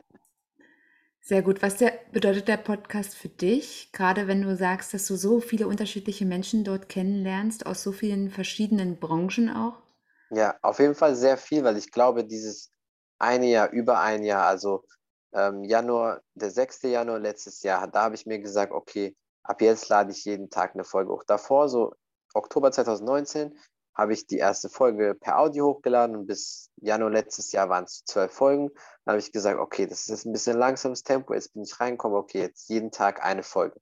Sehr 1.21 1.41
gut. 1.41 1.61
Was 1.61 1.75
der, 1.75 1.99
bedeutet 2.13 2.47
der 2.47 2.55
Podcast 2.55 3.13
für 3.13 3.27
dich? 3.27 3.91
Gerade 3.91 4.25
wenn 4.25 4.43
du 4.43 4.55
sagst, 4.55 4.93
dass 4.93 5.05
du 5.05 5.17
so 5.17 5.41
viele 5.41 5.67
unterschiedliche 5.67 6.25
Menschen 6.25 6.63
dort 6.63 6.87
kennenlernst, 6.87 7.65
aus 7.65 7.83
so 7.83 7.91
vielen 7.91 8.31
verschiedenen 8.31 9.01
Branchen 9.01 9.49
auch? 9.49 9.83
Ja, 10.29 10.57
auf 10.61 10.79
jeden 10.79 10.95
Fall 10.95 11.13
sehr 11.13 11.35
viel, 11.35 11.65
weil 11.65 11.75
ich 11.75 11.91
glaube, 11.91 12.23
dieses 12.23 12.71
eine 13.17 13.47
Jahr, 13.47 13.69
über 13.71 13.99
ein 13.99 14.23
Jahr, 14.23 14.47
also 14.47 14.85
ähm, 15.33 15.65
Januar, 15.65 16.21
der 16.35 16.51
6. 16.51 16.83
Januar 16.83 17.19
letztes 17.19 17.63
Jahr, 17.63 17.85
da 17.89 18.03
habe 18.03 18.15
ich 18.15 18.25
mir 18.25 18.39
gesagt, 18.39 18.71
okay, 18.71 19.13
ab 19.43 19.61
jetzt 19.61 19.89
lade 19.89 20.11
ich 20.11 20.23
jeden 20.23 20.49
Tag 20.49 20.73
eine 20.73 20.85
Folge 20.85 21.11
hoch. 21.11 21.25
Davor, 21.27 21.67
so 21.67 21.93
Oktober 22.33 22.71
2019, 22.71 23.59
habe 23.99 24.13
ich 24.13 24.25
die 24.25 24.37
erste 24.37 24.69
Folge 24.69 25.13
per 25.13 25.39
Audio 25.39 25.67
hochgeladen 25.67 26.15
und 26.15 26.25
bis 26.25 26.71
Januar 26.77 27.11
letztes 27.11 27.51
Jahr 27.51 27.67
waren 27.67 27.83
es 27.83 28.05
zwölf 28.05 28.31
Folgen. 28.31 28.69
Dann 29.03 29.13
habe 29.13 29.19
ich 29.19 29.33
gesagt, 29.33 29.59
okay, 29.59 29.87
das 29.87 30.01
ist 30.01 30.07
jetzt 30.07 30.25
ein 30.25 30.31
bisschen 30.31 30.57
langsames 30.57 31.03
Tempo, 31.03 31.33
jetzt 31.33 31.53
bin 31.53 31.63
ich 31.63 31.77
reingekommen, 31.81 32.17
okay, 32.17 32.39
jetzt 32.39 32.69
jeden 32.69 32.91
Tag 32.91 33.21
eine 33.21 33.43
Folge. 33.43 33.77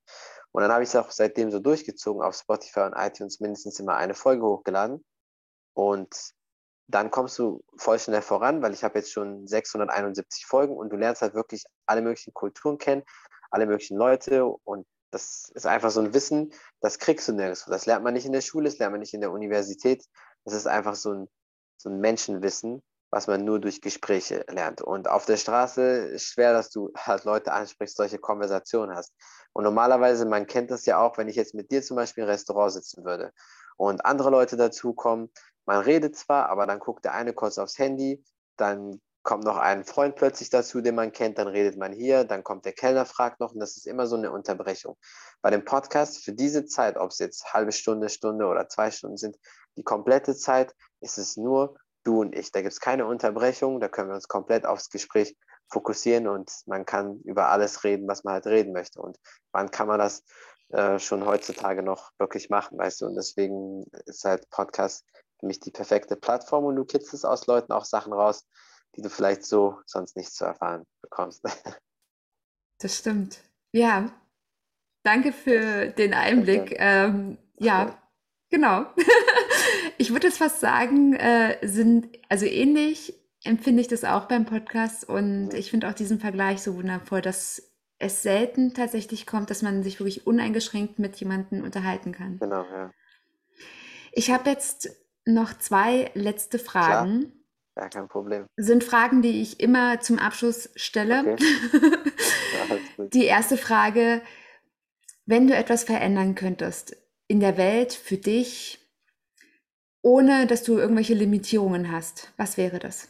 Und 0.51 0.63
dann 0.63 0.71
habe 0.71 0.81
ich 0.81 0.89
es 0.89 0.95
auch 0.95 1.11
seitdem 1.11 1.51
so 1.51 1.59
durchgezogen, 1.59 2.23
auf 2.23 2.35
Spotify 2.35 2.79
und 2.79 2.93
iTunes 2.93 3.39
mindestens 3.39 3.79
immer 3.79 3.95
eine 3.95 4.15
Folge 4.15 4.43
hochgeladen. 4.43 5.05
Und 5.73 6.33
dann 6.87 7.11
kommst 7.11 7.37
du 7.37 7.63
voll 7.77 7.99
schnell 7.99 8.23
voran, 8.23 8.63
weil 8.63 8.73
ich 8.73 8.83
habe 8.83 8.97
jetzt 8.97 9.11
schon 9.11 9.45
671 9.45 10.47
Folgen 10.47 10.75
und 10.75 10.89
du 10.89 10.95
lernst 10.95 11.21
halt 11.21 11.35
wirklich 11.35 11.63
alle 11.85 12.01
möglichen 12.01 12.33
Kulturen 12.33 12.79
kennen, 12.79 13.03
alle 13.51 13.67
möglichen 13.67 13.97
Leute 13.97 14.47
und 14.47 14.87
das 15.11 15.51
ist 15.53 15.65
einfach 15.65 15.91
so 15.91 16.01
ein 16.01 16.13
Wissen, 16.13 16.53
das 16.81 16.99
kriegst 16.99 17.27
du 17.27 17.33
nirgendwo. 17.33 17.71
Das 17.71 17.85
lernt 17.85 18.03
man 18.03 18.13
nicht 18.13 18.25
in 18.25 18.33
der 18.33 18.41
Schule, 18.41 18.65
das 18.69 18.77
lernt 18.77 18.93
man 18.93 18.99
nicht 18.99 19.13
in 19.13 19.21
der 19.21 19.31
Universität. 19.31 20.05
Das 20.45 20.53
ist 20.53 20.67
einfach 20.67 20.95
so 20.95 21.13
ein, 21.13 21.29
so 21.77 21.89
ein 21.89 21.99
Menschenwissen, 21.99 22.81
was 23.09 23.27
man 23.27 23.45
nur 23.45 23.59
durch 23.59 23.81
Gespräche 23.81 24.45
lernt. 24.49 24.81
Und 24.81 25.09
auf 25.09 25.25
der 25.25 25.37
Straße 25.37 25.81
ist 25.81 26.25
schwer, 26.25 26.53
dass 26.53 26.69
du 26.69 26.91
halt 26.97 27.23
Leute 27.23 27.53
ansprichst, 27.53 27.95
solche 27.95 28.19
Konversationen 28.19 28.95
hast. 28.95 29.13
Und 29.53 29.63
normalerweise, 29.63 30.25
man 30.25 30.45
kennt 30.45 30.71
das 30.71 30.85
ja 30.85 30.99
auch, 30.99 31.17
wenn 31.17 31.29
ich 31.29 31.35
jetzt 31.35 31.53
mit 31.53 31.71
dir 31.71 31.81
zum 31.81 31.95
Beispiel 31.95 32.23
im 32.23 32.29
Restaurant 32.29 32.73
sitzen 32.73 33.05
würde 33.05 33.31
und 33.77 34.05
andere 34.05 34.29
Leute 34.29 34.57
dazukommen. 34.57 35.31
Man 35.65 35.81
redet 35.81 36.15
zwar, 36.15 36.49
aber 36.49 36.67
dann 36.67 36.79
guckt 36.79 37.05
der 37.05 37.13
eine 37.13 37.33
kurz 37.33 37.57
aufs 37.57 37.77
Handy, 37.77 38.23
dann 38.57 39.01
kommt 39.27 39.43
noch 39.43 39.57
ein 39.57 39.83
Freund 39.83 40.15
plötzlich 40.15 40.49
dazu, 40.49 40.79
den 40.79 40.95
man 40.95 41.11
kennt, 41.11 41.37
dann 41.37 41.49
redet 41.49 41.77
man 41.77 41.91
hier, 41.91 42.23
dann 42.23 42.45
kommt 42.45 42.63
der 42.63 42.71
Kellner, 42.71 43.05
fragt 43.05 43.41
noch 43.41 43.51
und 43.51 43.59
das 43.59 43.75
ist 43.75 43.85
immer 43.85 44.07
so 44.07 44.15
eine 44.15 44.31
Unterbrechung. 44.31 44.95
Bei 45.41 45.49
dem 45.49 45.65
Podcast 45.65 46.23
für 46.23 46.31
diese 46.31 46.65
Zeit, 46.65 46.95
ob 46.95 47.11
es 47.11 47.19
jetzt 47.19 47.53
halbe 47.53 47.73
Stunde, 47.73 48.07
Stunde 48.07 48.45
oder 48.45 48.69
zwei 48.69 48.89
Stunden 48.89 49.17
sind, 49.17 49.35
die 49.75 49.83
komplette 49.83 50.33
Zeit 50.33 50.73
ist 51.01 51.17
es 51.17 51.35
nur 51.35 51.75
du 52.05 52.21
und 52.21 52.33
ich. 52.33 52.53
Da 52.53 52.61
gibt 52.61 52.71
es 52.71 52.79
keine 52.79 53.05
Unterbrechung, 53.05 53.81
da 53.81 53.89
können 53.89 54.07
wir 54.07 54.15
uns 54.15 54.29
komplett 54.29 54.65
aufs 54.65 54.89
Gespräch 54.89 55.35
fokussieren 55.69 56.29
und 56.29 56.49
man 56.65 56.85
kann 56.85 57.19
über 57.25 57.49
alles 57.49 57.83
reden, 57.83 58.07
was 58.07 58.23
man 58.23 58.35
halt 58.35 58.47
reden 58.47 58.71
möchte. 58.71 59.01
Und 59.01 59.17
wann 59.51 59.71
kann 59.71 59.89
man 59.89 59.99
das 59.99 60.23
äh, 60.69 60.99
schon 60.99 61.25
heutzutage 61.25 61.83
noch 61.83 62.11
wirklich 62.17 62.49
machen, 62.49 62.77
weißt 62.77 63.01
du? 63.01 63.07
Und 63.07 63.15
deswegen 63.15 63.83
ist 64.05 64.23
halt 64.23 64.49
Podcast 64.51 65.05
für 65.41 65.47
mich 65.47 65.59
die 65.59 65.71
perfekte 65.71 66.15
Plattform 66.15 66.63
und 66.63 66.77
du 66.77 66.85
kitzelst 66.85 67.25
aus 67.25 67.45
Leuten 67.45 67.73
auch 67.73 67.83
Sachen 67.83 68.13
raus, 68.13 68.47
die 68.97 69.01
du 69.01 69.09
vielleicht 69.09 69.45
so 69.45 69.79
sonst 69.85 70.17
nicht 70.17 70.33
zu 70.33 70.45
erfahren 70.45 70.85
bekommst. 71.01 71.43
Das 72.79 72.95
stimmt. 72.95 73.39
Ja, 73.71 74.11
danke 75.01 75.33
für 75.33 75.87
den 75.87 76.13
Einblick. 76.13 76.75
Ähm, 76.77 77.39
ja, 77.57 77.97
genau. 78.51 78.85
ich 79.97 80.11
würde 80.11 80.27
jetzt 80.27 80.37
fast 80.37 80.59
sagen, 80.59 81.15
äh, 81.15 81.57
sind 81.65 82.19
also 82.29 82.45
ähnlich 82.45 83.15
empfinde 83.43 83.81
ich 83.81 83.87
das 83.87 84.03
auch 84.03 84.25
beim 84.25 84.45
Podcast 84.45 85.09
und 85.09 85.55
ich 85.55 85.71
finde 85.71 85.89
auch 85.89 85.93
diesen 85.93 86.19
Vergleich 86.19 86.61
so 86.61 86.75
wundervoll, 86.75 87.21
dass 87.21 87.63
es 87.97 88.21
selten 88.21 88.73
tatsächlich 88.73 89.25
kommt, 89.25 89.49
dass 89.49 89.61
man 89.61 89.83
sich 89.83 89.99
wirklich 89.99 90.27
uneingeschränkt 90.27 90.99
mit 90.99 91.15
jemandem 91.15 91.63
unterhalten 91.63 92.11
kann. 92.11 92.37
Genau, 92.37 92.63
ja. 92.63 92.91
Ich 94.11 94.31
habe 94.31 94.49
jetzt 94.49 94.89
noch 95.25 95.57
zwei 95.57 96.11
letzte 96.13 96.59
Fragen. 96.59 97.19
Klar. 97.21 97.31
Ja, 97.77 97.89
kein 97.89 98.07
Problem. 98.07 98.47
Sind 98.57 98.83
Fragen, 98.83 99.21
die 99.21 99.39
ich 99.39 99.59
immer 99.59 99.99
zum 99.99 100.17
Abschluss 100.17 100.69
stelle. 100.75 101.19
Okay. 101.19 101.35
Ja, 102.69 103.07
die 103.13 103.25
erste 103.25 103.57
Frage, 103.57 104.21
wenn 105.25 105.47
du 105.47 105.53
etwas 105.53 105.83
verändern 105.83 106.33
könntest 106.33 106.95
in 107.27 107.41
der 107.41 107.57
Welt 107.57 107.91
für 107.93 108.17
dich, 108.17 108.79
ohne 110.01 110.47
dass 110.47 110.63
du 110.63 110.77
irgendwelche 110.77 111.13
Limitierungen 111.13 111.91
hast, 111.91 112.31
was 112.37 112.55
wäre 112.55 112.79
das? 112.79 113.09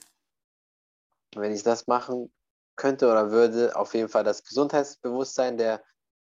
Wenn 1.35 1.53
ich 1.53 1.61
das 1.61 1.85
machen 1.85 2.31
könnte 2.75 3.09
oder 3.09 3.31
würde, 3.31 3.75
auf 3.75 3.93
jeden 3.93 4.09
Fall 4.09 4.23
das 4.23 4.43
Gesundheitsbewusstsein 4.43 5.57
der 5.57 5.83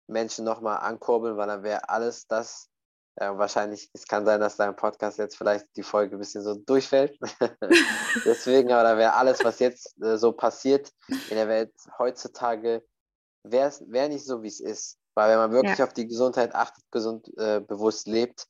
Menschen 0.08 0.44
nochmal 0.44 0.80
ankurbeln, 0.80 1.38
weil 1.38 1.48
dann 1.48 1.64
wäre 1.64 1.90
alles 1.90 2.28
das 2.28 2.70
ja, 3.20 3.38
wahrscheinlich, 3.38 3.90
es 3.94 4.06
kann 4.06 4.26
sein, 4.26 4.40
dass 4.40 4.58
dein 4.58 4.76
Podcast 4.76 5.18
jetzt 5.18 5.38
vielleicht 5.38 5.66
die 5.76 5.84
Folge 5.84 6.16
ein 6.16 6.20
bisschen 6.20 6.44
so 6.44 6.54
durchfällt. 6.54 7.18
Deswegen, 8.26 8.72
aber 8.72 8.84
da 8.84 8.98
wäre 8.98 9.14
alles, 9.14 9.44
was 9.44 9.60
jetzt 9.60 10.00
äh, 10.02 10.18
so 10.18 10.32
passiert 10.32 10.92
in 11.30 11.36
der 11.36 11.48
Welt 11.48 11.74
heutzutage, 11.98 12.84
wäre 13.44 13.74
wär 13.88 14.10
nicht 14.10 14.24
so, 14.24 14.44
wie 14.44 14.48
es 14.48 14.60
ist. 14.60 15.00
Weil 15.16 15.32
wenn 15.32 15.40
man 15.40 15.52
wirklich 15.52 15.80
ja. 15.80 15.86
auf 15.86 15.94
die 15.94 16.08
Gesundheit 16.08 16.54
achtet, 16.54 16.84
gesund, 16.92 17.28
äh, 17.38 17.60
bewusst 17.60 18.08
lebt, 18.08 18.46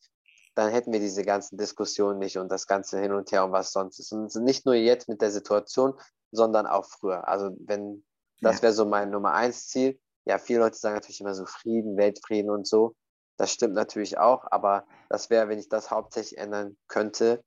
dann 0.54 0.70
hätten 0.70 0.92
wir 0.92 1.00
diese 1.00 1.24
ganzen 1.24 1.58
Diskussionen 1.58 2.20
nicht 2.20 2.38
und 2.38 2.52
das 2.52 2.68
ganze 2.68 3.00
Hin 3.00 3.14
und 3.14 3.32
Her 3.32 3.46
und 3.46 3.54
was 3.54 3.72
sonst 3.72 4.00
ist. 4.00 4.12
Und 4.12 4.36
nicht 4.44 4.66
nur 4.66 4.76
jetzt 4.76 5.08
mit 5.08 5.22
der 5.22 5.32
Situation, 5.32 5.94
sondern 6.32 6.68
auch 6.68 6.84
früher. 6.84 7.26
Also 7.26 7.52
wenn, 7.60 8.04
das 8.42 8.58
ja. 8.58 8.64
wäre 8.64 8.74
so 8.74 8.86
mein 8.86 9.12
Nummer 9.12 9.34
eins 9.34 9.68
Ziel. 9.68 9.98
Ja, 10.26 10.40
viele 10.40 10.60
Leute 10.60 10.76
sagen 10.76 10.96
natürlich 10.96 11.22
immer 11.22 11.36
so 11.36 11.46
Frieden, 11.46 11.96
Weltfrieden 11.96 12.50
und 12.50 12.68
so. 12.68 12.96
Das 13.38 13.52
stimmt 13.52 13.76
natürlich 13.76 14.18
auch, 14.18 14.46
aber 14.52 14.86
das 15.10 15.30
wäre, 15.30 15.48
wenn 15.48 15.60
ich 15.60 15.70
das 15.70 15.92
hauptsächlich 15.92 16.38
ändern 16.40 16.78
könnte, 16.88 17.44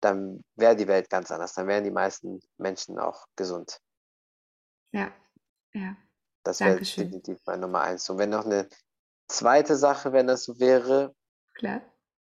dann 0.00 0.44
wäre 0.56 0.76
die 0.76 0.88
Welt 0.88 1.08
ganz 1.10 1.30
anders. 1.30 1.54
Dann 1.54 1.66
wären 1.66 1.84
die 1.84 1.90
meisten 1.90 2.40
Menschen 2.58 2.98
auch 2.98 3.26
gesund. 3.36 3.80
Ja, 4.92 5.12
ja. 5.72 5.96
Das 6.44 6.60
wäre 6.60 6.76
definitiv 6.76 7.38
mein 7.46 7.60
Nummer 7.60 7.80
eins. 7.80 8.08
Und 8.10 8.18
wenn 8.18 8.30
noch 8.30 8.44
eine 8.44 8.68
zweite 9.28 9.76
Sache, 9.76 10.12
wenn 10.12 10.26
das 10.26 10.44
so 10.44 10.60
wäre, 10.60 11.14
Klar. 11.54 11.80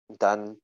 dann 0.07 0.59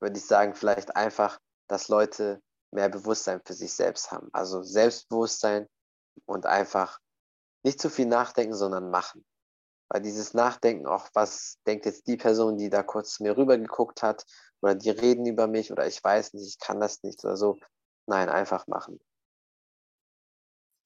würde 0.00 0.18
ich 0.18 0.26
sagen, 0.26 0.54
vielleicht 0.54 0.96
einfach, 0.96 1.38
dass 1.66 1.88
Leute 1.88 2.42
mehr 2.72 2.88
Bewusstsein 2.88 3.40
für 3.44 3.54
sich 3.54 3.72
selbst 3.72 4.10
haben. 4.10 4.28
Also 4.32 4.62
Selbstbewusstsein 4.62 5.66
und 6.26 6.46
einfach 6.46 7.00
nicht 7.62 7.80
zu 7.80 7.90
viel 7.90 8.06
nachdenken, 8.06 8.54
sondern 8.54 8.90
machen. 8.90 9.24
Weil 9.90 10.02
dieses 10.02 10.34
Nachdenken 10.34 10.86
auch, 10.86 11.08
was 11.14 11.58
denkt 11.66 11.84
jetzt 11.84 12.06
die 12.06 12.16
Person, 12.16 12.56
die 12.56 12.70
da 12.70 12.82
kurz 12.84 13.14
zu 13.14 13.24
mir 13.24 13.36
rübergeguckt 13.36 14.02
hat, 14.02 14.24
oder 14.62 14.74
die 14.76 14.90
reden 14.90 15.26
über 15.26 15.48
mich, 15.48 15.72
oder 15.72 15.86
ich 15.86 16.02
weiß 16.02 16.32
nicht, 16.34 16.46
ich 16.46 16.58
kann 16.58 16.80
das 16.80 17.02
nicht 17.02 17.24
oder 17.24 17.36
so. 17.36 17.58
Nein, 18.06 18.28
einfach 18.28 18.66
machen. 18.68 19.00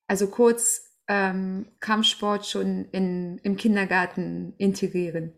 Also 0.06 0.28
kurz 0.28 0.82
ähm, 1.06 1.70
Kampfsport 1.80 2.46
schon 2.46 2.86
in, 2.92 3.38
im 3.38 3.56
Kindergarten 3.56 4.54
integrieren. 4.56 5.36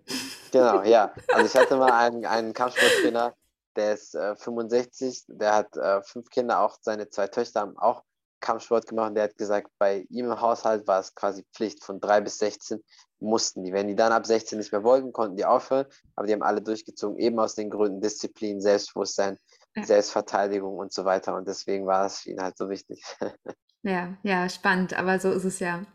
Genau, 0.53 0.83
ja. 0.85 1.13
Also 1.33 1.47
ich 1.47 1.57
hatte 1.57 1.77
mal 1.77 1.93
einen, 1.93 2.25
einen 2.25 2.53
Kampfsporttrainer, 2.53 3.35
der 3.75 3.95
ist 3.95 4.15
äh, 4.15 4.37
65, 4.37 5.25
der 5.29 5.55
hat 5.55 5.77
äh, 5.77 6.03
fünf 6.03 6.31
Kinder, 6.31 6.61
auch 6.61 6.79
seine 6.81 7.09
zwei 7.09 7.27
Töchter 7.27 7.61
haben 7.61 7.77
auch 7.77 8.05
Kampfsport 8.41 8.87
gemacht. 8.87 9.09
Und 9.09 9.15
der 9.15 9.25
hat 9.25 9.39
gesagt, 9.39 9.71
bei 9.79 10.07
ihm 10.11 10.27
im 10.27 10.41
Haushalt 10.41 10.87
war 10.87 11.01
es 11.01 11.15
quasi 11.15 11.45
Pflicht 11.53 11.85
von 11.85 12.01
drei 12.01 12.21
bis 12.21 12.39
16 12.39 12.83
mussten 13.21 13.65
die. 13.65 13.73
Wenn 13.73 13.89
die 13.89 13.95
dann 13.95 14.13
ab 14.13 14.27
16 14.27 14.59
nicht 14.59 14.73
mehr 14.73 14.85
wollten, 14.85 15.13
konnten 15.13 15.37
die 15.37 15.45
aufhören, 15.45 15.87
aber 16.15 16.27
die 16.27 16.33
haben 16.33 16.43
alle 16.43 16.63
durchgezogen, 16.63 17.19
eben 17.19 17.39
aus 17.39 17.55
den 17.55 17.71
Gründen 17.71 18.01
Disziplin, 18.01 18.61
Selbstbewusstsein, 18.61 19.39
ja. 19.75 19.85
Selbstverteidigung 19.85 20.77
und 20.77 20.93
so 20.93 21.05
weiter. 21.05 21.35
Und 21.35 21.49
deswegen 21.49 21.87
war 21.87 22.07
es 22.07 22.21
für 22.21 22.31
ihn 22.31 22.41
halt 22.41 22.57
so 22.57 22.69
wichtig. 22.69 23.03
Ja, 23.83 24.17
ja, 24.25 24.49
spannend, 24.49 24.99
aber 24.99 25.21
so 25.21 25.31
ist 25.31 25.45
es 25.45 25.61
ja. 25.61 25.87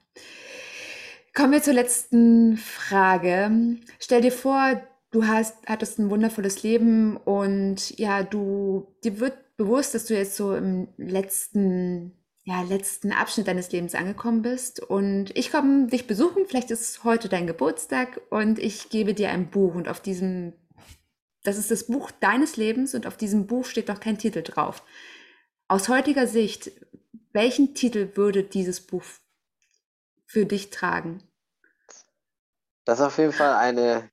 Kommen 1.35 1.51
wir 1.51 1.61
zur 1.61 1.73
letzten 1.73 2.55
Frage. 2.55 3.79
Stell 3.99 4.21
dir 4.21 4.31
vor, 4.31 4.81
du 5.09 5.27
hast, 5.27 5.57
hattest 5.67 5.99
ein 5.99 6.09
wundervolles 6.09 6.63
Leben 6.63 7.17
und 7.17 7.99
ja, 7.99 8.23
du, 8.23 8.95
dir 9.03 9.19
wird 9.19 9.57
bewusst, 9.57 9.93
dass 9.93 10.05
du 10.05 10.13
jetzt 10.13 10.37
so 10.37 10.55
im 10.55 10.87
letzten 10.95 12.20
ja, 12.43 12.61
letzten 12.63 13.11
Abschnitt 13.11 13.47
deines 13.47 13.71
Lebens 13.71 13.93
angekommen 13.93 14.41
bist. 14.41 14.79
Und 14.79 15.35
ich 15.37 15.51
komme 15.51 15.87
dich 15.87 16.07
besuchen. 16.07 16.45
Vielleicht 16.47 16.71
ist 16.71 17.03
heute 17.03 17.29
dein 17.29 17.47
Geburtstag 17.47 18.19
und 18.29 18.57
ich 18.57 18.89
gebe 18.89 19.13
dir 19.13 19.29
ein 19.29 19.51
Buch. 19.51 19.75
Und 19.75 19.87
auf 19.87 19.99
diesem, 19.99 20.53
das 21.43 21.57
ist 21.57 21.69
das 21.69 21.87
Buch 21.87 22.11
deines 22.19 22.57
Lebens 22.57 22.95
und 22.95 23.05
auf 23.05 23.17
diesem 23.17 23.45
Buch 23.47 23.65
steht 23.65 23.87
noch 23.87 23.99
kein 23.99 24.17
Titel 24.17 24.41
drauf. 24.41 24.83
Aus 25.67 25.87
heutiger 25.87 26.27
Sicht, 26.27 26.71
welchen 27.31 27.75
Titel 27.75 28.11
würde 28.15 28.43
dieses 28.43 28.81
Buch 28.81 29.03
für 30.25 30.45
dich 30.45 30.69
tragen? 30.69 31.23
Das 32.85 32.99
ist 32.99 33.05
auf 33.05 33.17
jeden 33.19 33.33
Fall 33.33 33.53
eine 33.53 34.09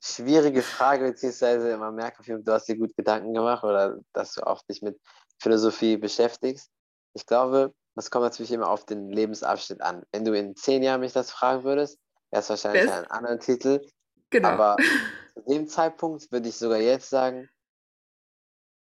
schwierige 0.00 0.62
Frage, 0.62 1.10
beziehungsweise 1.10 1.76
man 1.76 1.94
merkt 1.94 2.18
auf 2.18 2.26
jeden 2.26 2.38
Fall, 2.38 2.44
du 2.44 2.52
hast 2.52 2.66
dir 2.66 2.78
gut 2.78 2.96
Gedanken 2.96 3.34
gemacht 3.34 3.62
oder 3.62 3.98
dass 4.12 4.32
du 4.34 4.46
auch 4.46 4.62
dich 4.62 4.80
mit 4.82 4.98
Philosophie 5.38 5.96
beschäftigst. 5.96 6.70
Ich 7.16 7.24
glaube, 7.24 7.74
das 7.94 8.10
kommt 8.10 8.24
natürlich 8.24 8.52
immer 8.52 8.68
auf 8.68 8.84
den 8.84 9.08
Lebensabschnitt 9.08 9.80
an. 9.80 10.04
Wenn 10.12 10.26
du 10.26 10.36
in 10.36 10.54
zehn 10.54 10.82
Jahren 10.82 11.00
mich 11.00 11.14
das 11.14 11.30
fragen 11.30 11.64
würdest, 11.64 11.98
wäre 12.30 12.42
es 12.42 12.50
wahrscheinlich 12.50 12.84
Best. 12.84 12.94
ein 12.94 13.06
anderer 13.06 13.38
Titel. 13.38 13.80
Genau. 14.28 14.48
Aber 14.48 14.76
zu 15.34 15.40
dem 15.48 15.66
Zeitpunkt 15.66 16.30
würde 16.30 16.48
ich 16.50 16.56
sogar 16.58 16.78
jetzt 16.78 17.08
sagen, 17.08 17.48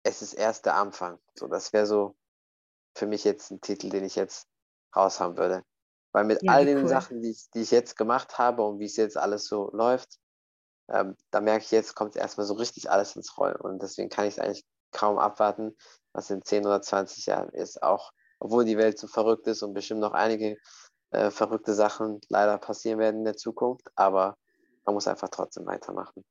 es 0.02 0.20
ist 0.20 0.34
erst 0.34 0.66
der 0.66 0.74
Anfang. 0.74 1.18
So, 1.34 1.46
das 1.46 1.72
wäre 1.72 1.86
so 1.86 2.16
für 2.94 3.07
mich 3.07 3.24
jetzt 3.24 3.50
ein 3.50 3.62
Titel, 3.62 3.88
den 3.88 4.05
ich 4.05 4.14
jetzt 4.14 4.46
raushauen 4.94 5.38
würde. 5.38 5.64
Weil 6.12 6.24
mit 6.24 6.42
ja, 6.42 6.53
all 6.53 6.66
den 6.66 6.82
cool. 6.82 6.88
Sachen, 6.88 7.22
die 7.22 7.30
ich, 7.30 7.48
die 7.55 7.62
ich 7.62 7.70
jetzt 7.70 7.96
gemacht 7.96 8.36
habe 8.36 8.62
und 8.62 8.78
wie 8.78 8.86
es 8.86 8.96
jetzt 8.96 9.16
alles 9.16 9.46
so 9.46 9.70
läuft, 9.72 10.18
ähm, 10.90 11.16
da 11.30 11.40
merke 11.40 11.64
ich 11.64 11.70
jetzt, 11.70 11.94
kommt 11.94 12.14
erstmal 12.14 12.46
so 12.46 12.55
richtig 12.55 12.90
alles 12.90 13.16
ins 13.16 13.38
Rollen. 13.38 13.57
Und 13.57 13.82
deswegen 13.82 14.11
kann 14.11 14.26
ich 14.26 14.34
es 14.34 14.38
eigentlich 14.38 14.66
kaum 14.90 15.18
abwarten, 15.18 15.74
was 16.12 16.28
in 16.28 16.42
10 16.42 16.66
oder 16.66 16.82
20 16.82 17.24
Jahren 17.24 17.50
ist. 17.50 17.82
Auch 17.82 18.12
obwohl 18.41 18.64
die 18.64 18.78
Welt 18.78 18.99
so 18.99 19.07
verrückt 19.07 19.47
ist 19.47 19.62
und 19.62 19.74
bestimmt 19.74 20.01
noch 20.01 20.12
einige 20.12 20.57
äh, 21.11 21.30
verrückte 21.30 21.74
Sachen 21.74 22.20
leider 22.28 22.59
passieren 22.59 22.99
werden 22.99 23.18
in 23.18 23.24
der 23.24 23.36
Zukunft. 23.36 23.89
Aber 23.97 24.36
man 24.84 24.95
muss 24.95 25.09
einfach 25.09 25.28
trotzdem 25.28 25.66
weitermachen. 25.66 26.24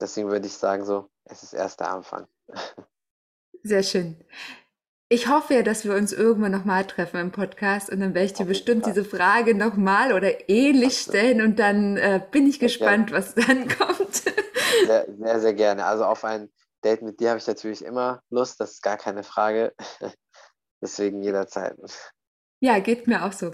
Deswegen 0.00 0.30
würde 0.30 0.46
ich 0.46 0.54
sagen, 0.54 0.84
so, 0.84 1.08
es 1.24 1.42
ist 1.42 1.54
erst 1.54 1.80
der 1.80 1.90
Anfang. 1.90 2.26
Sehr 3.62 3.82
schön. 3.82 4.24
Ich 5.10 5.26
hoffe 5.26 5.54
ja, 5.54 5.62
dass 5.62 5.84
wir 5.84 5.94
uns 5.94 6.12
irgendwann 6.12 6.52
nochmal 6.52 6.84
treffen 6.86 7.18
im 7.18 7.32
Podcast 7.32 7.88
und 7.88 8.00
dann 8.00 8.14
werde 8.14 8.26
ich 8.26 8.34
dir 8.34 8.44
bestimmt 8.44 8.84
diese 8.84 9.06
Frage 9.06 9.54
nochmal 9.54 10.12
oder 10.12 10.50
ähnlich 10.50 10.98
stellen 10.98 11.40
und 11.40 11.58
dann 11.58 11.96
äh, 11.96 12.20
bin 12.30 12.46
ich 12.46 12.60
gespannt, 12.60 13.10
ja. 13.10 13.16
was 13.16 13.34
dann 13.34 13.68
kommt. 13.78 14.22
Sehr, 14.86 15.06
sehr, 15.18 15.40
sehr 15.40 15.54
gerne. 15.54 15.86
Also 15.86 16.04
auf 16.04 16.24
ein 16.24 16.50
Date 16.84 17.00
mit 17.00 17.20
dir 17.20 17.30
habe 17.30 17.38
ich 17.38 17.46
natürlich 17.46 17.82
immer 17.82 18.22
Lust, 18.28 18.60
das 18.60 18.72
ist 18.72 18.82
gar 18.82 18.98
keine 18.98 19.22
Frage. 19.22 19.74
Deswegen 20.80 21.22
jederzeit. 21.22 21.76
Ja, 22.60 22.80
geht 22.80 23.06
mir 23.06 23.24
auch 23.24 23.32
so. 23.32 23.52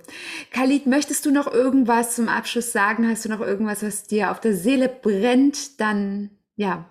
Khalid, 0.50 0.86
möchtest 0.86 1.26
du 1.26 1.30
noch 1.30 1.46
irgendwas 1.46 2.14
zum 2.16 2.28
Abschluss 2.28 2.72
sagen? 2.72 3.08
Hast 3.08 3.24
du 3.24 3.28
noch 3.28 3.40
irgendwas, 3.40 3.82
was 3.82 4.04
dir 4.04 4.30
auf 4.30 4.40
der 4.40 4.54
Seele 4.54 4.88
brennt? 4.88 5.78
Dann, 5.80 6.38
ja, 6.56 6.88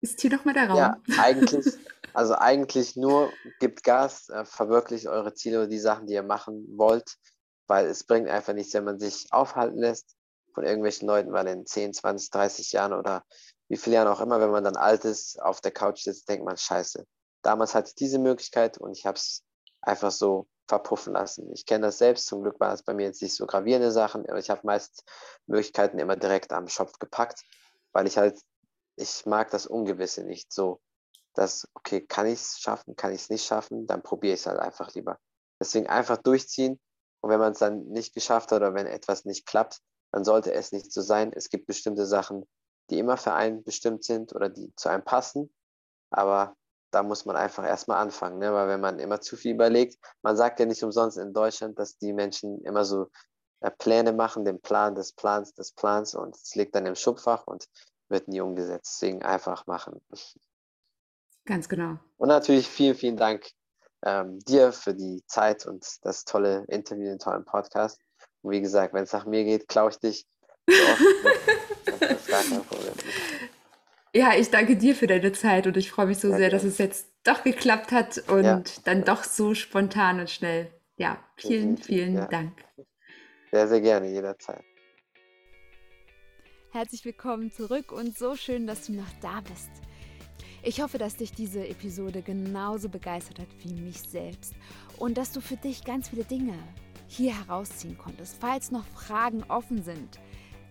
ist 0.00 0.20
hier 0.20 0.30
nochmal 0.30 0.54
der 0.54 0.68
Raum. 0.68 0.78
Ja, 0.78 0.96
eigentlich, 1.18 1.66
also 2.14 2.34
eigentlich 2.34 2.96
nur 2.96 3.30
gibt 3.60 3.84
Gas, 3.84 4.30
äh, 4.30 4.44
verwirklicht 4.46 5.06
eure 5.06 5.34
Ziele 5.34 5.58
oder 5.58 5.68
die 5.68 5.78
Sachen, 5.78 6.06
die 6.06 6.14
ihr 6.14 6.22
machen 6.22 6.66
wollt, 6.76 7.16
weil 7.66 7.86
es 7.86 8.04
bringt 8.04 8.28
einfach 8.28 8.54
nichts, 8.54 8.72
wenn 8.72 8.84
man 8.84 8.98
sich 8.98 9.26
aufhalten 9.30 9.78
lässt 9.78 10.16
von 10.54 10.64
irgendwelchen 10.64 11.06
Leuten, 11.06 11.32
weil 11.32 11.46
in 11.48 11.66
10, 11.66 11.92
20, 11.92 12.30
30 12.30 12.72
Jahren 12.72 12.92
oder 12.92 13.24
wie 13.68 13.76
viele 13.76 13.96
Jahren 13.96 14.08
auch 14.08 14.20
immer, 14.20 14.40
wenn 14.40 14.50
man 14.50 14.64
dann 14.64 14.76
alt 14.76 15.04
ist, 15.04 15.40
auf 15.40 15.60
der 15.60 15.70
Couch 15.70 16.02
sitzt, 16.02 16.28
denkt 16.28 16.44
man, 16.44 16.56
scheiße. 16.56 17.06
Damals 17.42 17.74
hatte 17.74 17.88
ich 17.88 17.94
diese 17.94 18.18
Möglichkeit 18.18 18.78
und 18.78 18.96
ich 18.96 19.06
habe 19.06 19.16
es 19.16 19.42
einfach 19.82 20.10
so 20.10 20.46
verpuffen 20.68 21.12
lassen. 21.12 21.52
Ich 21.52 21.66
kenne 21.66 21.86
das 21.86 21.98
selbst, 21.98 22.26
zum 22.26 22.42
Glück 22.42 22.58
waren 22.60 22.74
es 22.74 22.82
bei 22.82 22.94
mir 22.94 23.06
jetzt 23.06 23.20
nicht 23.20 23.34
so 23.34 23.46
gravierende 23.46 23.90
Sachen, 23.90 24.26
aber 24.28 24.38
ich 24.38 24.48
habe 24.48 24.62
meist 24.64 25.04
Möglichkeiten 25.46 25.98
immer 25.98 26.16
direkt 26.16 26.52
am 26.52 26.68
Schopf 26.68 26.98
gepackt, 26.98 27.44
weil 27.92 28.06
ich 28.06 28.16
halt, 28.16 28.40
ich 28.96 29.26
mag 29.26 29.50
das 29.50 29.66
Ungewisse 29.66 30.24
nicht 30.24 30.52
so, 30.52 30.80
dass, 31.34 31.68
okay, 31.74 32.00
kann 32.00 32.26
ich 32.26 32.40
es 32.40 32.58
schaffen, 32.58 32.96
kann 32.96 33.12
ich 33.12 33.22
es 33.22 33.30
nicht 33.30 33.44
schaffen, 33.44 33.86
dann 33.86 34.02
probiere 34.02 34.34
ich 34.34 34.40
es 34.40 34.46
halt 34.46 34.60
einfach 34.60 34.94
lieber. 34.94 35.18
Deswegen 35.60 35.88
einfach 35.88 36.16
durchziehen 36.16 36.80
und 37.20 37.30
wenn 37.30 37.40
man 37.40 37.52
es 37.52 37.58
dann 37.58 37.86
nicht 37.88 38.14
geschafft 38.14 38.52
hat 38.52 38.58
oder 38.58 38.74
wenn 38.74 38.86
etwas 38.86 39.24
nicht 39.24 39.46
klappt, 39.46 39.80
dann 40.12 40.24
sollte 40.24 40.52
es 40.52 40.72
nicht 40.72 40.92
so 40.92 41.00
sein. 41.00 41.32
Es 41.32 41.48
gibt 41.48 41.66
bestimmte 41.66 42.06
Sachen, 42.06 42.46
die 42.90 42.98
immer 42.98 43.16
für 43.16 43.32
einen 43.32 43.62
bestimmt 43.62 44.04
sind 44.04 44.34
oder 44.34 44.48
die 44.48 44.72
zu 44.76 44.88
einem 44.88 45.04
passen, 45.04 45.52
aber 46.10 46.56
da 46.92 47.02
muss 47.02 47.24
man 47.24 47.36
einfach 47.36 47.64
erstmal 47.64 47.98
anfangen, 47.98 48.38
ne? 48.38 48.52
weil 48.52 48.68
wenn 48.68 48.80
man 48.80 48.98
immer 48.98 49.20
zu 49.20 49.36
viel 49.36 49.54
überlegt, 49.54 49.98
man 50.22 50.36
sagt 50.36 50.60
ja 50.60 50.66
nicht 50.66 50.82
umsonst 50.84 51.18
in 51.18 51.32
Deutschland, 51.32 51.78
dass 51.78 51.98
die 51.98 52.12
Menschen 52.12 52.62
immer 52.64 52.84
so 52.84 53.08
äh, 53.60 53.70
Pläne 53.70 54.12
machen, 54.12 54.44
den 54.44 54.60
Plan 54.60 54.94
des 54.94 55.12
Plans 55.12 55.54
des 55.54 55.72
Plans 55.72 56.14
und 56.14 56.36
es 56.36 56.54
liegt 56.54 56.74
dann 56.74 56.86
im 56.86 56.94
Schubfach 56.94 57.46
und 57.46 57.66
wird 58.08 58.28
nie 58.28 58.40
umgesetzt. 58.40 59.00
Deswegen 59.00 59.22
einfach 59.22 59.66
machen. 59.66 60.00
Ganz 61.46 61.68
genau. 61.68 61.98
Und 62.18 62.28
natürlich 62.28 62.68
vielen, 62.68 62.94
vielen 62.94 63.16
Dank 63.16 63.50
ähm, 64.04 64.38
dir 64.40 64.72
für 64.72 64.94
die 64.94 65.24
Zeit 65.26 65.66
und 65.66 65.86
das 66.02 66.24
tolle 66.24 66.64
Interview, 66.68 67.06
den 67.06 67.18
tollen 67.18 67.44
Podcast. 67.44 68.00
Und 68.42 68.52
wie 68.52 68.60
gesagt, 68.60 68.94
wenn 68.94 69.04
es 69.04 69.12
nach 69.12 69.26
mir 69.26 69.44
geht, 69.44 69.68
klaue 69.68 69.90
ich 69.90 69.98
dich. 69.98 70.26
So 70.64 71.94
oft, 71.94 72.00
das 72.00 72.10
ist 72.12 72.28
gar 72.28 72.42
kein 72.42 72.64
Problem. 72.64 72.94
Ja, 74.14 74.34
ich 74.36 74.50
danke 74.50 74.76
dir 74.76 74.94
für 74.94 75.06
deine 75.06 75.32
Zeit 75.32 75.66
und 75.66 75.76
ich 75.78 75.90
freue 75.90 76.06
mich 76.06 76.18
so 76.18 76.28
sehr, 76.28 76.38
sehr 76.38 76.50
dass 76.50 76.64
es 76.64 76.76
jetzt 76.76 77.08
doch 77.24 77.44
geklappt 77.44 77.92
hat 77.92 78.18
und 78.28 78.44
ja. 78.44 78.62
dann 78.84 79.04
doch 79.04 79.24
so 79.24 79.54
spontan 79.54 80.20
und 80.20 80.28
schnell. 80.28 80.70
Ja, 80.96 81.18
vielen, 81.36 81.78
vielen 81.78 82.14
ja. 82.14 82.26
Dank. 82.26 82.62
Sehr, 83.50 83.68
sehr 83.68 83.80
gerne, 83.80 84.10
jederzeit. 84.10 84.62
Herzlich 86.72 87.04
willkommen 87.06 87.50
zurück 87.50 87.90
und 87.90 88.16
so 88.16 88.34
schön, 88.34 88.66
dass 88.66 88.86
du 88.86 88.92
noch 88.92 89.10
da 89.22 89.40
bist. 89.40 89.70
Ich 90.62 90.82
hoffe, 90.82 90.98
dass 90.98 91.16
dich 91.16 91.32
diese 91.32 91.66
Episode 91.66 92.22
genauso 92.22 92.88
begeistert 92.90 93.40
hat 93.40 93.48
wie 93.60 93.74
mich 93.74 94.00
selbst 94.00 94.54
und 94.98 95.16
dass 95.16 95.32
du 95.32 95.40
für 95.40 95.56
dich 95.56 95.84
ganz 95.84 96.10
viele 96.10 96.24
Dinge 96.24 96.58
hier 97.08 97.36
herausziehen 97.36 97.96
konntest. 97.96 98.36
Falls 98.40 98.70
noch 98.70 98.86
Fragen 98.86 99.42
offen 99.48 99.82
sind, 99.82 100.18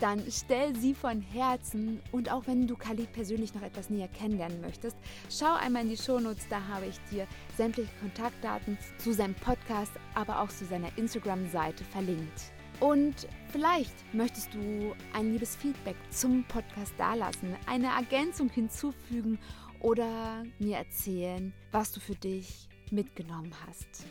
dann 0.01 0.23
stell 0.29 0.75
sie 0.75 0.93
von 0.93 1.21
Herzen 1.21 2.01
und 2.11 2.31
auch 2.31 2.47
wenn 2.47 2.67
du 2.67 2.75
Khalid 2.75 3.13
persönlich 3.13 3.53
noch 3.53 3.61
etwas 3.61 3.89
näher 3.89 4.07
kennenlernen 4.07 4.59
möchtest, 4.61 4.97
schau 5.29 5.53
einmal 5.53 5.83
in 5.83 5.89
die 5.89 5.97
Shownotes, 5.97 6.47
da 6.49 6.61
habe 6.67 6.87
ich 6.87 6.99
dir 7.11 7.27
sämtliche 7.55 7.91
Kontaktdaten 7.99 8.77
zu 8.97 9.13
seinem 9.13 9.35
Podcast, 9.35 9.91
aber 10.15 10.41
auch 10.41 10.49
zu 10.49 10.65
seiner 10.65 10.89
Instagram-Seite 10.97 11.83
verlinkt. 11.83 12.51
Und 12.79 13.27
vielleicht 13.51 13.93
möchtest 14.13 14.53
du 14.55 14.95
ein 15.13 15.33
liebes 15.33 15.55
Feedback 15.55 15.95
zum 16.09 16.43
Podcast 16.45 16.93
dalassen, 16.97 17.55
eine 17.67 17.87
Ergänzung 17.87 18.49
hinzufügen 18.49 19.37
oder 19.81 20.43
mir 20.57 20.77
erzählen, 20.77 21.53
was 21.71 21.91
du 21.91 21.99
für 21.99 22.15
dich 22.15 22.67
mitgenommen 22.89 23.53
hast. 23.67 24.05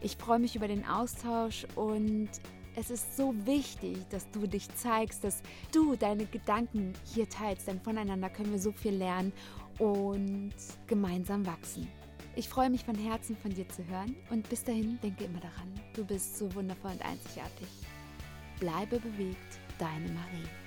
Ich 0.00 0.16
freue 0.16 0.40
mich 0.40 0.56
über 0.56 0.66
den 0.68 0.84
Austausch 0.84 1.66
und 1.76 2.28
es 2.76 2.90
ist 2.90 3.16
so 3.16 3.34
wichtig, 3.46 4.06
dass 4.10 4.30
du 4.30 4.46
dich 4.46 4.68
zeigst, 4.76 5.24
dass 5.24 5.42
du 5.72 5.96
deine 5.96 6.26
Gedanken 6.26 6.92
hier 7.04 7.28
teilst, 7.28 7.66
denn 7.66 7.80
voneinander 7.80 8.28
können 8.28 8.52
wir 8.52 8.58
so 8.58 8.70
viel 8.70 8.94
lernen 8.94 9.32
und 9.78 10.52
gemeinsam 10.86 11.44
wachsen. 11.46 11.88
Ich 12.36 12.50
freue 12.50 12.68
mich 12.68 12.84
von 12.84 12.94
Herzen 12.94 13.34
von 13.34 13.52
dir 13.52 13.66
zu 13.70 13.84
hören 13.86 14.14
und 14.30 14.48
bis 14.50 14.62
dahin 14.62 15.00
denke 15.02 15.24
immer 15.24 15.40
daran, 15.40 15.72
du 15.94 16.04
bist 16.04 16.36
so 16.36 16.54
wundervoll 16.54 16.92
und 16.92 17.04
einzigartig. 17.04 17.68
Bleibe 18.60 19.00
bewegt, 19.00 19.58
deine 19.78 20.10
Marie. 20.12 20.65